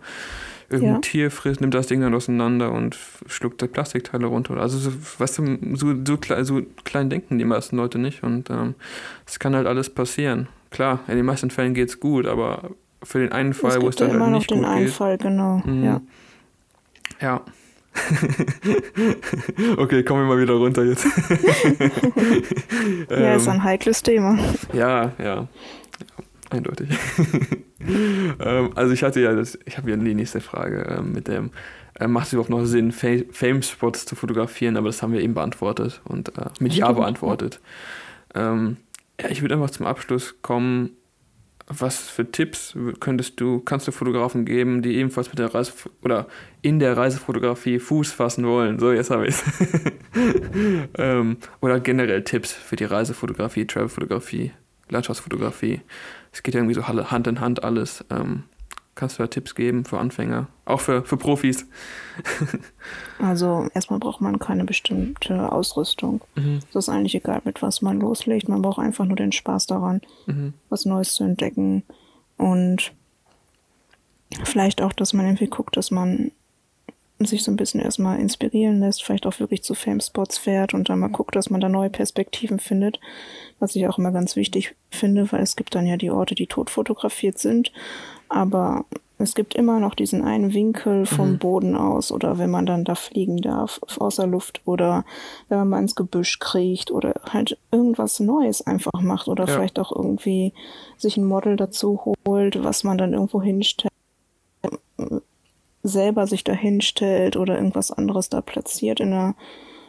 [0.74, 1.02] irgendein ja.
[1.02, 2.98] Tier frisst, nimmt das Ding dann auseinander und
[3.28, 4.58] schluckt die Plastikteile runter.
[4.58, 8.50] Also, so, weißt du, so, so, klein, so klein denken die meisten Leute nicht und
[8.50, 8.76] ähm,
[9.26, 10.48] es ähm, kann halt alles passieren.
[10.72, 12.72] Klar, in den meisten Fällen geht es gut, aber
[13.04, 14.68] für den einen Fall, wo es dann halt nicht gut geht.
[14.68, 15.84] einen Fall, genau, mhm.
[15.84, 16.02] ja.
[17.22, 17.42] Ja.
[19.78, 21.06] okay, kommen wir mal wieder runter jetzt.
[23.10, 24.40] ja, ähm, ist ein heikles Thema.
[24.74, 25.48] Ja, ja
[26.50, 26.90] eindeutig.
[28.40, 31.52] ähm, also ich hatte ja das, ich habe ja die nächste Frage äh, mit dem,
[32.00, 36.02] äh, macht es überhaupt noch Sinn, Fame-Spots zu fotografieren, aber das haben wir eben beantwortet
[36.06, 37.60] und äh, mit Ja beantwortet.
[38.36, 38.78] Ähm,
[39.22, 40.92] ja, ich würde einfach zum Abschluss kommen.
[41.68, 45.72] Was für Tipps könntest du, kannst du Fotografen geben, die ebenfalls mit der Reise
[46.02, 46.28] oder
[46.62, 48.80] in der Reisefotografie Fuß fassen wollen?
[48.80, 49.44] So, jetzt habe ich es.
[50.98, 54.52] ähm, oder generell Tipps für die Reisefotografie, Travelfotografie,
[54.90, 55.80] Landschaftsfotografie
[56.34, 58.04] es geht ja irgendwie so Hand in Hand alles.
[58.10, 58.44] Ähm,
[58.96, 60.48] kannst du da Tipps geben für Anfänger?
[60.66, 61.68] Auch für, für Profis?
[63.20, 66.22] also erstmal braucht man keine bestimmte Ausrüstung.
[66.36, 66.60] Mhm.
[66.74, 68.50] ist eigentlich egal, mit was man loslegt.
[68.50, 70.54] Man braucht einfach nur den Spaß daran, mhm.
[70.70, 71.84] was Neues zu entdecken.
[72.38, 72.94] Und
[74.44, 76.32] vielleicht auch, dass man irgendwie guckt, dass man
[77.26, 81.00] sich so ein bisschen erstmal inspirieren lässt, vielleicht auch wirklich zu Fame-Spots fährt und dann
[81.00, 83.00] mal guckt, dass man da neue Perspektiven findet,
[83.60, 86.48] was ich auch immer ganz wichtig finde, weil es gibt dann ja die Orte, die
[86.48, 87.72] tot fotografiert sind,
[88.30, 88.86] aber
[89.20, 91.38] es gibt immer noch diesen einen Winkel vom mhm.
[91.38, 95.06] Boden aus oder wenn man dann da fliegen darf, aus der Luft oder
[95.50, 99.54] wenn man mal ins Gebüsch kriecht oder halt irgendwas Neues einfach macht oder ja.
[99.54, 100.54] vielleicht auch irgendwie
[100.98, 103.94] sich ein Model dazu holt, was man dann irgendwo hinstellt
[105.84, 109.36] selber sich dahin stellt oder irgendwas anderes da platziert in der,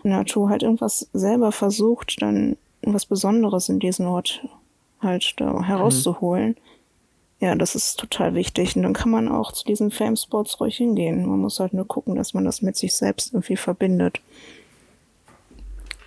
[0.04, 4.46] Natur, halt irgendwas selber versucht, dann irgendwas Besonderes in diesen Ort
[5.00, 6.50] halt da herauszuholen.
[6.50, 6.56] Mhm.
[7.40, 8.76] Ja, das ist total wichtig.
[8.76, 11.26] Und dann kann man auch zu diesen Fame-Spots ruhig hingehen.
[11.26, 14.20] Man muss halt nur gucken, dass man das mit sich selbst irgendwie verbindet.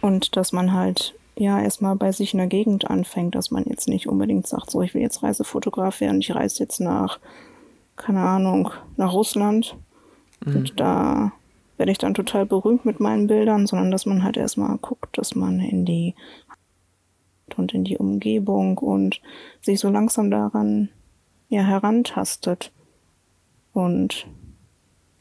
[0.01, 3.87] Und dass man halt ja erstmal bei sich in der Gegend anfängt, dass man jetzt
[3.87, 7.19] nicht unbedingt sagt, so ich will jetzt Reisefotograf werden, ich reise jetzt nach,
[7.97, 9.75] keine Ahnung, nach Russland
[10.45, 10.55] mhm.
[10.55, 11.33] und da
[11.77, 15.35] werde ich dann total berühmt mit meinen Bildern, sondern dass man halt erstmal guckt, dass
[15.35, 16.15] man in die
[17.55, 19.21] und in die Umgebung und
[19.61, 20.89] sich so langsam daran
[21.49, 22.71] ja herantastet.
[23.73, 24.27] Und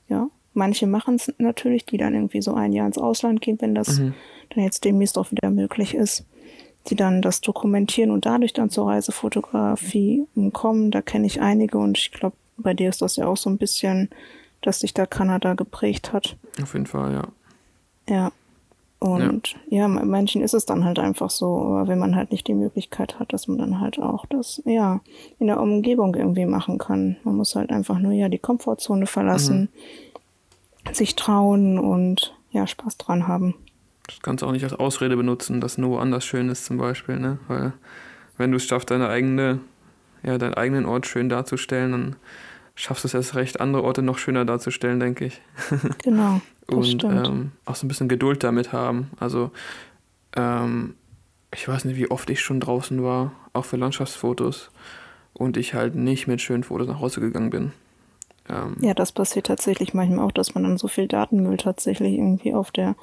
[0.09, 3.75] ja, manche machen es natürlich, die dann irgendwie so ein Jahr ins Ausland gehen, wenn
[3.75, 4.15] das mhm
[4.51, 6.25] dann jetzt demnächst auch wieder möglich ist,
[6.89, 10.91] die dann das dokumentieren und dadurch dann zur Reisefotografie kommen.
[10.91, 13.59] Da kenne ich einige und ich glaube, bei dir ist das ja auch so ein
[13.59, 14.11] bisschen,
[14.63, 16.37] dass sich da Kanada geprägt hat.
[16.63, 17.29] Auf jeden Fall, ja.
[18.09, 18.33] Ja.
[18.99, 19.81] Und ja.
[19.81, 23.21] ja, manchen ist es dann halt einfach so, aber wenn man halt nicht die Möglichkeit
[23.21, 25.01] hat, dass man dann halt auch das, ja,
[25.39, 27.17] in der Umgebung irgendwie machen kann.
[27.23, 29.69] Man muss halt einfach nur ja die Komfortzone verlassen,
[30.85, 30.95] mhm.
[30.95, 33.55] sich trauen und ja, Spaß dran haben.
[34.07, 37.19] Das kannst du auch nicht als Ausrede benutzen, dass nur anders schön ist zum Beispiel,
[37.19, 37.39] ne?
[37.49, 37.75] Weil
[38.39, 39.61] wenn du es schaffst, deine eigene,
[40.23, 42.17] ja, deinen eigenen Ort schön darzustellen, dann
[42.77, 45.41] schaffst du es erst recht, andere Orte noch schöner darzustellen, denke ich.
[46.05, 46.41] Genau.
[46.69, 49.11] Und ähm, auch so ein bisschen Geduld damit haben.
[49.21, 49.53] Also
[50.35, 50.95] ähm,
[51.53, 54.71] ich weiß nicht, wie oft ich schon draußen war, auch für Landschaftsfotos,
[55.33, 57.73] und ich halt nicht mit schönen Fotos nach Hause gegangen bin.
[58.49, 62.55] Ähm, ja, das passiert tatsächlich manchmal auch, dass man dann so viel Datenmüll tatsächlich irgendwie
[62.55, 62.97] auf der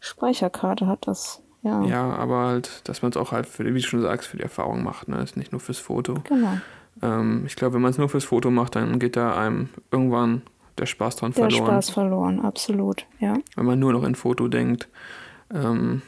[0.00, 1.82] Speicherkarte hat das, ja.
[1.84, 4.42] Ja, aber halt, dass man es auch halt, für, wie du schon sagst, für die
[4.42, 5.22] Erfahrung macht, ne?
[5.22, 6.22] Ist nicht nur fürs Foto.
[6.28, 6.58] Genau.
[7.02, 10.42] Ähm, ich glaube, wenn man es nur fürs Foto macht, dann geht da einem irgendwann
[10.78, 11.64] der Spaß dran der verloren.
[11.64, 13.36] Der Spaß verloren, absolut, ja.
[13.56, 14.88] Wenn man nur noch in Foto denkt,
[15.52, 16.02] ähm,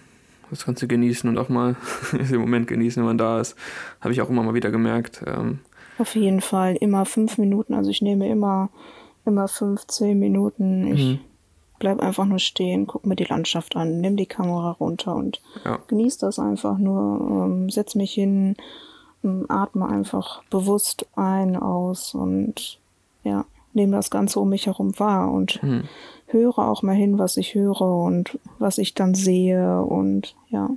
[0.50, 1.76] das kannst du genießen und auch mal
[2.12, 3.56] im Moment genießen, wenn man da ist.
[4.00, 5.22] Habe ich auch immer mal wieder gemerkt.
[5.26, 5.60] Ähm,
[5.98, 7.74] Auf jeden Fall, immer fünf Minuten.
[7.74, 8.70] Also ich nehme immer,
[9.24, 10.86] immer fünf, zehn Minuten.
[10.92, 11.18] Ich mhm
[11.78, 15.78] bleib einfach nur stehen, guck mir die Landschaft an, nimm die Kamera runter und ja.
[15.88, 18.56] genieß das einfach nur, ähm, setz mich hin,
[19.48, 22.78] atme einfach bewusst ein, aus und
[23.24, 25.84] ja, nehme das Ganze um mich herum wahr und hm.
[26.26, 30.70] höre auch mal hin, was ich höre und was ich dann sehe und ja,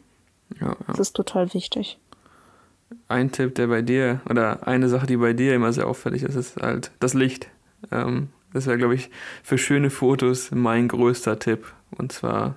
[0.59, 0.75] ja, ja.
[0.87, 1.97] das ist total wichtig.
[3.07, 6.35] Ein Tipp, der bei dir, oder eine Sache, die bei dir immer sehr auffällig ist,
[6.35, 7.49] ist halt das Licht.
[7.91, 9.11] Ähm, das wäre, glaube ich,
[9.43, 11.71] für schöne Fotos mein größter Tipp.
[11.95, 12.55] Und zwar,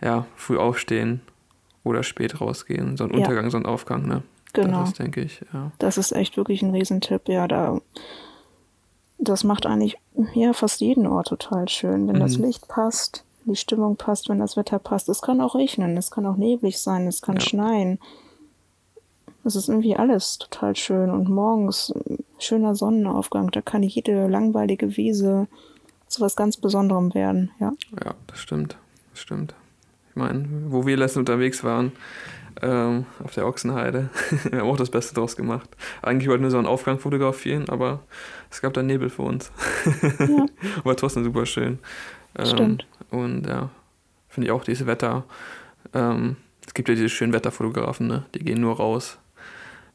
[0.00, 1.20] ja, früh aufstehen
[1.84, 2.96] oder spät rausgehen.
[2.96, 3.18] So ein ja.
[3.18, 4.22] Untergang, so ein Aufgang, ne?
[4.52, 4.80] Genau.
[4.80, 5.72] Das ist, denke ich, ja.
[5.78, 7.28] Das ist echt wirklich ein Riesentipp.
[7.28, 7.80] Ja, da,
[9.18, 9.98] das macht eigentlich,
[10.34, 12.08] ja, fast jeden Ort total schön.
[12.08, 12.20] Wenn mhm.
[12.20, 15.08] das Licht passt, die Stimmung passt, wenn das Wetter passt.
[15.08, 17.40] Es kann auch regnen, es kann auch neblig sein, es kann ja.
[17.42, 17.98] schneien.
[19.44, 21.10] Es ist irgendwie alles total schön.
[21.10, 21.92] Und morgens
[22.38, 25.48] schöner Sonnenaufgang, da kann jede langweilige Wiese
[26.06, 27.72] zu was ganz Besonderem werden, ja.
[28.04, 28.76] Ja, das stimmt.
[29.10, 29.54] Das stimmt.
[30.14, 31.90] Ich meine, wo wir letztens unterwegs waren,
[32.62, 34.10] ähm, auf der Ochsenheide,
[34.50, 35.68] wir haben auch das Beste draus gemacht.
[36.02, 38.00] Eigentlich wollten wir so einen Aufgang fotografieren, aber
[38.48, 39.50] es gab da Nebel für uns.
[40.20, 40.46] Ja.
[40.84, 41.80] War trotzdem super schön.
[42.38, 42.86] Ähm, stimmt.
[43.10, 43.70] Und ja,
[44.28, 45.24] finde ich auch dieses Wetter.
[45.92, 48.24] Ähm, es gibt ja diese schönen Wetterfotografen, ne?
[48.34, 49.18] die gehen nur raus,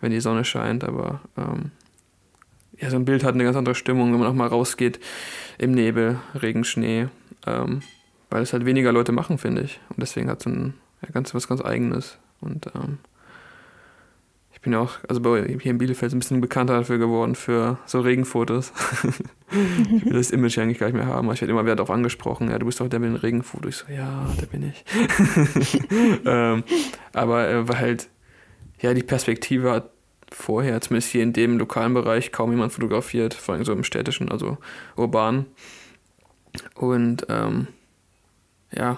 [0.02, 1.72] wenn die Sonne scheint, aber ähm,
[2.78, 5.00] ja, so ein Bild hat eine ganz andere Stimmung, wenn man auch mal rausgeht
[5.58, 7.08] im Nebel, Regen, Schnee,
[7.48, 7.82] ähm,
[8.30, 9.80] weil es halt weniger Leute machen, finde ich.
[9.90, 12.18] Und deswegen hat es ein, ja, ganz, was ganz Eigenes.
[12.42, 13.00] Und ähm,
[14.60, 18.02] ich bin ja auch, also hier in Bielefeld ein bisschen bekannter dafür geworden, für so
[18.02, 18.74] Regenfotos.
[19.52, 21.32] ich will das Image eigentlich gar nicht mehr haben.
[21.32, 23.70] Ich werde immer wieder darauf angesprochen, ja, du bist doch der mit den Regenfotos.
[23.70, 24.84] Ich so, ja, der bin ich.
[26.26, 26.64] ähm,
[27.14, 28.10] aber äh, weil halt,
[28.82, 29.92] ja, die Perspektive hat
[30.30, 34.30] vorher, zumindest hier in dem lokalen Bereich, kaum jemand fotografiert, vor allem so im städtischen,
[34.30, 34.58] also
[34.98, 35.46] urban.
[36.76, 37.68] Und ähm,
[38.72, 38.98] ja,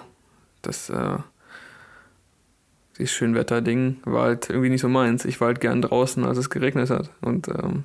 [0.62, 1.18] das äh,
[2.98, 5.24] dieses Schönwetter-Ding war halt irgendwie nicht so meins.
[5.24, 7.10] Ich war halt gern draußen, als es geregnet hat.
[7.20, 7.84] Und ähm,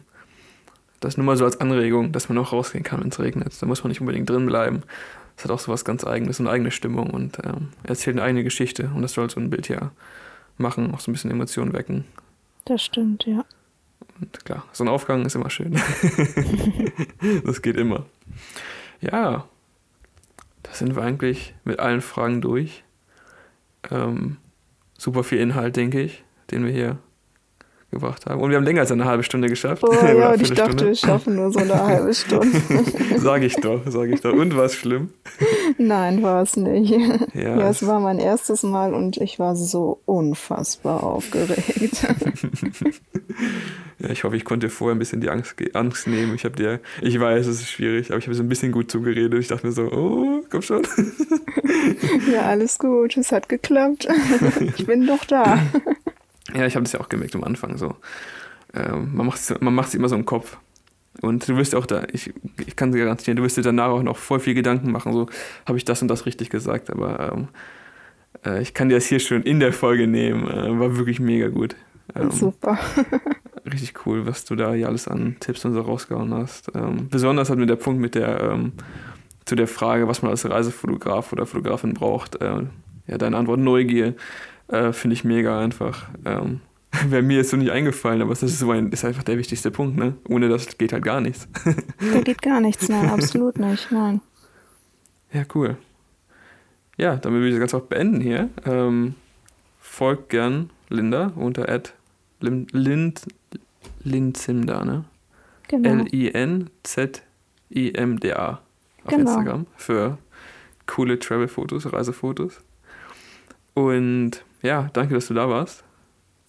[0.99, 3.59] das nur mal so als Anregung, dass man auch rausgehen kann, wenn es regnet.
[3.61, 4.83] Da muss man nicht unbedingt drin bleiben.
[5.35, 8.43] Das hat auch so was ganz Eigenes, eine eigene Stimmung und ähm, erzählt eine eigene
[8.43, 8.91] Geschichte.
[8.93, 9.91] Und das soll so ein Bild ja
[10.57, 12.05] machen, auch so ein bisschen Emotionen wecken.
[12.65, 13.45] Das stimmt, ja.
[14.19, 15.73] Und klar, so ein Aufgang ist immer schön.
[17.45, 18.05] das geht immer.
[18.99, 19.47] Ja,
[20.67, 22.83] da sind wir eigentlich mit allen Fragen durch.
[23.89, 24.37] Ähm,
[24.97, 26.97] super viel Inhalt, denke ich, den wir hier
[27.91, 28.41] gebracht haben.
[28.41, 29.83] Und wir haben länger als eine halbe Stunde geschafft.
[29.83, 32.61] Oh ja, und ich dachte, wir schaffen nur so eine halbe Stunde.
[33.17, 34.33] sag ich doch, sag ich doch.
[34.33, 35.11] Und war es schlimm?
[35.77, 36.91] Nein, war es nicht.
[37.33, 42.05] Ja, ja, es war mein erstes Mal und ich war so unfassbar aufgeregt.
[43.99, 46.35] Ja, ich hoffe, ich konnte vorher ein bisschen die Angst, Angst nehmen.
[46.35, 48.91] Ich habe dir, ich weiß, es ist schwierig, aber ich habe so ein bisschen gut
[48.91, 49.39] zugeredet.
[49.39, 50.85] Ich dachte mir so, oh, komm schon.
[52.31, 54.07] ja, alles gut, es hat geklappt.
[54.77, 55.59] ich bin doch da.
[56.53, 57.95] Ja, ich habe das ja auch gemerkt am Anfang so.
[58.73, 60.57] Ähm, man macht es man macht's immer so im Kopf.
[61.21, 62.31] Und du wirst auch da, ich,
[62.67, 65.27] ich kann dir garantieren, du wirst dir danach auch noch voll viel Gedanken machen, so
[65.65, 67.47] habe ich das und das richtig gesagt, aber ähm,
[68.45, 70.47] äh, ich kann dir das hier schon in der Folge nehmen.
[70.47, 71.75] Äh, war wirklich mega gut.
[72.15, 72.77] Ähm, Super.
[73.65, 76.71] richtig cool, was du da hier alles an Tipps und so rausgehauen hast.
[76.75, 78.73] Ähm, besonders hat mir der Punkt mit der, ähm,
[79.45, 82.63] zu der Frage, was man als Reisefotograf oder Fotografin braucht, äh,
[83.07, 84.15] ja, deine Antwort Neugier
[84.67, 86.09] äh, Finde ich mega einfach.
[86.25, 86.61] Ähm,
[87.09, 89.71] Wäre mir jetzt so nicht eingefallen, aber das ist, so ein, ist einfach der wichtigste
[89.71, 89.97] Punkt.
[89.97, 90.15] Ne?
[90.27, 91.47] Ohne das geht halt gar nichts.
[92.13, 94.21] da geht gar nichts, nein, absolut nicht, nein.
[95.31, 95.77] Ja, cool.
[96.97, 98.49] Ja, damit würde ich das Ganze auch beenden hier.
[98.65, 99.15] Ähm,
[99.79, 101.69] folgt gern Linda unter
[102.41, 103.21] Ad Lind,
[104.03, 105.05] Linzimda, ne?
[105.67, 105.89] Genau.
[105.89, 106.67] L-I-N-Z-I-M-D-A
[108.49, 108.61] auf
[109.09, 109.21] genau.
[109.21, 110.17] Instagram für
[110.85, 112.61] coole Travel-Fotos, Reisefotos.
[113.73, 115.83] Und ja, danke, dass du da warst.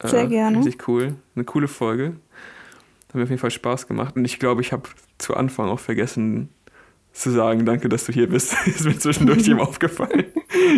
[0.02, 0.58] Sehr äh, gerne.
[0.58, 1.16] Richtig cool.
[1.34, 2.16] Eine coole Folge.
[3.08, 4.16] Hat mir auf jeden Fall Spaß gemacht.
[4.16, 4.88] Und ich glaube, ich habe
[5.18, 6.50] zu Anfang auch vergessen
[7.12, 8.54] zu sagen, danke, dass du hier bist.
[8.66, 10.26] ist mir zwischendurch ihm aufgefallen.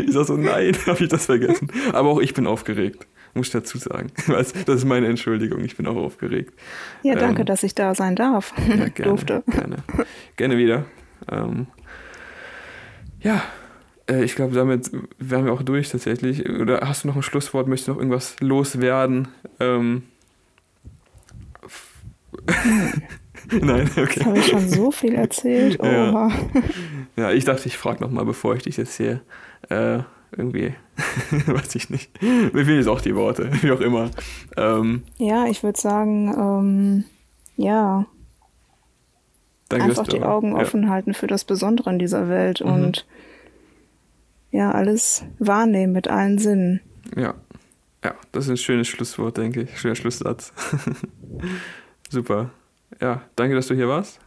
[0.06, 1.70] Ich sag so, nein, habe ich das vergessen.
[1.92, 4.12] Aber auch ich bin aufgeregt, muss ich dazu sagen.
[4.26, 6.54] Das ist meine Entschuldigung, ich bin auch aufgeregt.
[7.02, 8.52] Ja, danke, ähm, dass ich da sein darf.
[8.68, 9.42] Ja, gerne, Durfte.
[9.46, 9.76] Gerne.
[10.36, 10.84] Gerne wieder.
[11.30, 11.66] Ähm,
[13.20, 13.42] ja,
[14.08, 16.48] äh, ich glaube, damit wären wir auch durch tatsächlich.
[16.48, 17.68] Oder hast du noch ein Schlusswort?
[17.68, 19.28] Möchtest du noch irgendwas loswerden?
[19.58, 20.04] Ähm.
[23.50, 24.02] Nein, okay.
[24.02, 25.78] Jetzt habe ich schon so viel erzählt.
[25.82, 26.30] Ja.
[27.16, 29.20] ja, ich dachte, ich frage nochmal, bevor ich dich jetzt hier
[29.68, 30.00] äh,
[30.36, 30.74] irgendwie,
[31.46, 32.22] weiß ich nicht.
[32.22, 34.10] Mir fehlen jetzt auch die Worte, wie auch immer.
[34.56, 37.04] Ähm, ja, ich würde sagen, ähm,
[37.56, 38.06] ja.
[39.68, 40.62] Danke, Einfach die Augen ja.
[40.62, 42.72] offen halten für das Besondere in dieser Welt mhm.
[42.72, 43.06] und
[44.50, 46.80] ja, alles wahrnehmen mit allen Sinnen.
[47.16, 47.34] Ja.
[48.02, 49.78] Ja, das ist ein schönes Schlusswort, denke ich.
[49.78, 50.52] Schöner Schlusssatz.
[52.08, 52.50] Super.
[53.00, 54.20] Ja, danke, dass du hier warst.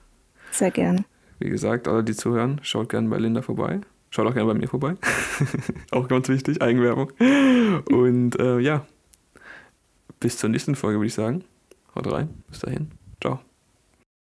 [0.52, 1.06] Sehr gerne.
[1.40, 3.82] Wie gesagt, alle, die zuhören, schaut gerne bei Linda vorbei.
[4.14, 4.96] Schaut auch gerne bei mir vorbei.
[5.92, 7.12] auch ganz wichtig, Eigenwerbung.
[7.90, 8.86] Und äh, ja,
[10.20, 11.44] bis zur nächsten Folge, würde ich sagen.
[11.96, 12.30] Haut rein.
[12.48, 12.92] Bis dahin.